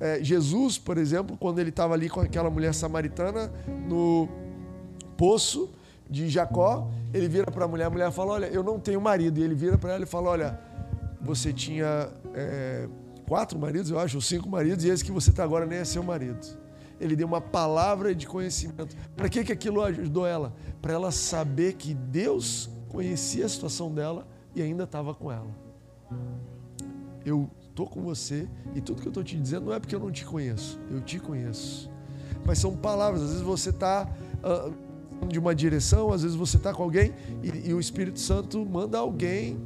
é, 0.01 0.23
Jesus, 0.23 0.79
por 0.79 0.97
exemplo, 0.97 1.37
quando 1.37 1.59
ele 1.59 1.69
estava 1.69 1.93
ali 1.93 2.09
com 2.09 2.19
aquela 2.19 2.49
mulher 2.49 2.73
samaritana 2.73 3.51
no 3.87 4.27
poço 5.15 5.69
de 6.09 6.27
Jacó, 6.27 6.89
ele 7.13 7.27
vira 7.27 7.51
para 7.51 7.65
a 7.65 7.67
mulher, 7.67 7.85
a 7.85 7.89
mulher 7.91 8.11
fala: 8.11 8.33
Olha, 8.33 8.47
eu 8.47 8.63
não 8.63 8.79
tenho 8.79 8.99
marido. 8.99 9.37
E 9.37 9.43
ele 9.43 9.53
vira 9.53 9.77
para 9.77 9.93
ela 9.93 10.03
e 10.03 10.07
fala: 10.07 10.31
Olha, 10.31 10.59
você 11.21 11.53
tinha 11.53 12.09
é, 12.33 12.87
quatro 13.27 13.59
maridos, 13.59 13.91
eu 13.91 13.99
acho, 13.99 14.17
ou 14.17 14.21
cinco 14.21 14.49
maridos, 14.49 14.83
e 14.83 14.89
esse 14.89 15.05
que 15.05 15.11
você 15.11 15.29
está 15.29 15.43
agora 15.43 15.67
nem 15.67 15.77
é 15.77 15.85
seu 15.85 16.01
marido 16.01 16.59
ele 17.01 17.15
deu 17.15 17.25
uma 17.25 17.41
palavra 17.41 18.13
de 18.13 18.27
conhecimento. 18.27 18.95
Para 19.15 19.27
que, 19.27 19.43
que 19.43 19.51
aquilo 19.51 19.81
ajudou 19.81 20.27
ela? 20.27 20.53
Para 20.79 20.93
ela 20.93 21.11
saber 21.11 21.73
que 21.73 21.95
Deus 21.95 22.69
conhecia 22.89 23.43
a 23.43 23.49
situação 23.49 23.91
dela 23.91 24.27
e 24.53 24.61
ainda 24.61 24.83
estava 24.83 25.15
com 25.15 25.31
ela. 25.31 25.49
Eu 27.25 27.49
estou 27.71 27.87
com 27.87 28.01
você 28.01 28.47
e 28.75 28.81
tudo 28.81 29.01
que 29.01 29.07
eu 29.07 29.11
estou 29.11 29.23
te 29.23 29.35
dizendo 29.35 29.65
não 29.65 29.73
é 29.73 29.79
porque 29.79 29.95
eu 29.95 29.99
não 29.99 30.11
te 30.11 30.25
conheço, 30.25 30.79
eu 30.89 31.01
te 31.01 31.19
conheço. 31.19 31.89
Mas 32.45 32.59
são 32.59 32.75
palavras, 32.75 33.21
às 33.21 33.29
vezes 33.29 33.43
você 33.43 33.71
está 33.71 34.07
uh, 34.43 34.73
ah, 35.23 35.25
de 35.27 35.39
uma 35.39 35.53
direção, 35.53 36.13
às 36.13 36.21
vezes 36.21 36.37
você 36.37 36.57
está 36.57 36.73
com 36.73 36.83
alguém 36.83 37.13
e, 37.43 37.69
e 37.69 37.73
o 37.73 37.79
Espírito 37.79 38.19
Santo 38.19 38.65
manda 38.65 38.97
alguém. 38.97 39.59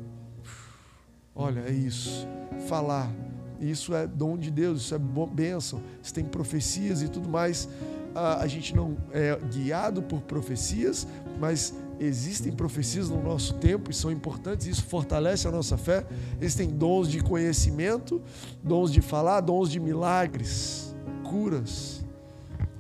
Olha, 1.36 1.62
é 1.68 1.72
isso. 1.72 2.28
Falar 2.68 3.12
isso 3.60 3.94
é 3.94 4.06
dom 4.06 4.38
de 4.38 4.52
Deus, 4.52 4.82
isso 4.82 4.96
é 4.96 5.00
bênção. 5.00 5.82
Você 6.02 6.14
tem 6.14 6.26
profecias 6.26 7.02
e 7.02 7.08
tudo 7.08 7.30
mais. 7.30 7.70
A 8.14 8.48
gente 8.48 8.76
não 8.76 8.96
é 9.12 9.38
guiado 9.52 10.02
por 10.02 10.22
profecias, 10.22 11.06
mas 11.40 11.74
existem 12.00 12.52
profecias 12.52 13.10
no 13.10 13.22
nosso 13.22 13.56
tempo 13.56 13.92
e 13.92 13.94
são 13.94 14.12
importantes, 14.12 14.68
isso 14.68 14.84
fortalece 14.84 15.48
a 15.48 15.52
nossa 15.52 15.78
fé. 15.78 16.06
Existem 16.40 16.70
dons 16.70 17.10
de 17.10 17.22
conhecimento, 17.22 18.22
dons 18.64 18.92
de 18.92 19.02
falar, 19.02 19.42
dons 19.42 19.70
de 19.70 19.80
milagres, 19.80 20.96
curas. 21.24 22.04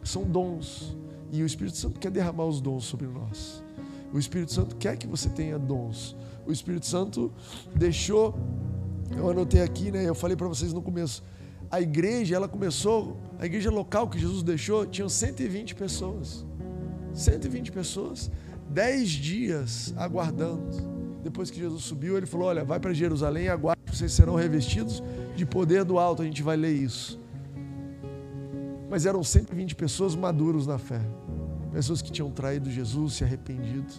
São 0.04 0.23
dons. 0.23 0.95
E 1.32 1.41
o 1.41 1.45
Espírito 1.45 1.78
Santo 1.78 1.99
quer 1.99 2.12
derramar 2.12 2.45
os 2.45 2.62
dons 2.62 2.86
sobre 2.86 3.08
nós. 3.08 3.63
O 4.13 4.19
Espírito 4.19 4.54
Santo 4.54 4.75
quer 4.75 4.95
que 4.97 5.08
você 5.08 5.30
tenha 5.30 5.58
dons. 5.58 6.15
O 6.45 6.51
Espírito 6.51 6.86
Santo 6.86 7.34
deixou 7.75 8.36
eu 9.12 9.30
anotei 9.30 9.62
aqui, 9.62 9.91
né? 9.91 10.08
Eu 10.08 10.15
falei 10.15 10.36
para 10.36 10.47
vocês 10.47 10.73
no 10.73 10.82
começo. 10.82 11.23
A 11.69 11.82
igreja, 11.82 12.36
ela 12.36 12.47
começou, 12.47 13.17
a 13.39 13.45
igreja 13.45 13.69
local 13.69 14.08
que 14.10 14.19
Jesus 14.19 14.43
deixou, 14.43 14.86
tinham 14.86 15.10
120 15.10 15.75
pessoas. 15.75 16.45
120 17.13 17.71
pessoas, 17.71 18.32
10 18.69 19.10
dias 19.10 19.93
aguardando. 19.97 20.95
Depois 21.23 21.49
que 21.49 21.60
Jesus 21.60 21.84
subiu, 21.84 22.17
ele 22.17 22.25
falou: 22.25 22.47
Olha, 22.47 22.63
vai 22.63 22.80
para 22.80 22.93
Jerusalém 22.93 23.45
e 23.45 23.49
aguarde, 23.49 23.82
vocês 23.91 24.12
serão 24.12 24.36
revestidos 24.36 25.01
de 25.36 25.45
poder 25.45 25.84
do 25.84 25.97
alto. 25.97 26.21
A 26.21 26.25
gente 26.25 26.43
vai 26.43 26.56
ler 26.56 26.73
isso. 26.73 27.19
Mas 28.89 29.06
eram 29.06 29.23
120 29.23 29.75
pessoas 29.75 30.15
maduros 30.15 30.67
na 30.67 30.78
fé. 30.78 31.01
Pessoas 31.71 32.01
que 32.01 32.12
tinham 32.12 32.30
traído 32.30 32.69
Jesus, 32.69 33.13
se 33.13 33.23
arrependido. 33.23 33.91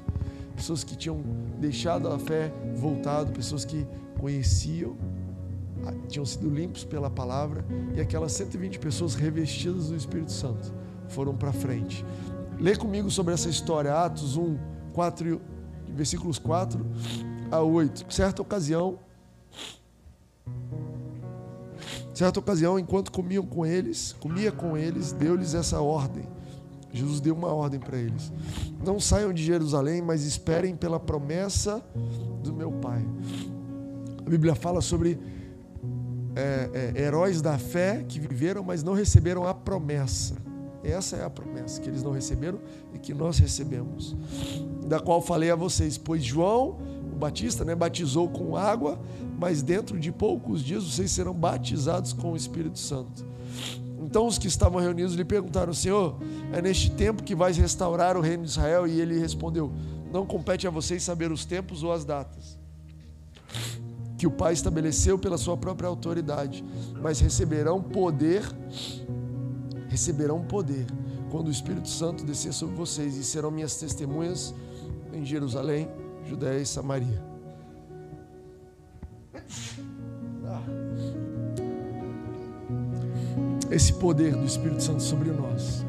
Pessoas 0.54 0.84
que 0.84 0.96
tinham 0.96 1.20
deixado 1.58 2.08
a 2.08 2.18
fé 2.18 2.52
voltado. 2.76 3.32
Pessoas 3.32 3.64
que 3.64 3.86
conheciam, 4.18 4.96
tinham 6.08 6.24
sido 6.24 6.48
limpos 6.48 6.84
pela 6.84 7.10
palavra, 7.10 7.64
e 7.94 8.00
aquelas 8.00 8.32
120 8.32 8.78
pessoas 8.78 9.14
revestidas 9.14 9.88
do 9.88 9.96
Espírito 9.96 10.32
Santo 10.32 10.72
foram 11.08 11.36
para 11.36 11.52
frente. 11.52 12.04
Lê 12.58 12.74
comigo 12.74 13.10
sobre 13.10 13.34
essa 13.34 13.48
história, 13.48 13.94
Atos 13.94 14.36
1, 14.36 14.58
4, 14.92 15.40
versículos 15.88 16.38
4 16.38 16.84
a 17.50 17.60
8. 17.60 18.12
Certa 18.12 18.40
ocasião, 18.40 18.98
certa 22.14 22.40
ocasião, 22.40 22.78
enquanto 22.78 23.12
comiam 23.12 23.44
com 23.44 23.66
eles, 23.66 24.14
comia 24.20 24.50
com 24.50 24.76
eles, 24.76 25.12
deu-lhes 25.12 25.54
essa 25.54 25.80
ordem. 25.80 26.24
Jesus 26.92 27.20
deu 27.20 27.34
uma 27.34 27.48
ordem 27.48 27.78
para 27.78 27.98
eles: 27.98 28.32
Não 28.82 28.98
saiam 28.98 29.34
de 29.34 29.44
Jerusalém, 29.44 30.00
mas 30.00 30.24
esperem 30.24 30.74
pela 30.74 30.98
promessa 30.98 31.84
do 32.42 32.54
meu 32.54 32.72
Pai. 32.72 33.04
A 34.24 34.30
Bíblia 34.30 34.54
fala 34.54 34.80
sobre 34.80 35.18
é, 36.34 36.92
é, 36.96 37.02
heróis 37.02 37.42
da 37.42 37.58
fé 37.58 38.02
que 38.08 38.18
viveram, 38.18 38.62
mas 38.62 38.82
não 38.82 38.94
receberam 38.94 39.46
a 39.46 39.52
promessa. 39.52 40.45
Essa 40.90 41.16
é 41.16 41.24
a 41.24 41.30
promessa 41.30 41.80
que 41.80 41.88
eles 41.88 42.02
não 42.02 42.12
receberam 42.12 42.58
e 42.94 42.98
que 42.98 43.12
nós 43.12 43.38
recebemos. 43.38 44.16
Da 44.86 45.00
qual 45.00 45.20
falei 45.20 45.50
a 45.50 45.56
vocês, 45.56 45.98
pois 45.98 46.24
João, 46.24 46.78
o 47.12 47.16
Batista, 47.16 47.64
né, 47.64 47.74
batizou 47.74 48.28
com 48.28 48.56
água, 48.56 49.00
mas 49.38 49.62
dentro 49.62 49.98
de 49.98 50.12
poucos 50.12 50.62
dias 50.62 50.84
vocês 50.84 51.10
serão 51.10 51.34
batizados 51.34 52.12
com 52.12 52.32
o 52.32 52.36
Espírito 52.36 52.78
Santo. 52.78 53.24
Então 53.98 54.26
os 54.26 54.38
que 54.38 54.46
estavam 54.46 54.80
reunidos 54.80 55.14
lhe 55.14 55.24
perguntaram: 55.24 55.72
Senhor, 55.72 56.16
é 56.52 56.62
neste 56.62 56.90
tempo 56.90 57.22
que 57.22 57.34
vais 57.34 57.56
restaurar 57.56 58.16
o 58.16 58.20
reino 58.20 58.44
de 58.44 58.50
Israel? 58.50 58.86
E 58.86 59.00
ele 59.00 59.18
respondeu: 59.18 59.72
Não 60.12 60.24
compete 60.24 60.66
a 60.66 60.70
vocês 60.70 61.02
saber 61.02 61.32
os 61.32 61.44
tempos 61.44 61.82
ou 61.82 61.92
as 61.92 62.04
datas 62.04 62.56
que 64.16 64.26
o 64.26 64.30
Pai 64.30 64.52
estabeleceu 64.52 65.18
pela 65.18 65.36
sua 65.36 65.56
própria 65.56 65.88
autoridade, 65.88 66.64
mas 67.00 67.20
receberão 67.20 67.82
poder, 67.82 68.42
receberão 69.96 70.42
poder 70.42 70.84
quando 71.30 71.48
o 71.48 71.50
Espírito 71.50 71.88
Santo 71.88 72.22
descer 72.22 72.52
sobre 72.52 72.76
vocês 72.76 73.16
e 73.16 73.24
serão 73.24 73.50
minhas 73.50 73.76
testemunhas 73.76 74.54
em 75.10 75.24
Jerusalém, 75.24 75.88
Judéia 76.28 76.60
e 76.60 76.66
Samaria. 76.66 77.24
Esse 83.70 83.94
poder 83.94 84.36
do 84.36 84.44
Espírito 84.44 84.82
Santo 84.82 85.02
sobre 85.02 85.30
nós 85.30 85.82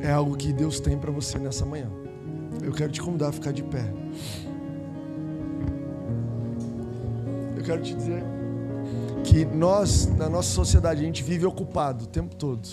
é 0.00 0.10
algo 0.10 0.36
que 0.36 0.52
Deus 0.52 0.80
tem 0.80 0.98
para 0.98 1.12
você 1.12 1.38
nessa 1.38 1.64
manhã. 1.64 1.88
Eu 2.60 2.72
quero 2.72 2.90
te 2.90 3.00
convidar 3.00 3.28
a 3.28 3.32
ficar 3.32 3.52
de 3.52 3.62
pé. 3.62 3.88
eu 7.56 7.62
quero 7.62 7.82
te 7.82 7.94
dizer 7.94 8.43
que 9.34 9.44
nós, 9.44 10.06
na 10.06 10.28
nossa 10.28 10.50
sociedade, 10.50 11.00
a 11.00 11.04
gente 11.04 11.20
vive 11.24 11.44
ocupado 11.44 12.04
o 12.04 12.06
tempo 12.06 12.36
todo. 12.36 12.68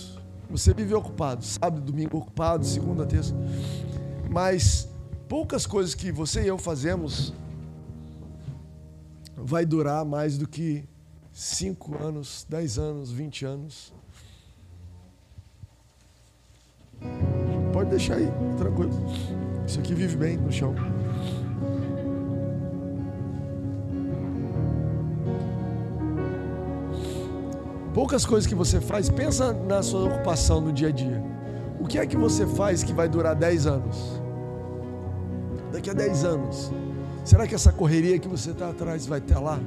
Você 0.47 0.71
vive 0.75 0.93
ocupado, 0.93 1.43
sábado, 1.43 1.81
domingo 1.81 2.19
ocupado, 2.19 2.63
segunda, 2.63 3.03
terça. 3.03 3.33
Mas 4.29 4.87
poucas 5.27 5.65
coisas 5.65 5.95
que 5.95 6.11
você 6.11 6.43
e 6.43 6.47
eu 6.47 6.59
fazemos 6.59 7.33
vai 9.35 9.65
durar 9.65 10.05
mais 10.05 10.37
do 10.37 10.47
que 10.47 10.87
5 11.33 11.95
anos, 11.99 12.45
10 12.47 12.77
anos, 12.77 13.11
20 13.11 13.43
anos. 13.43 13.91
Pode 17.73 17.89
deixar 17.89 18.17
aí, 18.17 18.31
tranquilo. 18.59 18.93
Isso 19.65 19.79
aqui 19.79 19.95
vive 19.95 20.15
bem 20.15 20.37
no 20.37 20.51
chão. 20.51 20.75
Poucas 27.93 28.25
coisas 28.25 28.47
que 28.47 28.55
você 28.55 28.79
faz, 28.79 29.09
pensa 29.09 29.51
na 29.51 29.83
sua 29.83 30.05
ocupação 30.05 30.61
no 30.61 30.71
dia 30.71 30.87
a 30.87 30.91
dia. 30.91 31.21
O 31.77 31.85
que 31.85 31.99
é 31.99 32.05
que 32.05 32.15
você 32.15 32.47
faz 32.47 32.83
que 32.83 32.93
vai 32.93 33.09
durar 33.09 33.35
10 33.35 33.67
anos? 33.67 34.21
Daqui 35.73 35.89
a 35.89 35.93
10 35.93 36.23
anos, 36.23 36.71
será 37.25 37.45
que 37.45 37.53
essa 37.53 37.71
correria 37.71 38.17
que 38.17 38.29
você 38.29 38.51
está 38.51 38.69
atrás 38.69 39.05
vai 39.05 39.19
ter 39.19 39.37
lá? 39.37 39.59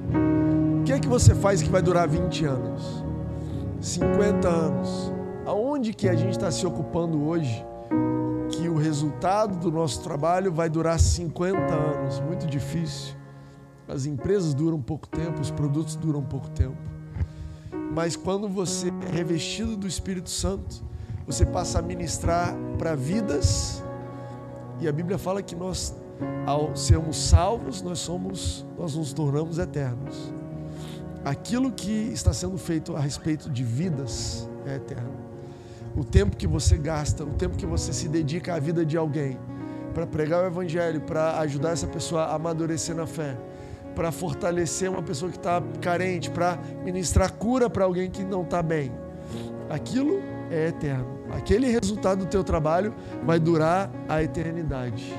O 0.81 0.85
que 0.85 0.93
é 0.93 0.99
que 0.99 1.09
você 1.09 1.35
faz 1.35 1.63
que 1.63 1.69
vai 1.69 1.83
durar 1.83 2.09
20 2.09 2.47
anos? 2.47 3.05
50 3.81 4.49
anos? 4.49 5.13
Aonde 5.45 5.93
que 5.93 6.09
a 6.09 6.15
gente 6.15 6.33
está 6.33 6.51
se 6.51 6.67
ocupando 6.67 7.23
hoje 7.25 7.63
que 8.49 8.71
o 8.71 8.77
resultado 8.77 9.59
do 9.59 9.71
nosso 9.71 10.03
trabalho 10.03 10.51
vai 10.51 10.71
durar 10.71 10.99
50 10.99 11.59
anos? 11.75 12.21
Muito 12.21 12.47
difícil. 12.47 13.15
As 13.87 14.07
empresas 14.07 14.55
duram 14.55 14.81
pouco 14.81 15.07
tempo, 15.09 15.43
os 15.43 15.51
produtos 15.51 15.95
duram 15.95 16.23
pouco 16.23 16.49
tempo. 16.49 16.94
Mas 17.95 18.17
quando 18.17 18.49
você 18.49 18.89
é 18.89 19.15
revestido 19.15 19.77
do 19.77 19.87
Espírito 19.87 20.29
Santo, 20.29 20.83
você 21.25 21.47
passa 21.47 21.79
a 21.79 21.83
ministrar 21.83 22.53
para 22.77 22.97
vidas. 22.97 23.85
E 24.81 24.89
a 24.89 24.93
Bíblia 24.93 25.17
fala 25.17 25.41
que 25.41 25.55
nós, 25.55 25.95
ao 26.45 26.75
sermos 26.75 27.17
salvos, 27.17 27.83
nós 27.83 28.01
somos, 28.01 28.67
nós 28.77 28.97
nos 28.97 29.13
tornamos 29.13 29.59
eternos. 29.59 30.35
Aquilo 31.25 31.71
que 31.71 31.91
está 32.13 32.33
sendo 32.33 32.59
feito 32.59 32.97
a 32.97 33.01
respeito 33.01 33.49
de 33.49 33.63
vidas 33.63 34.51
é 34.67 34.75
eterno. 34.75 35.13
O 35.97 36.03
tempo 36.03 36.37
que 36.37 36.49
você 36.49 36.77
gasta, 36.77 37.23
o 37.23 37.35
tempo 37.35 37.57
que 37.57 37.65
você 37.65 37.93
se 37.93 38.09
dedica 38.09 38.57
à 38.57 38.59
vida 38.59 38.85
de 38.85 38.97
alguém, 38.97 39.39
para 39.95 40.05
pregar 40.05 40.43
o 40.43 40.47
Evangelho, 40.49 41.01
para 41.01 41.39
ajudar 41.39 41.71
essa 41.71 41.87
pessoa 41.87 42.25
a 42.25 42.35
amadurecer 42.35 42.97
na 42.97 43.07
fé, 43.07 43.39
para 43.95 44.11
fortalecer 44.13 44.91
uma 44.91 45.03
pessoa 45.03 45.31
que 45.31 45.39
está 45.39 45.63
carente, 45.81 46.31
para 46.31 46.59
ministrar 46.85 47.33
cura 47.33 47.71
para 47.71 47.85
alguém 47.85 48.11
que 48.11 48.23
não 48.23 48.43
está 48.43 48.63
bem. 48.63 48.93
Aquilo 49.71 50.21
é 50.51 50.69
eterno. 50.69 51.07
Aquele 51.31 51.69
resultado 51.69 52.21
do 52.21 52.27
teu 52.27 52.45
trabalho 52.45 52.95
vai 53.25 53.39
durar 53.39 53.91
a 54.09 54.23
eternidade. 54.23 55.13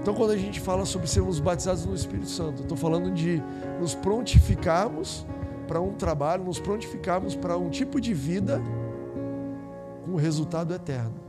Então, 0.00 0.14
quando 0.14 0.32
a 0.32 0.36
gente 0.36 0.60
fala 0.60 0.84
sobre 0.84 1.08
sermos 1.08 1.40
batizados 1.40 1.86
no 1.86 1.94
Espírito 1.94 2.28
Santo, 2.28 2.62
estou 2.62 2.76
falando 2.76 3.10
de 3.10 3.42
nos 3.80 3.94
prontificarmos 3.94 5.26
para 5.66 5.80
um 5.80 5.94
trabalho, 5.94 6.44
nos 6.44 6.60
prontificarmos 6.60 7.34
para 7.34 7.56
um 7.56 7.70
tipo 7.70 8.00
de 8.00 8.12
vida 8.12 8.60
com 10.04 10.14
resultado 10.16 10.74
eterno. 10.74 11.23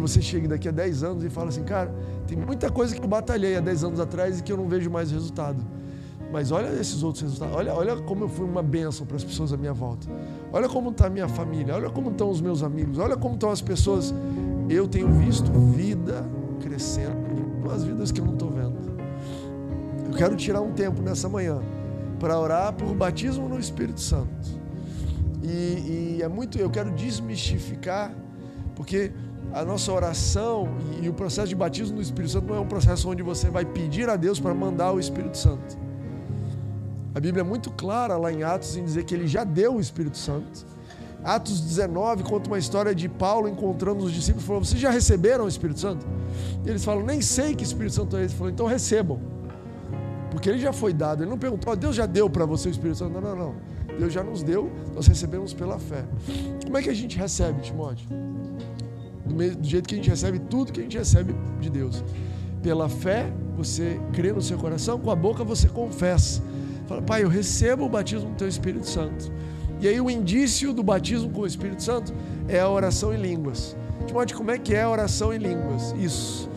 Que 0.00 0.08
você 0.08 0.22
chegue 0.22 0.48
daqui 0.48 0.66
a 0.66 0.72
10 0.72 1.02
anos 1.02 1.24
e 1.24 1.28
fale 1.28 1.50
assim, 1.50 1.62
cara, 1.62 1.94
tem 2.26 2.34
muita 2.34 2.70
coisa 2.70 2.96
que 2.96 3.02
eu 3.02 3.06
batalhei 3.06 3.56
há 3.56 3.60
10 3.60 3.84
anos 3.84 4.00
atrás 4.00 4.40
e 4.40 4.42
que 4.42 4.50
eu 4.50 4.56
não 4.56 4.66
vejo 4.66 4.90
mais 4.90 5.10
resultado. 5.10 5.62
Mas 6.32 6.50
olha 6.50 6.68
esses 6.80 7.02
outros 7.02 7.20
resultados. 7.22 7.54
Olha, 7.54 7.74
olha 7.74 7.96
como 7.96 8.24
eu 8.24 8.28
fui 8.30 8.46
uma 8.46 8.62
bênção 8.62 9.04
para 9.04 9.16
as 9.16 9.24
pessoas 9.24 9.52
à 9.52 9.58
minha 9.58 9.74
volta. 9.74 10.08
Olha 10.50 10.70
como 10.70 10.88
está 10.90 11.08
a 11.08 11.10
minha 11.10 11.28
família. 11.28 11.74
Olha 11.74 11.90
como 11.90 12.10
estão 12.10 12.30
os 12.30 12.40
meus 12.40 12.62
amigos. 12.62 12.96
Olha 12.96 13.14
como 13.14 13.34
estão 13.34 13.50
as 13.50 13.60
pessoas. 13.60 14.14
Eu 14.70 14.88
tenho 14.88 15.12
visto 15.12 15.52
vida 15.52 16.24
crescendo 16.60 17.68
as 17.70 17.84
vidas 17.84 18.10
que 18.10 18.22
eu 18.22 18.24
não 18.24 18.32
estou 18.32 18.48
vendo. 18.48 18.78
Eu 20.06 20.16
quero 20.16 20.34
tirar 20.34 20.62
um 20.62 20.72
tempo 20.72 21.02
nessa 21.02 21.28
manhã 21.28 21.60
para 22.18 22.38
orar 22.38 22.72
por 22.72 22.94
batismo 22.94 23.50
no 23.50 23.58
Espírito 23.58 24.00
Santo. 24.00 24.48
E, 25.42 26.16
e 26.16 26.22
é 26.22 26.28
muito. 26.28 26.58
Eu 26.58 26.70
quero 26.70 26.90
desmistificar, 26.90 28.14
porque 28.74 29.12
a 29.52 29.64
nossa 29.64 29.92
oração 29.92 30.68
e, 31.00 31.06
e 31.06 31.08
o 31.08 31.12
processo 31.12 31.48
de 31.48 31.56
batismo 31.56 31.96
no 31.96 32.02
Espírito 32.02 32.32
Santo 32.32 32.46
não 32.46 32.56
é 32.56 32.60
um 32.60 32.66
processo 32.66 33.08
onde 33.08 33.22
você 33.22 33.50
vai 33.50 33.64
pedir 33.64 34.08
a 34.08 34.16
Deus 34.16 34.38
para 34.38 34.54
mandar 34.54 34.92
o 34.92 35.00
Espírito 35.00 35.36
Santo. 35.36 35.78
A 37.14 37.18
Bíblia 37.20 37.40
é 37.40 37.44
muito 37.44 37.70
clara 37.70 38.16
lá 38.16 38.32
em 38.32 38.42
Atos 38.42 38.76
em 38.76 38.84
dizer 38.84 39.04
que 39.04 39.14
ele 39.14 39.26
já 39.26 39.42
deu 39.42 39.76
o 39.76 39.80
Espírito 39.80 40.16
Santo. 40.16 40.64
Atos 41.24 41.60
19 41.60 42.22
conta 42.22 42.48
uma 42.48 42.58
história 42.58 42.94
de 42.94 43.08
Paulo 43.08 43.48
encontrando 43.48 44.04
os 44.04 44.12
discípulos 44.12 44.44
e 44.44 44.46
falou: 44.46 44.64
Vocês 44.64 44.80
já 44.80 44.90
receberam 44.90 45.44
o 45.44 45.48
Espírito 45.48 45.80
Santo? 45.80 46.06
E 46.64 46.68
eles 46.68 46.84
falam: 46.84 47.04
Nem 47.04 47.20
sei 47.20 47.54
que 47.54 47.64
Espírito 47.64 47.94
Santo 47.94 48.16
é 48.16 48.20
esse. 48.20 48.32
Ele 48.32 48.38
falou: 48.38 48.52
Então 48.52 48.66
recebam. 48.66 49.20
Porque 50.30 50.48
ele 50.48 50.58
já 50.58 50.72
foi 50.72 50.92
dado. 50.92 51.22
Ele 51.22 51.30
não 51.30 51.38
perguntou: 51.38 51.74
Deus 51.76 51.94
já 51.94 52.06
deu 52.06 52.30
para 52.30 52.46
você 52.46 52.68
o 52.68 52.70
Espírito 52.70 52.98
Santo? 52.98 53.12
Não, 53.12 53.20
não, 53.20 53.36
não. 53.36 53.54
Deus 53.98 54.12
já 54.14 54.22
nos 54.22 54.42
deu, 54.42 54.70
nós 54.94 55.06
recebemos 55.06 55.52
pela 55.52 55.78
fé. 55.78 56.04
Como 56.64 56.78
é 56.78 56.82
que 56.82 56.88
a 56.88 56.94
gente 56.94 57.18
recebe, 57.18 57.60
Timóteo? 57.60 58.08
Do, 59.30 59.36
mesmo, 59.36 59.62
do 59.62 59.68
jeito 59.68 59.88
que 59.88 59.94
a 59.94 59.96
gente 59.96 60.10
recebe 60.10 60.40
tudo 60.40 60.72
que 60.72 60.80
a 60.80 60.82
gente 60.82 60.98
recebe 60.98 61.34
de 61.60 61.70
Deus. 61.70 62.04
Pela 62.62 62.88
fé, 62.88 63.32
você 63.56 64.00
crê 64.12 64.32
no 64.32 64.42
seu 64.42 64.58
coração, 64.58 64.98
com 64.98 65.10
a 65.10 65.14
boca 65.14 65.44
você 65.44 65.68
confessa. 65.68 66.42
Fala, 66.86 67.00
Pai, 67.00 67.22
eu 67.22 67.28
recebo 67.28 67.84
o 67.84 67.88
batismo 67.88 68.30
do 68.30 68.36
Teu 68.36 68.48
Espírito 68.48 68.86
Santo. 68.86 69.32
E 69.80 69.86
aí 69.86 70.00
o 70.00 70.10
indício 70.10 70.72
do 70.72 70.82
batismo 70.82 71.30
com 71.30 71.42
o 71.42 71.46
Espírito 71.46 71.82
Santo 71.82 72.12
é 72.48 72.58
a 72.58 72.68
oração 72.68 73.14
em 73.14 73.22
línguas. 73.22 73.76
Timóteo, 74.06 74.36
como 74.36 74.50
é 74.50 74.58
que 74.58 74.74
é 74.74 74.82
a 74.82 74.90
oração 74.90 75.32
em 75.32 75.38
línguas? 75.38 75.94
Isso. 75.98 76.50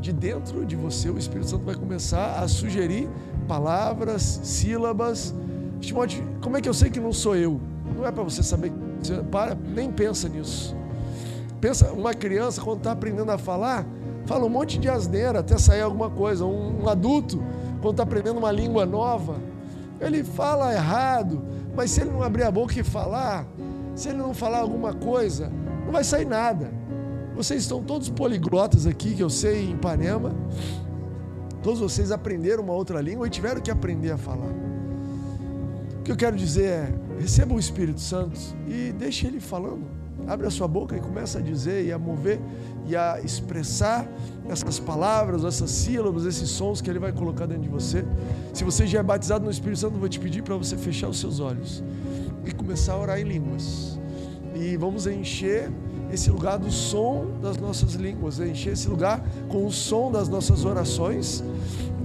De 0.00 0.12
dentro 0.12 0.64
de 0.64 0.74
você, 0.74 1.10
o 1.10 1.18
Espírito 1.18 1.50
Santo 1.50 1.64
vai 1.64 1.74
começar 1.74 2.40
a 2.40 2.48
sugerir 2.48 3.08
palavras, 3.46 4.40
sílabas. 4.42 5.34
Timóteo, 5.80 6.24
como 6.40 6.56
é 6.56 6.62
que 6.62 6.68
eu 6.68 6.74
sei 6.74 6.88
que 6.88 6.98
não 6.98 7.12
sou 7.12 7.36
eu? 7.36 7.60
Não 7.94 8.06
é 8.06 8.10
para 8.10 8.24
você 8.24 8.42
saber. 8.42 8.72
Você 9.02 9.22
para, 9.30 9.54
nem 9.54 9.92
pensa 9.92 10.28
nisso. 10.28 10.74
Pensa, 11.66 11.90
uma 11.90 12.14
criança, 12.14 12.62
quando 12.62 12.78
está 12.78 12.92
aprendendo 12.92 13.32
a 13.32 13.36
falar, 13.36 13.84
fala 14.24 14.46
um 14.46 14.48
monte 14.48 14.78
de 14.78 14.88
asneira 14.88 15.40
até 15.40 15.58
sair 15.58 15.80
alguma 15.80 16.08
coisa. 16.08 16.44
Um, 16.44 16.84
um 16.84 16.88
adulto, 16.88 17.42
quando 17.82 17.94
está 17.94 18.04
aprendendo 18.04 18.38
uma 18.38 18.52
língua 18.52 18.86
nova, 18.86 19.34
ele 20.00 20.22
fala 20.22 20.72
errado, 20.72 21.42
mas 21.74 21.90
se 21.90 22.02
ele 22.02 22.10
não 22.10 22.22
abrir 22.22 22.44
a 22.44 22.52
boca 22.52 22.78
e 22.78 22.84
falar, 22.84 23.48
se 23.96 24.10
ele 24.10 24.18
não 24.18 24.32
falar 24.32 24.58
alguma 24.58 24.94
coisa, 24.94 25.50
não 25.84 25.90
vai 25.90 26.04
sair 26.04 26.24
nada. 26.24 26.70
Vocês 27.34 27.62
estão 27.62 27.82
todos 27.82 28.08
poliglotas 28.10 28.86
aqui, 28.86 29.16
que 29.16 29.22
eu 29.24 29.28
sei 29.28 29.64
em 29.64 29.72
Ipanema. 29.72 30.36
Todos 31.64 31.80
vocês 31.80 32.12
aprenderam 32.12 32.62
uma 32.62 32.74
outra 32.74 33.00
língua 33.00 33.26
e 33.26 33.30
tiveram 33.30 33.60
que 33.60 33.72
aprender 33.72 34.12
a 34.12 34.16
falar. 34.16 34.54
O 35.98 36.02
que 36.04 36.12
eu 36.12 36.16
quero 36.16 36.36
dizer 36.36 36.68
é: 36.68 36.94
receba 37.18 37.52
o 37.52 37.58
Espírito 37.58 38.00
Santo 38.00 38.38
e 38.68 38.92
deixe 38.92 39.26
ele 39.26 39.40
falando. 39.40 39.95
Abre 40.26 40.46
a 40.46 40.50
sua 40.50 40.66
boca 40.66 40.96
e 40.96 41.00
começa 41.00 41.38
a 41.38 41.42
dizer 41.42 41.84
e 41.84 41.92
a 41.92 41.98
mover 41.98 42.40
e 42.86 42.96
a 42.96 43.20
expressar 43.20 44.08
essas 44.48 44.78
palavras, 44.78 45.44
essas 45.44 45.70
sílabas, 45.70 46.24
esses 46.24 46.48
sons 46.48 46.80
que 46.80 46.90
ele 46.90 46.98
vai 46.98 47.12
colocar 47.12 47.46
dentro 47.46 47.62
de 47.62 47.68
você. 47.68 48.04
Se 48.52 48.64
você 48.64 48.86
já 48.86 49.00
é 49.00 49.02
batizado 49.02 49.44
no 49.44 49.50
Espírito 49.50 49.78
Santo, 49.78 49.94
eu 49.94 50.00
vou 50.00 50.08
te 50.08 50.18
pedir 50.18 50.42
para 50.42 50.56
você 50.56 50.76
fechar 50.76 51.08
os 51.08 51.20
seus 51.20 51.40
olhos 51.40 51.82
e 52.44 52.52
começar 52.52 52.94
a 52.94 53.00
orar 53.00 53.20
em 53.20 53.24
línguas. 53.24 53.98
E 54.54 54.76
vamos 54.76 55.06
encher 55.06 55.70
esse 56.12 56.30
lugar 56.30 56.58
do 56.58 56.70
som 56.70 57.26
das 57.42 57.56
nossas 57.56 57.94
línguas, 57.94 58.38
encher 58.40 58.72
esse 58.72 58.88
lugar 58.88 59.24
com 59.48 59.66
o 59.66 59.72
som 59.72 60.10
das 60.10 60.28
nossas 60.28 60.64
orações. 60.64 61.42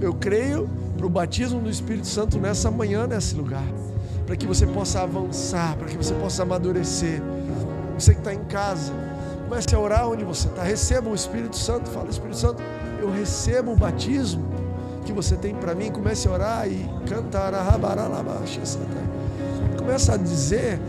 Eu 0.00 0.14
creio 0.14 0.68
para 0.96 1.06
o 1.06 1.10
batismo 1.10 1.60
do 1.60 1.70
Espírito 1.70 2.06
Santo 2.06 2.38
nessa 2.38 2.70
manhã, 2.70 3.06
nesse 3.06 3.34
lugar, 3.34 3.64
para 4.26 4.36
que 4.36 4.46
você 4.46 4.66
possa 4.66 5.02
avançar, 5.02 5.76
para 5.76 5.88
que 5.88 5.96
você 5.96 6.14
possa 6.14 6.42
amadurecer 6.42 7.22
você 8.02 8.14
que 8.14 8.20
está 8.20 8.34
em 8.34 8.44
casa, 8.44 8.92
comece 9.44 9.72
a 9.74 9.78
orar 9.78 10.08
onde 10.08 10.24
você 10.24 10.48
está. 10.48 10.62
Receba 10.62 11.08
o 11.08 11.14
Espírito 11.14 11.56
Santo. 11.56 11.88
Fala, 11.90 12.10
Espírito 12.10 12.36
Santo, 12.36 12.60
eu 13.00 13.10
recebo 13.10 13.72
o 13.72 13.76
batismo 13.76 14.44
que 15.04 15.12
você 15.12 15.36
tem 15.36 15.54
para 15.54 15.72
mim. 15.72 15.92
Comece 15.92 16.26
a 16.26 16.32
orar 16.32 16.68
e 16.68 16.88
cantar. 17.06 17.52
Começa 19.78 20.14
a 20.14 20.16
dizer. 20.16 20.80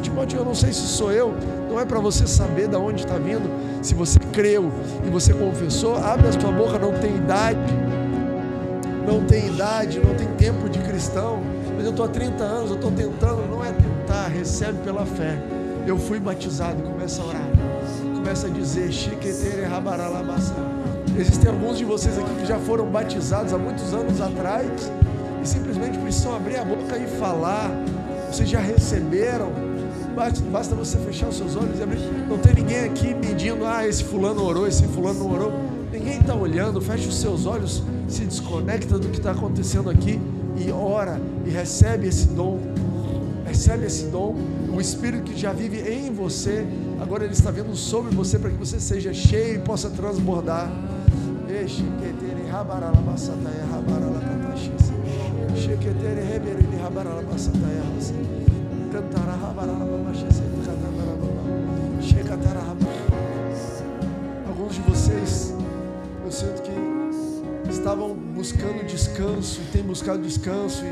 Timóteo, 0.00 0.38
eu 0.38 0.44
não 0.44 0.54
sei 0.54 0.72
se 0.72 0.80
sou 0.80 1.12
eu. 1.12 1.32
Não 1.68 1.78
é 1.78 1.84
para 1.84 2.00
você 2.00 2.26
saber 2.26 2.66
de 2.66 2.76
onde 2.76 3.04
está 3.04 3.18
vindo. 3.18 3.48
Se 3.82 3.94
você 3.94 4.18
creu 4.18 4.72
e 5.06 5.10
você 5.10 5.32
confessou, 5.32 5.96
abre 5.96 6.26
a 6.28 6.32
sua 6.32 6.50
boca. 6.50 6.78
Não 6.78 6.92
tem 6.92 7.14
idade. 7.14 7.60
Não 9.06 9.24
tem 9.26 9.46
idade, 9.46 10.00
não 10.00 10.14
tem 10.14 10.26
tempo 10.36 10.68
de 10.68 10.80
cristão. 10.80 11.40
Mas 11.76 11.84
eu 11.84 11.90
estou 11.90 12.06
há 12.06 12.08
30 12.08 12.42
anos, 12.42 12.70
eu 12.70 12.76
estou 12.76 12.90
tentando. 12.90 13.48
Não 13.48 13.64
é 13.64 13.72
tentar, 14.04 14.28
recebe 14.28 14.78
pela 14.84 15.06
fé. 15.06 15.38
Eu 15.86 15.98
fui 15.98 16.20
batizado, 16.20 16.82
começa 16.82 17.22
a 17.22 17.26
orar. 17.26 17.48
Começa 18.14 18.46
a 18.46 18.50
dizer, 18.50 18.90
Existem 21.18 21.50
alguns 21.50 21.78
de 21.78 21.84
vocês 21.84 22.18
aqui 22.18 22.34
que 22.40 22.46
já 22.46 22.58
foram 22.58 22.86
batizados 22.86 23.52
há 23.52 23.58
muitos 23.58 23.92
anos 23.92 24.20
atrás 24.20 24.90
e 25.42 25.46
simplesmente 25.46 25.98
precisam 25.98 26.34
abrir 26.34 26.56
a 26.56 26.64
boca 26.64 26.96
e 26.98 27.06
falar. 27.18 27.70
Vocês 28.30 28.48
já 28.48 28.60
receberam. 28.60 29.52
Basta 30.14 30.74
você 30.74 30.96
fechar 30.98 31.28
os 31.28 31.36
seus 31.36 31.56
olhos 31.56 31.78
e 31.78 31.82
abrir. 31.82 32.00
Não 32.28 32.38
tem 32.38 32.54
ninguém 32.54 32.84
aqui 32.84 33.14
medindo, 33.14 33.64
ah, 33.66 33.86
esse 33.86 34.04
fulano 34.04 34.44
orou, 34.44 34.66
esse 34.66 34.84
fulano 34.88 35.20
não 35.20 35.32
orou. 35.32 35.52
Ninguém 35.92 36.20
está 36.20 36.34
olhando, 36.34 36.80
fecha 36.80 37.08
os 37.08 37.20
seus 37.20 37.46
olhos, 37.46 37.82
se 38.08 38.24
desconecta 38.24 38.98
do 38.98 39.08
que 39.08 39.18
está 39.18 39.32
acontecendo 39.32 39.90
aqui 39.90 40.20
e 40.56 40.70
ora 40.70 41.20
e 41.44 41.50
recebe 41.50 42.08
esse 42.08 42.28
dom. 42.28 42.73
Recebe 43.64 43.86
esse 43.86 44.04
dom, 44.08 44.36
o 44.76 44.78
Espírito 44.78 45.22
que 45.22 45.34
já 45.34 45.50
vive 45.50 45.80
em 45.90 46.12
você, 46.12 46.66
agora 47.00 47.24
ele 47.24 47.32
está 47.32 47.50
vindo 47.50 47.74
sobre 47.74 48.14
você 48.14 48.38
para 48.38 48.50
que 48.50 48.58
você 48.58 48.78
seja 48.78 49.14
cheio 49.14 49.54
e 49.54 49.58
possa 49.58 49.88
transbordar. 49.88 50.70
Sheketere 51.56 52.44
estavam 67.84 68.14
buscando 68.14 68.82
descanso 68.86 69.60
e 69.60 69.64
têm 69.70 69.82
buscado 69.82 70.22
descanso 70.22 70.82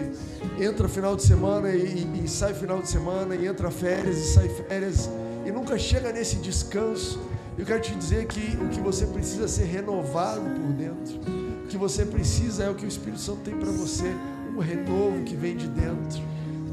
e 0.59 0.62
entra 0.62 0.86
final 0.86 1.16
de 1.16 1.22
semana 1.22 1.70
e, 1.70 2.07
e, 2.22 2.28
sai 2.28 2.53
final 2.53 2.82
de 2.82 2.88
semana 2.90 3.34
e 3.34 3.47
entra 3.47 3.70
férias 3.70 4.18
e 4.18 4.34
sai 4.34 4.51
férias 4.51 5.09
e 5.47 5.51
nunca 5.51 5.78
chega 5.78 6.12
nesse 6.12 6.36
descanso. 6.36 7.18
Eu 7.57 7.64
quero 7.64 7.80
te 7.80 7.95
dizer 7.95 8.26
que 8.26 8.59
o 8.62 8.68
que 8.68 8.78
você 8.78 9.07
precisa 9.07 9.49
ser 9.49 9.64
renovado 9.64 10.43
por 10.43 10.70
dentro. 10.74 11.18
O 11.64 11.66
que 11.66 11.78
você 11.78 12.05
precisa 12.05 12.64
é 12.64 12.68
o 12.68 12.74
que 12.74 12.84
o 12.84 12.88
Espírito 12.88 13.22
Santo 13.22 13.40
tem 13.40 13.57
para 13.57 13.70
você, 13.70 14.14
um 14.55 14.59
renovo 14.59 15.22
que 15.24 15.34
vem 15.34 15.57
de 15.57 15.68
dentro, 15.68 16.20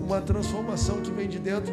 uma 0.01 0.19
transformação 0.19 0.99
que 0.99 1.11
vem 1.11 1.29
de 1.29 1.39
dentro. 1.39 1.71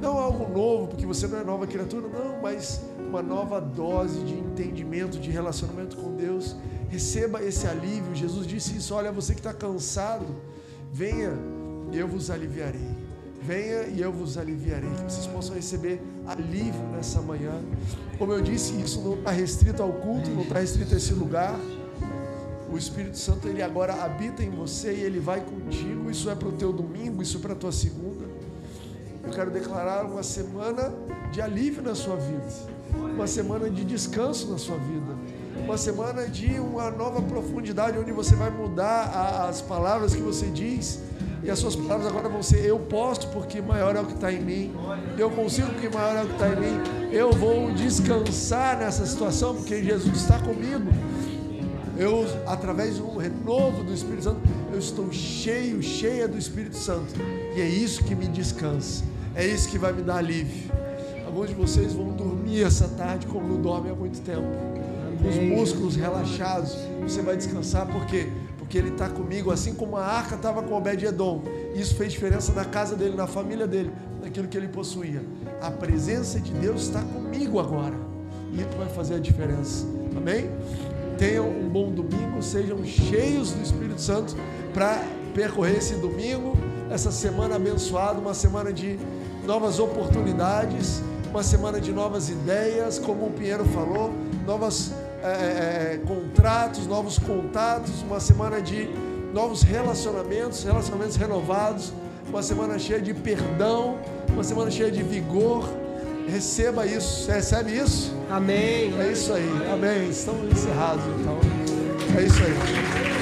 Não 0.00 0.16
algo 0.16 0.50
novo, 0.50 0.88
porque 0.88 1.04
você 1.04 1.26
não 1.26 1.38
é 1.38 1.44
nova 1.44 1.66
criatura, 1.66 2.08
não, 2.08 2.40
mas 2.40 2.80
uma 2.98 3.22
nova 3.22 3.60
dose 3.60 4.18
de 4.24 4.32
entendimento, 4.32 5.18
de 5.18 5.30
relacionamento 5.30 5.94
com 5.98 6.16
Deus. 6.16 6.56
Receba 6.92 7.42
esse 7.42 7.66
alívio. 7.66 8.14
Jesus 8.14 8.46
disse 8.46 8.76
isso: 8.76 8.94
olha, 8.94 9.10
você 9.10 9.32
que 9.32 9.40
está 9.40 9.54
cansado, 9.54 10.26
venha, 10.92 11.32
eu 11.90 12.06
vos 12.06 12.30
aliviarei. 12.30 12.90
Venha 13.40 13.84
e 13.84 14.02
eu 14.02 14.12
vos 14.12 14.36
aliviarei. 14.36 14.90
Que 14.90 15.10
vocês 15.10 15.26
possam 15.26 15.54
receber 15.54 16.02
alívio 16.26 16.82
nessa 16.94 17.22
manhã. 17.22 17.62
Como 18.18 18.30
eu 18.34 18.42
disse, 18.42 18.78
isso 18.78 19.00
não 19.00 19.14
está 19.14 19.30
restrito 19.30 19.82
ao 19.82 19.90
culto, 19.90 20.28
não 20.30 20.42
está 20.42 20.58
restrito 20.58 20.92
a 20.92 20.98
esse 20.98 21.14
lugar. 21.14 21.58
O 22.70 22.76
Espírito 22.76 23.16
Santo, 23.16 23.48
ele 23.48 23.62
agora 23.62 23.94
habita 24.04 24.42
em 24.42 24.50
você 24.50 24.92
e 24.92 25.00
ele 25.00 25.18
vai 25.18 25.40
contigo. 25.40 26.10
Isso 26.10 26.28
é 26.28 26.34
para 26.34 26.48
o 26.48 26.52
teu 26.52 26.74
domingo, 26.74 27.22
isso 27.22 27.38
é 27.38 27.40
para 27.40 27.54
a 27.54 27.56
tua 27.56 27.72
segunda. 27.72 28.26
Eu 29.24 29.30
quero 29.30 29.50
declarar 29.50 30.04
uma 30.04 30.22
semana 30.22 30.92
de 31.32 31.40
alívio 31.40 31.82
na 31.82 31.94
sua 31.94 32.16
vida, 32.16 32.46
uma 33.14 33.26
semana 33.26 33.70
de 33.70 33.82
descanso 33.82 34.50
na 34.50 34.58
sua 34.58 34.76
vida, 34.76 35.16
uma 35.64 35.78
semana 35.78 36.26
de 36.26 36.58
uma 36.58 36.90
nova 36.90 37.22
profundidade, 37.22 37.98
onde 37.98 38.12
você 38.12 38.34
vai 38.34 38.50
mudar 38.50 39.46
as 39.48 39.60
palavras 39.60 40.14
que 40.14 40.20
você 40.20 40.46
diz 40.46 41.00
e 41.42 41.50
as 41.50 41.58
suas 41.58 41.74
palavras 41.74 42.06
agora 42.06 42.28
vão 42.28 42.42
ser: 42.42 42.64
Eu 42.64 42.78
posso, 42.78 43.28
porque 43.28 43.60
maior 43.60 43.96
é 43.96 44.00
o 44.00 44.06
que 44.06 44.14
está 44.14 44.32
em 44.32 44.40
mim. 44.40 44.74
Eu 45.18 45.30
consigo, 45.30 45.68
porque 45.70 45.88
maior 45.88 46.16
é 46.16 46.22
o 46.22 46.26
que 46.26 46.32
está 46.32 46.48
em 46.48 46.60
mim. 46.60 47.10
Eu 47.10 47.32
vou 47.32 47.72
descansar 47.72 48.78
nessa 48.78 49.04
situação, 49.06 49.56
porque 49.56 49.82
Jesus 49.82 50.16
está 50.16 50.38
comigo. 50.38 50.90
Eu, 51.96 52.24
através 52.46 52.98
um 52.98 53.16
renovo 53.16 53.84
do 53.84 53.92
Espírito 53.92 54.24
Santo, 54.24 54.40
eu 54.72 54.78
estou 54.78 55.12
cheio, 55.12 55.82
cheia 55.82 56.26
do 56.26 56.38
Espírito 56.38 56.76
Santo. 56.76 57.14
E 57.54 57.60
é 57.60 57.68
isso 57.68 58.02
que 58.04 58.14
me 58.14 58.26
descansa. 58.28 59.04
É 59.34 59.46
isso 59.46 59.68
que 59.68 59.78
vai 59.78 59.92
me 59.92 60.02
dar 60.02 60.16
alívio. 60.16 60.70
Alguns 61.26 61.48
de 61.48 61.54
vocês 61.54 61.92
vão 61.92 62.12
dormir 62.12 62.62
essa 62.62 62.88
tarde 62.88 63.26
como 63.26 63.48
não 63.48 63.60
dormem 63.60 63.90
há 63.90 63.94
muito 63.94 64.20
tempo. 64.20 64.46
Os 65.28 65.36
músculos 65.36 65.96
relaxados. 65.96 66.76
Você 67.02 67.22
vai 67.22 67.36
descansar 67.36 67.86
porque 67.86 68.28
porque 68.72 68.78
Ele 68.78 68.88
está 68.88 69.06
comigo, 69.10 69.50
assim 69.50 69.74
como 69.74 69.98
a 69.98 70.02
arca 70.02 70.34
estava 70.34 70.62
com 70.62 70.74
Obed-Edom. 70.74 71.42
Isso 71.74 71.94
fez 71.94 72.10
diferença 72.10 72.54
na 72.54 72.64
casa 72.64 72.96
dele, 72.96 73.14
na 73.14 73.26
família 73.26 73.66
dele, 73.66 73.92
naquilo 74.22 74.48
que 74.48 74.56
ele 74.56 74.68
possuía. 74.68 75.22
A 75.60 75.70
presença 75.70 76.40
de 76.40 76.50
Deus 76.52 76.84
está 76.84 77.02
comigo 77.02 77.60
agora. 77.60 77.94
E 78.50 78.62
isso 78.62 78.70
vai 78.78 78.88
fazer 78.88 79.16
a 79.16 79.18
diferença. 79.18 79.86
Amém? 80.16 80.50
Tenham 81.18 81.50
um 81.50 81.68
bom 81.68 81.90
domingo, 81.90 82.42
sejam 82.42 82.82
cheios 82.82 83.52
do 83.52 83.62
Espírito 83.62 84.00
Santo 84.00 84.34
para 84.72 85.04
percorrer 85.34 85.76
esse 85.76 85.96
domingo, 85.96 86.56
essa 86.90 87.12
semana 87.12 87.56
abençoada, 87.56 88.18
uma 88.18 88.32
semana 88.32 88.72
de 88.72 88.98
novas 89.44 89.78
oportunidades, 89.78 91.02
uma 91.30 91.42
semana 91.42 91.78
de 91.78 91.92
novas 91.92 92.30
ideias, 92.30 92.98
como 92.98 93.26
o 93.26 93.30
Pinheiro 93.30 93.66
falou, 93.66 94.14
novas 94.46 94.92
é, 95.22 96.00
contratos, 96.06 96.86
novos 96.86 97.18
contatos, 97.18 98.02
uma 98.02 98.20
semana 98.20 98.60
de 98.60 98.88
novos 99.32 99.62
relacionamentos, 99.62 100.62
relacionamentos 100.64 101.16
renovados, 101.16 101.92
uma 102.28 102.42
semana 102.42 102.78
cheia 102.78 103.00
de 103.00 103.14
perdão, 103.14 103.98
uma 104.30 104.44
semana 104.44 104.70
cheia 104.70 104.90
de 104.90 105.02
vigor. 105.02 105.68
Receba 106.28 106.86
isso, 106.86 107.24
você 107.24 107.32
recebe 107.32 107.76
isso? 107.76 108.14
Amém. 108.30 108.94
É 109.00 109.10
isso 109.12 109.32
aí, 109.32 109.48
amém. 109.72 110.08
Estamos 110.08 110.50
encerrados 110.52 111.04
então. 111.20 111.38
É 112.16 112.22
isso 112.22 112.42
aí. 112.42 113.12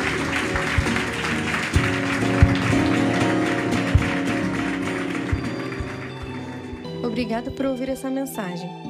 Obrigada 7.04 7.50
por 7.50 7.66
ouvir 7.66 7.88
essa 7.88 8.08
mensagem. 8.08 8.89